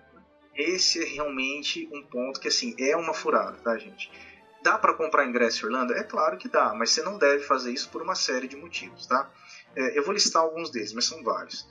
[0.56, 4.12] Esse é realmente um ponto que assim é uma furada, tá, gente?
[4.64, 5.94] Dá para comprar ingresso em Orlando?
[5.94, 9.08] É claro que dá, mas você não deve fazer isso por uma série de motivos,
[9.08, 9.32] tá?
[9.76, 11.68] É, eu vou listar alguns deles, mas são vários.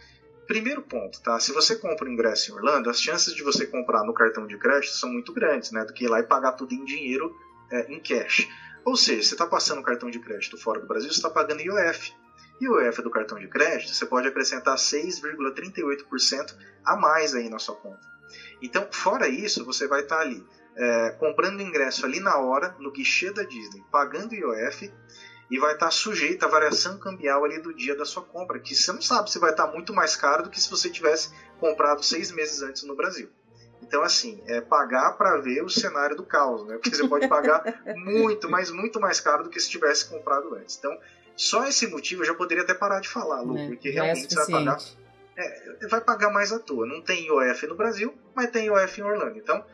[0.46, 1.38] Primeiro ponto, tá?
[1.38, 4.58] Se você compra o ingresso em Orlando, as chances de você comprar no cartão de
[4.58, 5.84] crédito são muito grandes, né?
[5.84, 7.32] Do que ir lá e pagar tudo em dinheiro,
[7.70, 8.48] é, em cash.
[8.84, 11.60] Ou seja, você está passando o cartão de crédito fora do Brasil, você está pagando
[11.60, 12.12] IOF.
[12.60, 17.58] E o IOF do cartão de crédito, você pode acrescentar 6,38% a mais aí na
[17.58, 18.19] sua conta.
[18.62, 20.44] Então, fora isso, você vai estar ali
[20.76, 24.92] é, comprando ingresso ali na hora, no guichê da Disney, pagando IOF
[25.50, 28.92] e vai estar sujeito à variação cambial ali do dia da sua compra, que você
[28.92, 32.30] não sabe se vai estar muito mais caro do que se você tivesse comprado seis
[32.30, 33.28] meses antes no Brasil.
[33.82, 36.76] Então, assim, é pagar para ver o cenário do caos, né?
[36.76, 40.78] Porque você pode pagar muito, mas muito mais caro do que se tivesse comprado antes.
[40.78, 40.96] Então,
[41.34, 44.26] só esse motivo eu já poderia até parar de falar, Lu, é, porque é realmente
[44.26, 44.78] é você vai pagar.
[45.40, 46.84] É, vai pagar mais à toa.
[46.86, 49.38] Não tem IOF no Brasil, mas tem IOF em Orlando.
[49.38, 49.64] Então,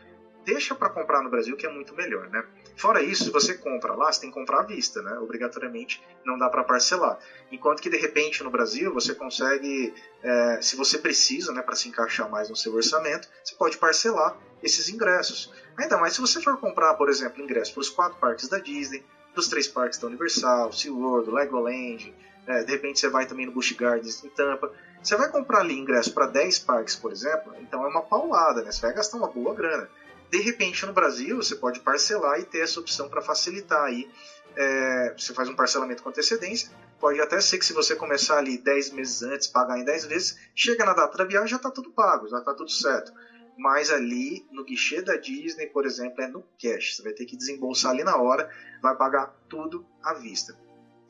[0.45, 2.45] deixa para comprar no Brasil, que é muito melhor, né?
[2.77, 5.19] Fora isso, se você compra lá, você tem que comprar à vista, né?
[5.19, 7.19] Obrigatoriamente não dá para parcelar.
[7.51, 11.89] Enquanto que de repente no Brasil você consegue, é, se você precisa, né, para se
[11.89, 15.53] encaixar mais no seu orçamento, você pode parcelar esses ingressos.
[15.77, 19.03] Ainda mais se você for comprar, por exemplo, ingresso para os quatro parques da Disney,
[19.35, 22.15] dos três parques da Universal, SeaWorld, Legoland,
[22.47, 24.73] é, de repente você vai também no Busch Gardens em Tampa.
[25.07, 28.73] Você vai comprar ali ingresso para 10 parques, por exemplo, então é uma paulada, né?
[28.73, 29.89] Você vai gastar uma boa grana.
[30.33, 34.11] De repente, no Brasil, você pode parcelar e ter essa opção para facilitar aí.
[34.57, 36.71] É, você faz um parcelamento com antecedência.
[36.99, 40.41] Pode até ser que se você começar ali 10 meses antes, pagar em 10 vezes,
[40.57, 43.13] chega na data da viagem já está tudo pago, já está tudo certo.
[43.57, 46.97] Mas ali no guichê da Disney, por exemplo, é no cash.
[46.97, 48.51] Você vai ter que desembolsar ali na hora,
[48.83, 50.66] vai pagar tudo à vista.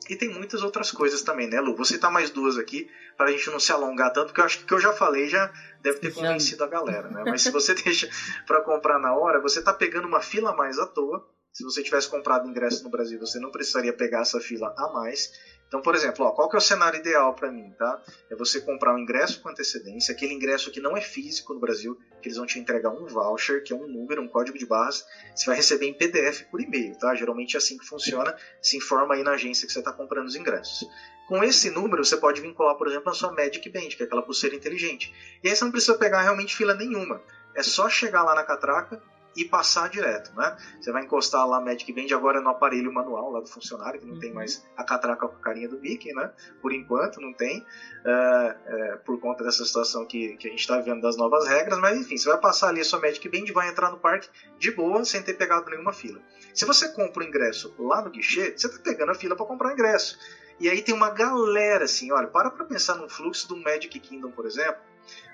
[0.09, 1.73] E tem muitas outras coisas também, né, Lu?
[1.75, 4.57] Vou citar mais duas aqui para a gente não se alongar tanto, porque eu acho
[4.57, 5.51] que o que eu já falei já
[5.81, 7.23] deve ter convencido a galera, né?
[7.25, 8.07] Mas se você deixa
[8.45, 11.21] para comprar na hora, você está pegando uma fila a mais à toa.
[11.57, 15.33] Se você tivesse comprado ingresso no Brasil, você não precisaria pegar essa fila a mais.
[15.67, 17.99] Então, por exemplo, ó, qual que é o cenário ideal para mim, tá?
[18.29, 21.97] É você comprar um ingresso com antecedência, aquele ingresso que não é físico no Brasil,
[22.21, 25.03] que eles vão te entregar um voucher, que é um número, um código de barras,
[25.35, 27.15] você vai receber em PDF por e-mail, tá?
[27.15, 30.35] Geralmente é assim que funciona, se informa aí na agência que você está comprando os
[30.35, 30.87] ingressos.
[31.27, 34.21] Com esse número, você pode vincular, por exemplo, a sua Magic Band, que é aquela
[34.21, 35.11] pulseira inteligente.
[35.43, 37.19] E aí você não precisa pegar realmente fila nenhuma.
[37.55, 39.01] É só chegar lá na catraca,
[39.37, 40.57] e passar direto, né?
[40.81, 44.05] Você vai encostar lá a Magic Band agora no aparelho manual lá do funcionário, que
[44.05, 44.19] não uhum.
[44.19, 46.31] tem mais a catraca com a carinha do Mickey, né?
[46.59, 50.79] Por enquanto não tem, uh, uh, por conta dessa situação que, que a gente está
[50.79, 53.69] vendo das novas regras, mas enfim, você vai passar ali a sua Magic Band, vai
[53.69, 54.27] entrar no parque
[54.57, 56.19] de boa, sem ter pegado nenhuma fila.
[56.53, 59.69] Se você compra o ingresso lá no guichê, você está pegando a fila para comprar
[59.69, 60.17] o ingresso.
[60.59, 64.31] E aí tem uma galera assim, olha, para para pensar no fluxo do Magic Kingdom,
[64.31, 64.81] por exemplo,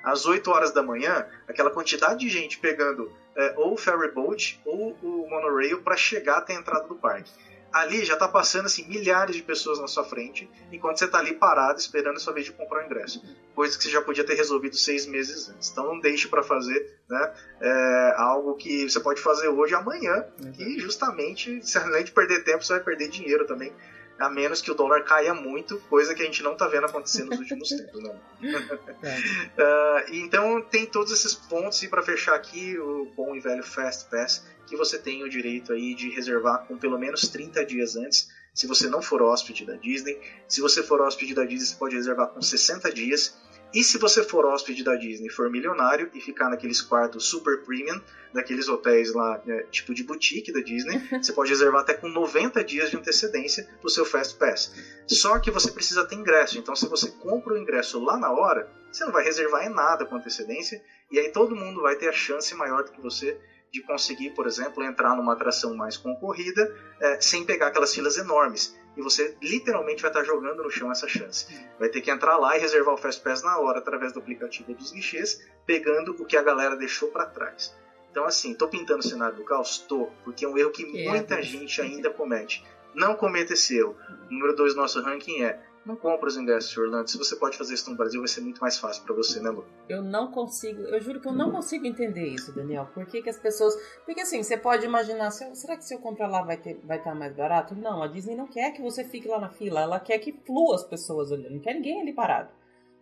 [0.03, 4.61] às 8 horas da manhã, aquela quantidade de gente pegando é, ou o ferry boat
[4.65, 7.31] ou o monorail para chegar até a entrada do parque.
[7.71, 11.33] Ali já está passando assim, milhares de pessoas na sua frente, enquanto você está ali
[11.33, 13.23] parado esperando a sua vez de comprar o ingresso.
[13.55, 15.71] Coisa que você já podia ter resolvido seis meses antes.
[15.71, 20.23] Então não deixe para fazer né, é, algo que você pode fazer hoje amanhã,
[20.59, 23.73] e justamente, além de perder tempo, você vai perder dinheiro também
[24.19, 27.23] a menos que o dólar caia muito, coisa que a gente não está vendo acontecer
[27.23, 28.11] nos últimos tempos, não.
[28.11, 34.10] uh, então tem todos esses pontos e para fechar aqui o bom e velho Fast
[34.10, 38.30] Pass, que você tem o direito aí de reservar com pelo menos 30 dias antes,
[38.53, 40.19] se você não for hóspede da Disney.
[40.48, 43.35] Se você for hóspede da Disney, você pode reservar com 60 dias
[43.73, 47.99] e se você for hóspede da Disney for milionário e ficar naqueles quartos super premium,
[48.31, 52.63] daqueles hotéis lá, né, tipo de boutique da Disney, você pode reservar até com 90
[52.63, 54.71] dias de antecedência o seu Fast Pass.
[55.07, 58.67] Só que você precisa ter ingresso, então se você compra o ingresso lá na hora,
[58.91, 60.79] você não vai reservar em nada com antecedência,
[61.11, 63.35] e aí todo mundo vai ter a chance maior do que você
[63.71, 66.71] de conseguir, por exemplo, entrar numa atração mais concorrida
[67.01, 71.07] é, sem pegar aquelas filas enormes e você literalmente vai estar jogando no chão essa
[71.07, 71.48] chance.
[71.80, 74.74] Vai ter que entrar lá e reservar o Fast Pass na hora através do aplicativo
[74.74, 77.76] dos guichês, pegando o que a galera deixou para trás.
[78.11, 79.80] Então, assim, tô pintando o cenário do caos?
[79.80, 82.64] Tô, porque é um erro que é, muita gente ainda comete.
[82.94, 83.98] Não cometa esse erro.
[84.30, 87.10] O número 2 do nosso ranking é não compra os ingressos de Orlando.
[87.10, 89.49] Se você pode fazer isso no Brasil, vai ser muito mais fácil para você, né,
[89.49, 89.65] Lu?
[89.89, 92.88] Eu não consigo, eu juro que eu não consigo entender isso, Daniel.
[92.93, 93.76] Por que, que as pessoas.
[94.05, 97.14] Porque assim, você pode imaginar, será que se eu comprar lá vai estar vai tá
[97.14, 97.76] mais barato?
[97.76, 100.76] Não, a Disney não quer que você fique lá na fila, ela quer que flua
[100.76, 102.49] as pessoas olhando, não quer ninguém ali parado.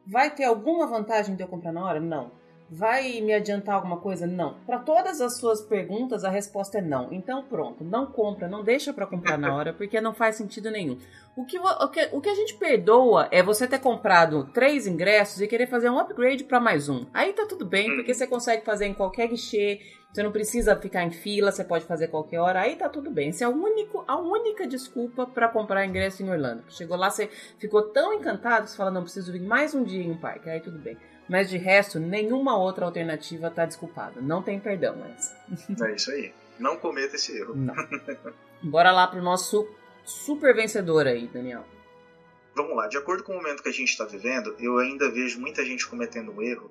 [0.06, 2.00] Vai ter alguma vantagem de eu comprar na hora?
[2.00, 2.32] Não.
[2.74, 4.26] Vai me adiantar alguma coisa?
[4.26, 4.54] Não.
[4.66, 7.12] Para todas as suas perguntas, a resposta é não.
[7.12, 10.98] Então, pronto, não compra, não deixa para comprar na hora, porque não faz sentido nenhum.
[11.36, 15.42] O que, o, que, o que a gente perdoa é você ter comprado três ingressos
[15.42, 17.06] e querer fazer um upgrade para mais um.
[17.14, 21.04] Aí tá tudo bem, porque você consegue fazer em qualquer guichê, você não precisa ficar
[21.04, 23.30] em fila, você pode fazer qualquer hora, aí tá tudo bem.
[23.30, 26.64] Essa é a, único, a única desculpa para comprar ingresso em Orlando.
[26.70, 27.30] Chegou lá, você
[27.60, 30.62] ficou tão encantado, você fala, não, preciso vir mais um dia em um parque, aí
[30.62, 30.98] tudo bem.
[31.32, 34.20] Mas de resto, nenhuma outra alternativa está desculpada.
[34.20, 35.34] Não tem perdão mais.
[35.82, 36.34] É isso aí.
[36.60, 37.56] Não cometa esse erro.
[37.56, 37.74] Não.
[38.62, 39.66] Bora lá pro nosso
[40.04, 41.66] super vencedor aí, Daniel.
[42.54, 42.90] Vamos lá.
[42.90, 45.88] De acordo com o momento que a gente está vivendo, eu ainda vejo muita gente
[45.88, 46.70] cometendo um erro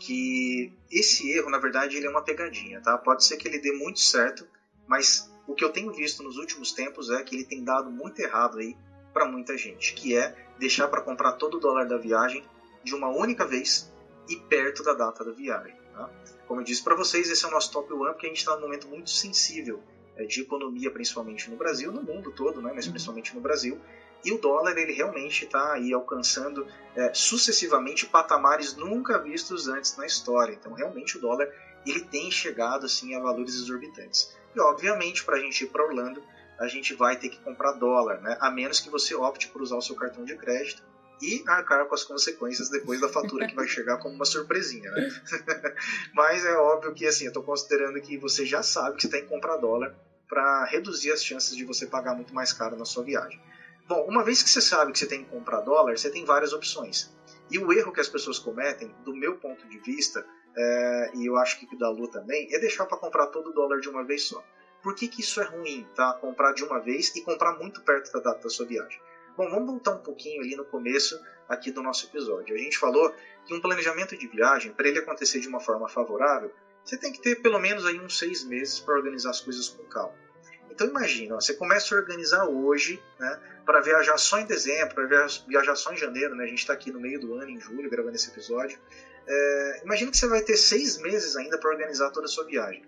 [0.00, 2.98] que esse erro, na verdade, ele é uma pegadinha, tá?
[2.98, 4.44] Pode ser que ele dê muito certo,
[4.84, 8.18] mas o que eu tenho visto nos últimos tempos é que ele tem dado muito
[8.18, 8.76] errado aí
[9.14, 12.44] para muita gente, que é deixar para comprar todo o dólar da viagem
[12.82, 13.91] de uma única vez
[14.28, 15.76] e perto da data da viagem.
[15.92, 16.10] Tá?
[16.46, 18.54] Como eu disse para vocês, esse é o nosso top one, porque a gente está
[18.56, 19.82] num momento muito sensível
[20.16, 22.92] é, de economia, principalmente no Brasil, no mundo todo, né, mas uhum.
[22.92, 23.80] principalmente no Brasil.
[24.24, 30.06] E o dólar ele realmente está aí alcançando é, sucessivamente patamares nunca vistos antes na
[30.06, 30.52] história.
[30.52, 31.48] Então realmente o dólar
[31.84, 34.36] ele tem chegado assim a valores exorbitantes.
[34.54, 36.22] E obviamente para a gente ir para Orlando
[36.58, 38.36] a gente vai ter que comprar dólar, né?
[38.40, 40.84] A menos que você opte por usar o seu cartão de crédito
[41.22, 45.08] e arcar com as consequências depois da fatura que vai chegar como uma surpresinha, né?
[46.12, 49.22] Mas é óbvio que assim, eu estou considerando que você já sabe que você tem
[49.22, 49.94] que comprar dólar
[50.28, 53.38] para reduzir as chances de você pagar muito mais caro na sua viagem.
[53.86, 56.52] Bom, uma vez que você sabe que você tem que comprar dólar, você tem várias
[56.52, 57.10] opções.
[57.50, 60.24] E o erro que as pessoas cometem, do meu ponto de vista,
[60.56, 63.80] é, e eu acho que da Lu também, é deixar para comprar todo o dólar
[63.80, 64.42] de uma vez só.
[64.82, 66.12] Por que, que isso é ruim, tá?
[66.14, 69.00] Comprar de uma vez e comprar muito perto da data da sua viagem.
[69.36, 71.18] Bom, vamos voltar um pouquinho ali no começo
[71.48, 72.54] aqui do nosso episódio.
[72.54, 73.14] A gente falou
[73.46, 76.52] que um planejamento de viagem, para ele acontecer de uma forma favorável,
[76.84, 79.84] você tem que ter pelo menos aí uns seis meses para organizar as coisas com
[79.84, 80.14] calma.
[80.70, 85.26] Então imagina, ó, você começa a organizar hoje, né, para viajar só em dezembro, para
[85.46, 87.90] viajar só em janeiro, né, a gente está aqui no meio do ano, em julho,
[87.90, 88.78] gravando esse episódio.
[89.26, 92.82] É, imagina que você vai ter seis meses ainda para organizar toda a sua viagem.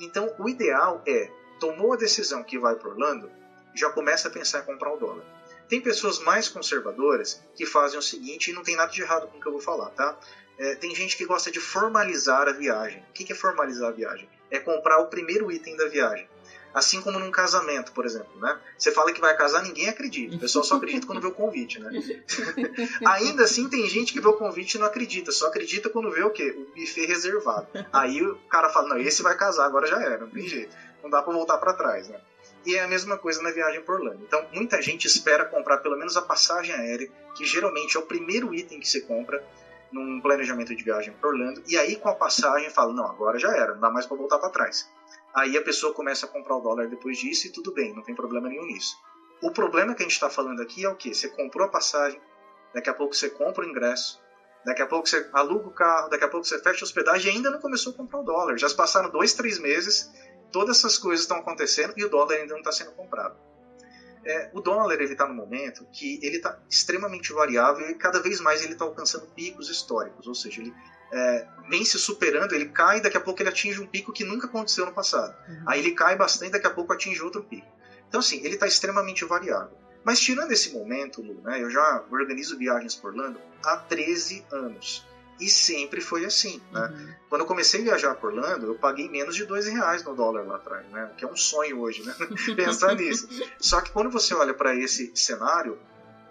[0.00, 3.30] Então o ideal é, tomou a decisão que vai para Orlando,
[3.74, 5.37] já começa a pensar em comprar o dólar.
[5.68, 9.38] Tem pessoas mais conservadoras que fazem o seguinte, e não tem nada de errado com
[9.38, 10.18] o que eu vou falar, tá?
[10.58, 13.04] É, tem gente que gosta de formalizar a viagem.
[13.10, 14.28] O que é formalizar a viagem?
[14.50, 16.28] É comprar o primeiro item da viagem.
[16.74, 18.58] Assim como num casamento, por exemplo, né?
[18.76, 20.36] Você fala que vai casar, ninguém acredita.
[20.36, 21.90] O pessoal só acredita quando vê o convite, né?
[23.06, 25.32] Ainda assim, tem gente que vê o convite e não acredita.
[25.32, 26.54] Só acredita quando vê o quê?
[26.56, 27.68] O buffet reservado.
[27.92, 30.76] Aí o cara fala, não, esse vai casar, agora já era, não tem jeito.
[31.02, 32.20] Não dá para voltar para trás, né?
[32.66, 34.22] E é a mesma coisa na viagem por Orlando.
[34.22, 38.54] Então, muita gente espera comprar pelo menos a passagem aérea, que geralmente é o primeiro
[38.54, 39.42] item que você compra
[39.92, 43.54] num planejamento de viagem por Orlando, e aí com a passagem fala: não, agora já
[43.56, 44.90] era, não dá mais para voltar para trás.
[45.34, 48.14] Aí a pessoa começa a comprar o dólar depois disso e tudo bem, não tem
[48.14, 48.96] problema nenhum nisso.
[49.42, 51.14] O problema que a gente está falando aqui é o que?
[51.14, 52.20] Você comprou a passagem,
[52.74, 54.20] daqui a pouco você compra o ingresso,
[54.64, 57.36] daqui a pouco você aluga o carro, daqui a pouco você fecha a hospedagem e
[57.36, 58.58] ainda não começou a comprar o dólar.
[58.58, 60.10] Já se passaram dois, três meses
[60.52, 63.36] todas essas coisas estão acontecendo e o dólar ainda não está sendo comprado.
[64.24, 68.40] É, o dólar ele está no momento que ele está extremamente variável e cada vez
[68.40, 70.74] mais ele está alcançando picos históricos, ou seja, ele
[71.12, 74.46] é, vem se superando, ele cai, daqui a pouco ele atinge um pico que nunca
[74.46, 75.34] aconteceu no passado.
[75.48, 75.64] Uhum.
[75.66, 77.66] Aí ele cai bastante, daqui a pouco atinge outro pico.
[78.08, 79.76] Então, assim, ele está extremamente variável.
[80.04, 85.06] Mas tirando esse momento, Lu, né, eu já organizo viagens por Orlando há 13 anos.
[85.40, 86.80] E sempre foi assim, né?
[86.80, 87.14] Uhum.
[87.28, 90.46] Quando eu comecei a viajar por Orlando, eu paguei menos de dois reais no dólar
[90.46, 91.12] lá atrás, né?
[91.16, 92.14] Que é um sonho hoje, né?
[92.56, 93.28] Pensar nisso.
[93.60, 95.78] Só que quando você olha para esse cenário,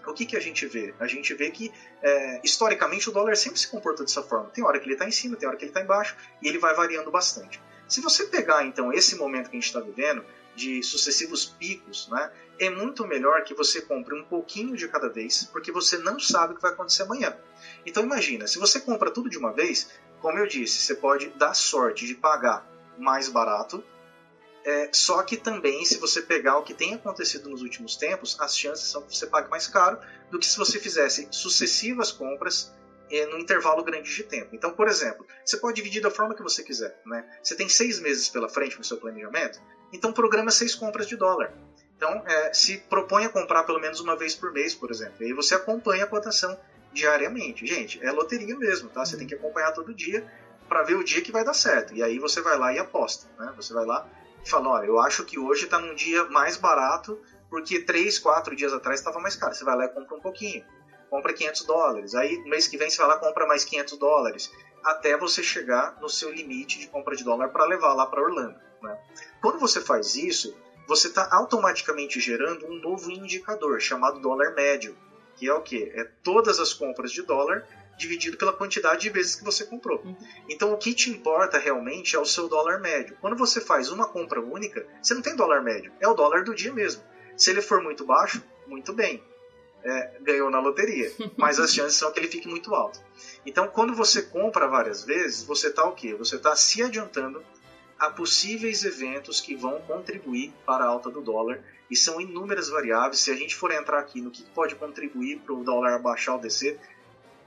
[0.05, 0.93] o que, que a gente vê?
[0.99, 1.71] A gente vê que,
[2.01, 4.49] é, historicamente, o dólar sempre se comportou dessa forma.
[4.49, 6.57] Tem hora que ele está em cima, tem hora que ele está embaixo, e ele
[6.57, 7.61] vai variando bastante.
[7.87, 10.23] Se você pegar, então, esse momento que a gente está vivendo,
[10.57, 15.47] de sucessivos picos, né, é muito melhor que você compre um pouquinho de cada vez,
[15.51, 17.37] porque você não sabe o que vai acontecer amanhã.
[17.87, 19.89] Então imagina, se você compra tudo de uma vez,
[20.21, 22.67] como eu disse, você pode dar sorte de pagar
[22.99, 23.81] mais barato,
[24.65, 28.57] é, só que também, se você pegar o que tem acontecido nos últimos tempos, as
[28.57, 29.97] chances são que você pague mais caro
[30.29, 32.75] do que se você fizesse sucessivas compras
[33.09, 34.53] é, no intervalo grande de tempo.
[34.53, 36.99] Então, por exemplo, você pode dividir da forma que você quiser.
[37.05, 37.25] Né?
[37.41, 39.61] Você tem seis meses pela frente no seu planejamento,
[39.93, 41.53] então programa seis compras de dólar.
[41.95, 45.15] Então, é, se propõe a comprar pelo menos uma vez por mês, por exemplo.
[45.21, 46.59] E aí você acompanha a cotação
[46.97, 47.65] diariamente.
[47.65, 49.05] Gente, é loteria mesmo, tá?
[49.05, 50.25] Você tem que acompanhar todo dia
[50.67, 51.93] para ver o dia que vai dar certo.
[51.93, 53.53] E aí você vai lá e aposta, né?
[53.55, 54.07] Você vai lá
[54.43, 57.19] e fala, olha, eu acho que hoje está num dia mais barato
[57.49, 59.53] porque três, quatro dias atrás estava mais caro.
[59.53, 60.65] Você vai lá e compra um pouquinho.
[61.09, 62.15] Compra 500 dólares.
[62.15, 64.51] Aí, no mês que vem, você vai lá e compra mais 500 dólares.
[64.83, 68.59] Até você chegar no seu limite de compra de dólar para levar lá para Orlando.
[68.81, 68.97] Né?
[69.41, 70.53] Quando você faz isso,
[70.87, 74.97] você está automaticamente gerando um novo indicador chamado dólar médio,
[75.37, 75.91] que é o que?
[75.95, 77.65] É todas as compras de dólar
[77.97, 79.99] dividido pela quantidade de vezes que você comprou.
[80.03, 80.15] Uhum.
[80.49, 83.17] Então o que te importa realmente é o seu dólar médio.
[83.19, 86.53] Quando você faz uma compra única, você não tem dólar médio, é o dólar do
[86.53, 87.01] dia mesmo.
[87.35, 89.23] Se ele for muito baixo, muito bem.
[89.83, 92.99] É, ganhou na loteria, mas as chances são que ele fique muito alto.
[93.45, 96.13] Então, quando você compra várias vezes, você está o quê?
[96.15, 97.41] Você está se adiantando
[97.99, 103.19] a possíveis eventos que vão contribuir para a alta do dólar e são inúmeras variáveis.
[103.19, 106.39] Se a gente for entrar aqui no que pode contribuir para o dólar baixar ou
[106.39, 106.79] descer,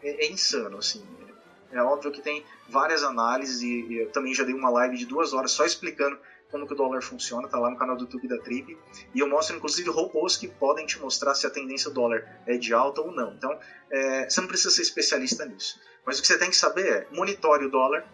[0.03, 1.05] é, é, insano, assim.
[1.71, 5.33] É óbvio que tem várias análises e, eu também já dei uma live de duas
[5.33, 6.19] horas só explicando
[6.51, 8.77] como que o dólar funciona, tá lá no canal do YouTube da Trip.
[9.15, 12.57] E eu mostro inclusive robôs que podem te mostrar se a tendência do dólar é
[12.57, 13.33] de alta ou não.
[13.35, 13.57] Então,
[13.89, 15.79] é, você não precisa ser especialista nisso.
[16.05, 18.05] Mas o que você tem que saber é monitore o dólar,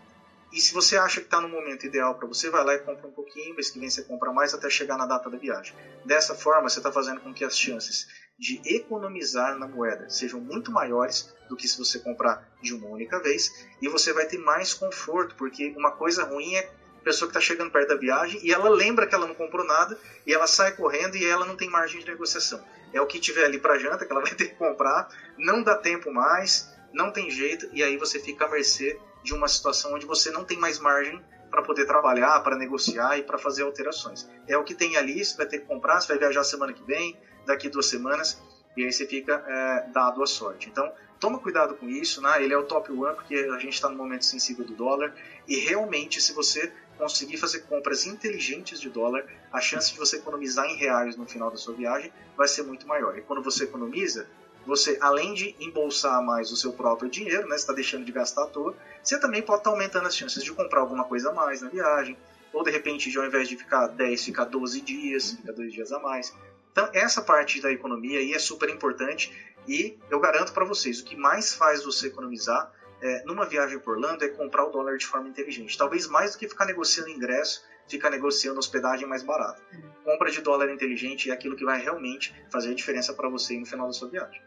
[0.53, 3.07] e se você acha que está no momento ideal para você, vai lá e compra
[3.07, 5.75] um pouquinho, mês que vem você compra mais até chegar na data da viagem.
[6.05, 8.07] Dessa forma, você está fazendo com que as chances
[8.39, 13.21] de economizar na moeda sejam muito maiores do que se você comprar de uma única
[13.21, 17.37] vez, e você vai ter mais conforto, porque uma coisa ruim é a pessoa que
[17.37, 19.97] está chegando perto da viagem e ela lembra que ela não comprou nada
[20.27, 22.63] e ela sai correndo e ela não tem margem de negociação.
[22.93, 25.09] É o que tiver ali para janta que ela vai ter que comprar,
[25.39, 29.49] não dá tempo mais, não tem jeito, e aí você fica à mercê de uma
[29.49, 31.21] situação onde você não tem mais margem
[31.51, 34.31] para poder trabalhar, para negociar e para fazer alterações.
[34.47, 36.83] É o que tem ali, você vai ter que comprar, você vai viajar semana que
[36.85, 38.41] vem, daqui duas semanas,
[38.77, 40.69] e aí você fica é, dado a sorte.
[40.69, 42.41] Então, toma cuidado com isso, né?
[42.41, 45.13] ele é o top one, porque a gente está no momento sensível do dólar,
[45.49, 50.67] e realmente, se você conseguir fazer compras inteligentes de dólar, a chance de você economizar
[50.67, 53.19] em reais no final da sua viagem vai ser muito maior.
[53.19, 54.29] E quando você economiza,
[54.67, 58.45] você, além de embolsar mais o seu próprio dinheiro, né, você está deixando de gastar
[58.45, 61.33] à toa, você também pode estar tá aumentando as chances de comprar alguma coisa a
[61.33, 62.17] mais na viagem,
[62.53, 65.93] ou de repente, de, ao invés de ficar 10, ficar 12 dias, ficar dois dias
[65.93, 66.35] a mais.
[66.73, 69.33] Então, essa parte da economia aí é super importante
[69.67, 72.71] e eu garanto para vocês, o que mais faz você economizar
[73.01, 75.77] é, numa viagem por Orlando é comprar o dólar de forma inteligente.
[75.77, 79.61] Talvez mais do que ficar negociando ingresso, ficar negociando hospedagem mais barata.
[79.73, 79.83] Uhum.
[80.05, 83.67] Compra de dólar inteligente é aquilo que vai realmente fazer a diferença para você no
[83.67, 84.41] final da sua viagem.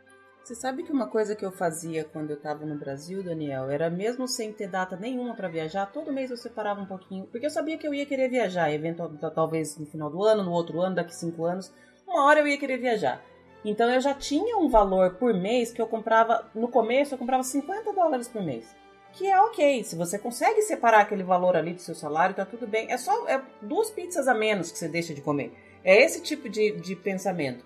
[0.43, 3.89] Você sabe que uma coisa que eu fazia quando eu estava no Brasil, Daniel, era
[3.89, 7.51] mesmo sem ter data nenhuma para viajar, todo mês eu separava um pouquinho, porque eu
[7.51, 10.95] sabia que eu ia querer viajar, eventualmente, talvez no final do ano, no outro ano,
[10.95, 11.71] daqui cinco anos,
[12.07, 13.23] uma hora eu ia querer viajar.
[13.63, 17.43] Então eu já tinha um valor por mês que eu comprava, no começo eu comprava
[17.43, 18.75] 50 dólares por mês.
[19.11, 22.67] Que é ok, se você consegue separar aquele valor ali do seu salário, tá tudo
[22.67, 22.91] bem.
[22.91, 25.51] É só é duas pizzas a menos que você deixa de comer.
[25.83, 27.65] É esse tipo de, de pensamento.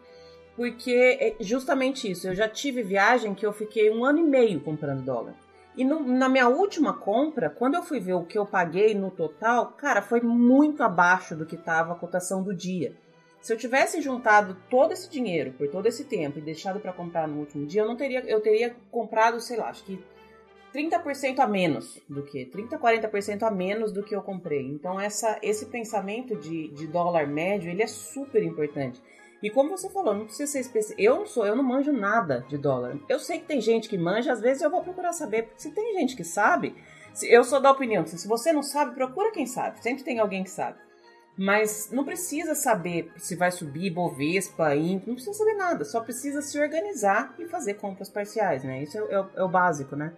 [0.55, 2.27] Porque é justamente isso.
[2.27, 5.34] Eu já tive viagem que eu fiquei um ano e meio comprando dólar.
[5.75, 9.09] E no, na minha última compra, quando eu fui ver o que eu paguei no
[9.09, 12.95] total, cara, foi muito abaixo do que estava a cotação do dia.
[13.41, 17.27] Se eu tivesse juntado todo esse dinheiro por todo esse tempo e deixado para comprar
[17.27, 19.99] no último dia, eu não teria, eu teria comprado, sei lá, acho que
[20.73, 24.65] 30% a menos do que, 30, 40% a menos do que eu comprei.
[24.67, 29.01] Então essa, esse pensamento de, de dólar médio, ele é super importante.
[29.43, 31.01] E como você falou, não precisa ser especialista.
[31.01, 32.97] Eu não sou, eu não manjo nada de dólar.
[33.09, 35.71] Eu sei que tem gente que manja, às vezes eu vou procurar saber, porque se
[35.71, 36.73] tem gente que sabe,
[37.23, 39.83] eu sou da opinião se você não sabe, procura quem sabe.
[39.83, 40.79] Sempre tem alguém que sabe.
[41.37, 46.41] Mas não precisa saber se vai subir Bovespa, Inc, não precisa saber nada, só precisa
[46.41, 48.83] se organizar e fazer compras parciais, né?
[48.83, 50.15] Isso é, é, é o básico, né?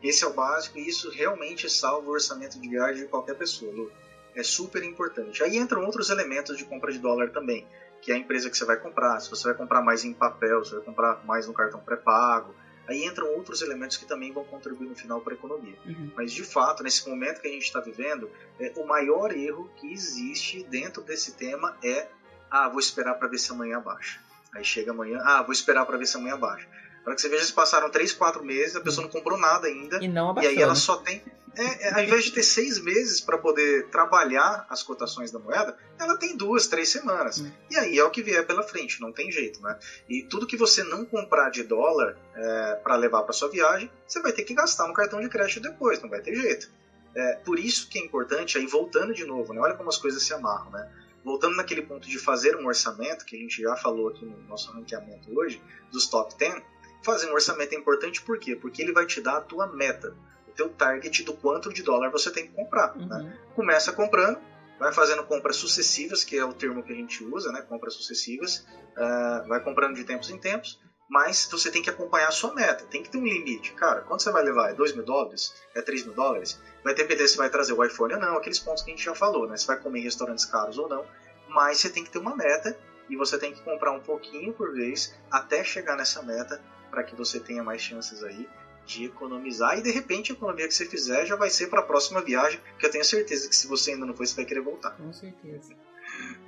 [0.00, 3.72] Esse é o básico e isso realmente salva o orçamento de viagem de qualquer pessoa,
[3.72, 3.90] Lu
[4.34, 5.42] é super importante.
[5.42, 7.66] Aí entram outros elementos de compra de dólar também,
[8.00, 10.64] que é a empresa que você vai comprar, se você vai comprar mais em papel,
[10.64, 12.54] se você vai comprar mais no cartão pré-pago.
[12.86, 15.76] Aí entram outros elementos que também vão contribuir no final para a economia.
[15.86, 16.10] Uhum.
[16.14, 18.30] Mas, de fato, nesse momento que a gente está vivendo,
[18.60, 22.08] é, o maior erro que existe dentro desse tema é:
[22.50, 24.20] ah, vou esperar para ver se amanhã baixa.
[24.54, 26.68] Aí chega amanhã, ah, vou esperar para ver se amanhã baixa.
[27.02, 30.02] Para que você veja, se passaram 3, 4 meses, a pessoa não comprou nada ainda.
[30.02, 30.78] E não abaixou, E aí ela né?
[30.78, 31.22] só tem
[31.56, 35.76] é, é, ao invés de ter seis meses para poder trabalhar as cotações da moeda,
[35.98, 37.40] ela tem duas, três semanas.
[37.40, 37.50] Hum.
[37.70, 39.78] E aí é o que vier pela frente, não tem jeito, né?
[40.08, 44.20] E tudo que você não comprar de dólar é, para levar para sua viagem, você
[44.20, 46.70] vai ter que gastar no cartão de crédito depois, não vai ter jeito.
[47.14, 49.60] É, por isso que é importante, aí voltando de novo, né?
[49.60, 50.90] olha como as coisas se amarram, né?
[51.24, 54.70] voltando naquele ponto de fazer um orçamento, que a gente já falou aqui no nosso
[54.72, 56.62] ranqueamento hoje, dos top 10,
[57.02, 58.54] fazer um orçamento é importante por quê?
[58.54, 60.14] Porque ele vai te dar a tua meta,
[60.56, 62.96] teu target do quanto de dólar você tem que comprar.
[62.96, 63.06] Uhum.
[63.06, 63.38] Né?
[63.54, 64.38] Começa comprando,
[64.78, 67.62] vai fazendo compras sucessivas, que é o termo que a gente usa, né?
[67.62, 68.66] compras sucessivas,
[68.96, 72.84] uh, vai comprando de tempos em tempos, mas você tem que acompanhar a sua meta,
[72.86, 73.72] tem que ter um limite.
[73.74, 74.70] Cara, quanto você vai levar?
[74.70, 75.54] É 2 mil dólares?
[75.74, 76.60] É 3 mil dólares?
[76.82, 79.14] Vai depender se vai trazer o iPhone ou não, aqueles pontos que a gente já
[79.14, 79.56] falou, né?
[79.56, 81.04] Se vai comer em restaurantes caros ou não,
[81.48, 82.76] mas você tem que ter uma meta
[83.08, 86.60] e você tem que comprar um pouquinho por vez até chegar nessa meta
[86.90, 88.48] para que você tenha mais chances aí
[88.86, 91.84] de economizar e de repente a economia que você fizer já vai ser para a
[91.84, 94.60] próxima viagem, que eu tenho certeza que se você ainda não foi, você vai querer
[94.60, 94.90] voltar.
[94.90, 95.74] Com certeza.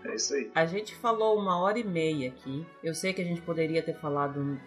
[0.05, 0.51] É isso aí.
[0.55, 2.65] A gente falou uma hora e meia aqui.
[2.83, 4.61] Eu sei que a gente poderia ter falado.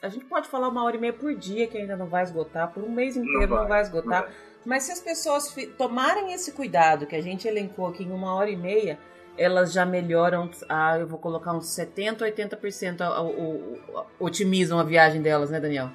[0.00, 2.72] A gente pode falar uma hora e meia por dia, que ainda não vai esgotar.
[2.72, 4.22] Por um mês inteiro não vai, não vai esgotar.
[4.22, 4.36] Não vai.
[4.64, 8.50] Mas se as pessoas tomarem esse cuidado que a gente elencou aqui em uma hora
[8.50, 8.98] e meia,
[9.36, 15.22] elas já melhoram, ah, eu vou colocar uns 70, 80% o, o, otimizam a viagem
[15.22, 15.90] delas, né, Daniel?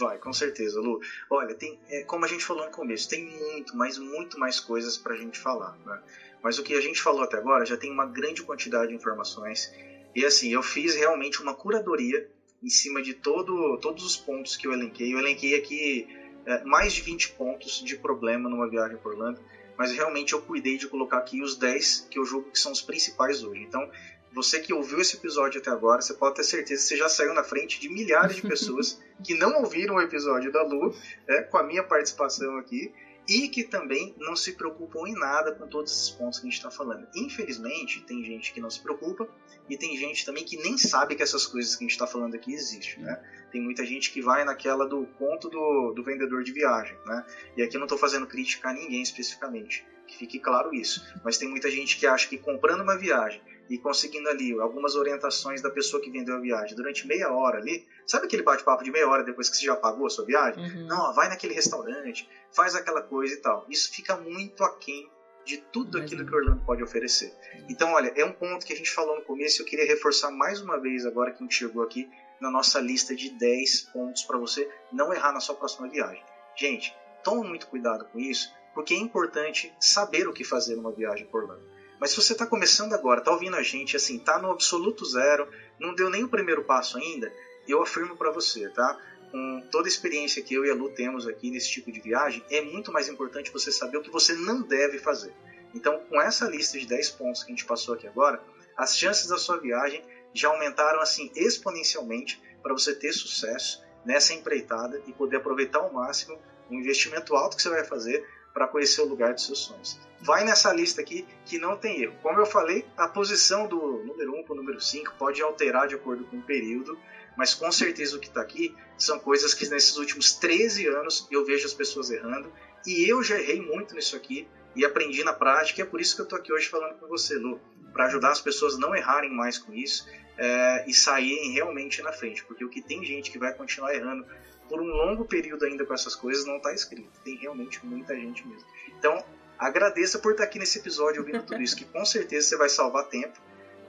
[0.00, 0.98] Vai, com certeza, Lu.
[1.28, 4.96] Olha, tem, é, como a gente falou no começo, tem muito, mas muito mais coisas
[4.96, 5.76] para a gente falar.
[5.84, 6.00] Né?
[6.42, 9.70] Mas o que a gente falou até agora já tem uma grande quantidade de informações.
[10.14, 12.26] E assim, eu fiz realmente uma curadoria
[12.62, 15.12] em cima de todo, todos os pontos que eu elenquei.
[15.12, 16.08] Eu elenquei aqui
[16.46, 19.38] é, mais de 20 pontos de problema numa viagem por Orlando
[19.80, 22.82] mas realmente eu cuidei de colocar aqui os 10 que eu julgo que são os
[22.82, 23.62] principais hoje.
[23.62, 23.90] Então,
[24.32, 27.34] você que ouviu esse episódio até agora, você pode ter certeza que você já saiu
[27.34, 30.94] na frente de milhares de pessoas que não ouviram o episódio da Lu,
[31.28, 32.92] né, com a minha participação aqui,
[33.28, 36.58] e que também não se preocupam em nada com todos esses pontos que a gente
[36.58, 37.06] está falando.
[37.14, 39.28] Infelizmente, tem gente que não se preocupa
[39.68, 42.34] e tem gente também que nem sabe que essas coisas que a gente está falando
[42.34, 43.04] aqui existem.
[43.04, 43.22] Né?
[43.52, 46.96] Tem muita gente que vai naquela do conto do, do vendedor de viagem.
[47.06, 47.24] Né?
[47.56, 51.00] E aqui eu não estou fazendo crítica a ninguém especificamente, que fique claro isso.
[51.22, 53.40] Mas tem muita gente que acha que comprando uma viagem
[53.70, 57.86] e conseguindo ali algumas orientações da pessoa que vendeu a viagem durante meia hora ali.
[58.04, 60.62] Sabe aquele bate-papo de meia hora depois que você já pagou a sua viagem?
[60.62, 60.86] Uhum.
[60.88, 63.64] Não, vai naquele restaurante, faz aquela coisa e tal.
[63.70, 65.08] Isso fica muito aquém
[65.44, 67.32] de tudo aquilo que o Orlando pode oferecer.
[67.68, 70.32] Então, olha, é um ponto que a gente falou no começo e eu queria reforçar
[70.32, 72.10] mais uma vez agora que a gente chegou aqui
[72.40, 76.22] na nossa lista de 10 pontos para você não errar na sua próxima viagem.
[76.56, 76.92] Gente,
[77.22, 81.44] tome muito cuidado com isso, porque é importante saber o que fazer numa viagem por
[81.44, 81.79] Orlando.
[82.00, 85.46] Mas se você está começando agora, está ouvindo a gente, assim, está no absoluto zero,
[85.78, 87.30] não deu nem o primeiro passo ainda,
[87.68, 88.98] eu afirmo para você, tá?
[89.30, 92.42] Com toda a experiência que eu e a Lu temos aqui nesse tipo de viagem,
[92.50, 95.32] é muito mais importante você saber o que você não deve fazer.
[95.74, 98.42] Então, com essa lista de 10 pontos que a gente passou aqui agora,
[98.76, 100.02] as chances da sua viagem
[100.32, 106.40] já aumentaram assim exponencialmente para você ter sucesso nessa empreitada e poder aproveitar ao máximo
[106.70, 109.98] o investimento alto que você vai fazer para conhecer o lugar dos seus sonhos.
[110.20, 112.14] Vai nessa lista aqui que não tem erro.
[112.22, 115.94] Como eu falei, a posição do número 1 para o número 5 pode alterar de
[115.94, 116.98] acordo com o período,
[117.36, 121.44] mas com certeza o que está aqui são coisas que nesses últimos 13 anos eu
[121.44, 122.52] vejo as pessoas errando
[122.86, 125.80] e eu já errei muito nisso aqui e aprendi na prática.
[125.80, 127.60] E é por isso que eu estou aqui hoje falando com você, Lu,
[127.92, 130.06] para ajudar as pessoas a não errarem mais com isso
[130.36, 134.26] é, e saírem realmente na frente, porque o que tem gente que vai continuar errando
[134.70, 137.10] por um longo período ainda com essas coisas não está escrito.
[137.24, 138.64] Tem realmente muita gente mesmo.
[138.96, 139.22] Então,
[139.58, 143.08] agradeça por estar aqui nesse episódio ouvindo tudo isso, que com certeza você vai salvar
[143.08, 143.36] tempo,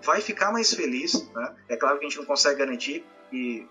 [0.02, 1.14] vai ficar mais feliz.
[1.32, 1.56] Né?
[1.70, 3.68] É claro que a gente não consegue garantir e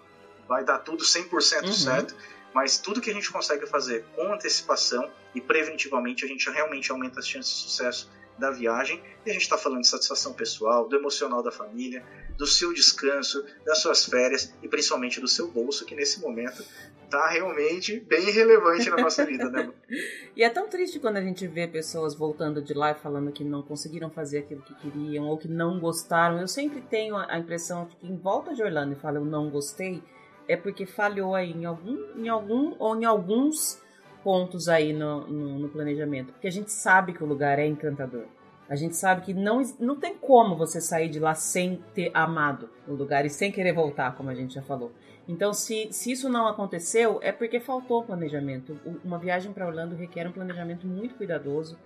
[0.49, 1.73] vai dar tudo 100% uhum.
[1.73, 2.15] certo,
[2.55, 7.19] mas tudo que a gente consegue fazer com antecipação e preventivamente, a gente realmente aumenta
[7.19, 8.11] as chances de sucesso
[8.41, 9.01] da viagem.
[9.25, 12.03] E a gente está falando de satisfação pessoal, do emocional da família,
[12.37, 16.65] do seu descanso, das suas férias e principalmente do seu bolso, que nesse momento
[17.05, 19.71] está realmente bem relevante na nossa vida, né?
[20.35, 23.45] e é tão triste quando a gente vê pessoas voltando de lá e falando que
[23.45, 26.41] não conseguiram fazer aquilo que queriam ou que não gostaram.
[26.41, 30.03] Eu sempre tenho a impressão que em volta de Orlando e fala eu não gostei,
[30.49, 33.83] é porque falhou aí em algum, em algum ou em alguns
[34.23, 36.33] pontos aí no, no, no planejamento.
[36.33, 38.25] Porque a gente sabe que o lugar é encantador.
[38.69, 42.71] A gente sabe que não, não tem como você sair de lá sem ter amado
[42.87, 44.93] o lugar e sem querer voltar, como a gente já falou.
[45.27, 48.79] Então, se, se isso não aconteceu, é porque faltou planejamento.
[49.05, 51.77] Uma viagem para Orlando requer um planejamento muito cuidadoso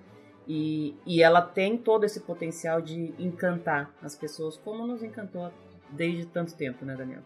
[0.46, 5.50] e, e ela tem todo esse potencial de encantar as pessoas, como nos encantou
[5.90, 7.22] desde tanto tempo, né, Daniel?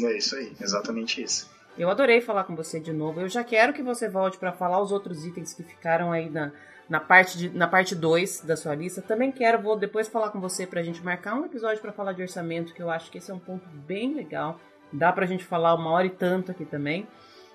[0.00, 1.50] É isso aí, exatamente isso.
[1.78, 3.20] Eu adorei falar com você de novo.
[3.20, 6.50] Eu já quero que você volte para falar os outros itens que ficaram aí na,
[6.88, 9.02] na parte de, na parte 2 da sua lista.
[9.02, 12.22] Também quero, vou depois falar com você pra gente marcar um episódio para falar de
[12.22, 14.58] orçamento, que eu acho que esse é um ponto bem legal.
[14.90, 17.06] Dá pra gente falar uma hora e tanto aqui também.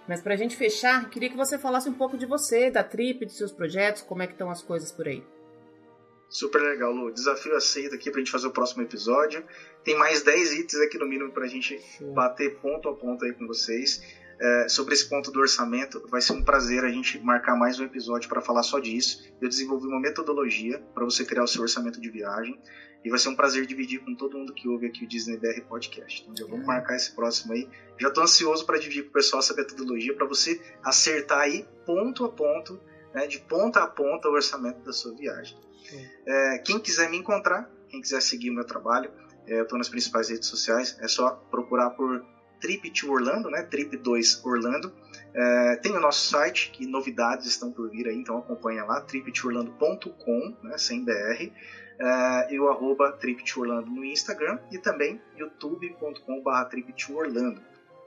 [0.07, 3.33] Mas pra gente fechar, queria que você falasse um pouco de você, da trip, de
[3.33, 5.23] seus projetos, como é que estão as coisas por aí.
[6.31, 7.11] Super legal, Lu.
[7.11, 9.43] Desafio aceito aqui pra gente fazer o próximo episódio.
[9.83, 12.13] Tem mais 10 itens aqui no mínimo pra gente Sim.
[12.13, 14.01] bater ponto a ponto aí com vocês.
[14.39, 17.83] É, sobre esse ponto do orçamento, vai ser um prazer a gente marcar mais um
[17.83, 19.29] episódio para falar só disso.
[19.41, 22.57] Eu desenvolvi uma metodologia para você criar o seu orçamento de viagem
[23.03, 25.61] e vai ser um prazer dividir com todo mundo que ouve aqui o Disney BR
[25.67, 26.21] Podcast.
[26.23, 27.67] Então já vamos marcar esse próximo aí.
[27.99, 32.23] Já estou ansioso para dividir com o pessoal essa metodologia para você acertar aí ponto
[32.23, 32.79] a ponto,
[33.13, 35.57] né, de ponta a ponta o orçamento da sua viagem.
[36.25, 39.11] É, quem quiser me encontrar, quem quiser seguir o meu trabalho,
[39.47, 42.23] é, eu estou nas principais redes sociais, é só procurar por
[42.61, 43.63] Trip to Orlando, né?
[43.63, 44.93] Trip 2 Orlando.
[45.33, 50.55] É, tem o nosso site, que novidades estão por vir aí, então acompanha lá, triptoorlando.com,
[50.61, 51.51] né, sem BR,
[51.99, 57.61] é, e o arroba triptoorlando no Instagram e também youtube.com.br triptoorlando.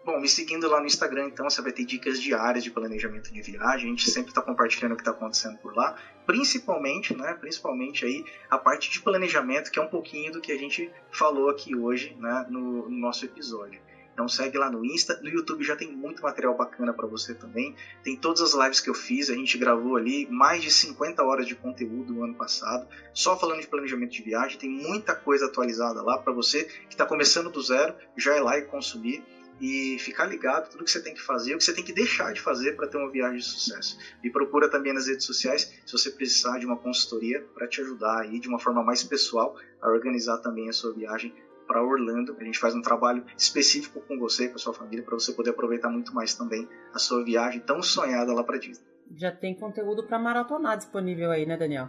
[0.04, 3.40] Bom, me seguindo lá no Instagram, então, você vai ter dicas diárias de planejamento de
[3.40, 3.86] viagem.
[3.86, 5.96] A gente sempre está compartilhando o que está acontecendo por lá.
[6.26, 7.32] Principalmente, né?
[7.40, 11.48] Principalmente aí a parte de planejamento, que é um pouquinho do que a gente falou
[11.48, 12.44] aqui hoje, né?
[12.50, 13.80] No, no nosso episódio.
[14.12, 17.74] Então segue lá no Insta, no YouTube já tem muito material bacana para você também.
[18.02, 21.46] Tem todas as lives que eu fiz, a gente gravou ali mais de 50 horas
[21.46, 24.58] de conteúdo no ano passado, só falando de planejamento de viagem.
[24.58, 28.56] Tem muita coisa atualizada lá para você que está começando do zero, já é lá
[28.56, 29.24] e consumir
[29.60, 32.32] e ficar ligado tudo que você tem que fazer, o que você tem que deixar
[32.32, 33.98] de fazer para ter uma viagem de sucesso.
[34.22, 38.20] Me procura também nas redes sociais se você precisar de uma consultoria para te ajudar
[38.20, 41.34] aí de uma forma mais pessoal a organizar também a sua viagem
[41.66, 42.36] para Orlando.
[42.38, 45.50] A gente faz um trabalho específico com você, com a sua família, para você poder
[45.50, 48.84] aproveitar muito mais também a sua viagem tão sonhada lá para Disney.
[49.16, 51.88] Já tem conteúdo para maratonar disponível aí, né, Daniel?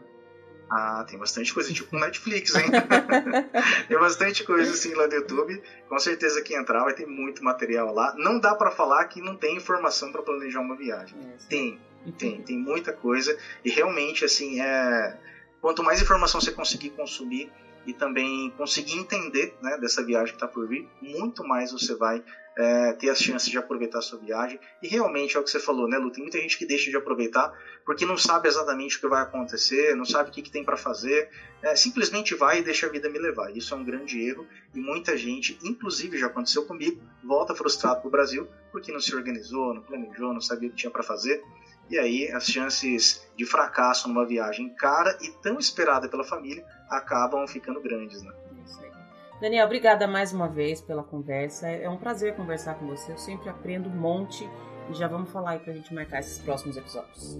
[0.69, 2.65] Ah, tem bastante coisa, tipo Netflix, hein?
[3.87, 5.61] tem bastante coisa assim lá no YouTube.
[5.87, 8.13] Com certeza que entrar vai ter muito material lá.
[8.17, 11.17] Não dá para falar que não tem informação para planejar uma viagem.
[11.19, 11.79] É, tem,
[12.17, 13.37] tem, tem muita coisa.
[13.63, 15.15] E realmente, assim, é...
[15.61, 17.47] quanto mais informação você conseguir consumir,
[17.85, 22.21] e também conseguir entender né, dessa viagem que está por vir, muito mais você vai
[22.57, 24.59] é, ter as chances de aproveitar a sua viagem.
[24.81, 26.11] E realmente é o que você falou, né, Lu?
[26.11, 27.53] Tem muita gente que deixa de aproveitar
[27.85, 30.77] porque não sabe exatamente o que vai acontecer, não sabe o que, que tem para
[30.77, 31.29] fazer,
[31.61, 33.55] é, simplesmente vai e deixa a vida me levar.
[33.55, 38.07] Isso é um grande erro e muita gente, inclusive já aconteceu comigo, volta frustrado para
[38.07, 41.43] o Brasil porque não se organizou, não planejou, não sabia o que tinha para fazer.
[41.89, 47.47] E aí as chances de fracasso numa viagem cara e tão esperada pela família acabam
[47.47, 48.44] ficando grandes, né?
[49.41, 51.67] Daniel, obrigada mais uma vez pela conversa.
[51.67, 53.11] É um prazer conversar com você.
[53.11, 54.49] Eu sempre aprendo um monte
[54.89, 57.37] e já vamos falar aí pra gente marcar esses próximos episódios.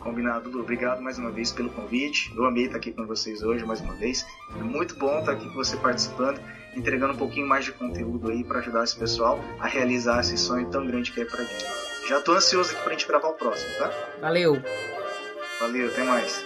[0.00, 0.60] Combinado, Lu.
[0.60, 2.32] Obrigado mais uma vez pelo convite.
[2.36, 4.26] Eu amei estar aqui com vocês hoje mais uma vez.
[4.58, 6.40] É muito bom estar aqui com você participando,
[6.76, 10.68] entregando um pouquinho mais de conteúdo aí para ajudar esse pessoal a realizar esse sonho
[10.70, 11.66] tão grande que é para gente.
[12.08, 13.90] Já tô ansioso aqui pra gente gravar o próximo, tá?
[14.20, 14.62] Valeu.
[15.60, 16.44] Valeu, até mais.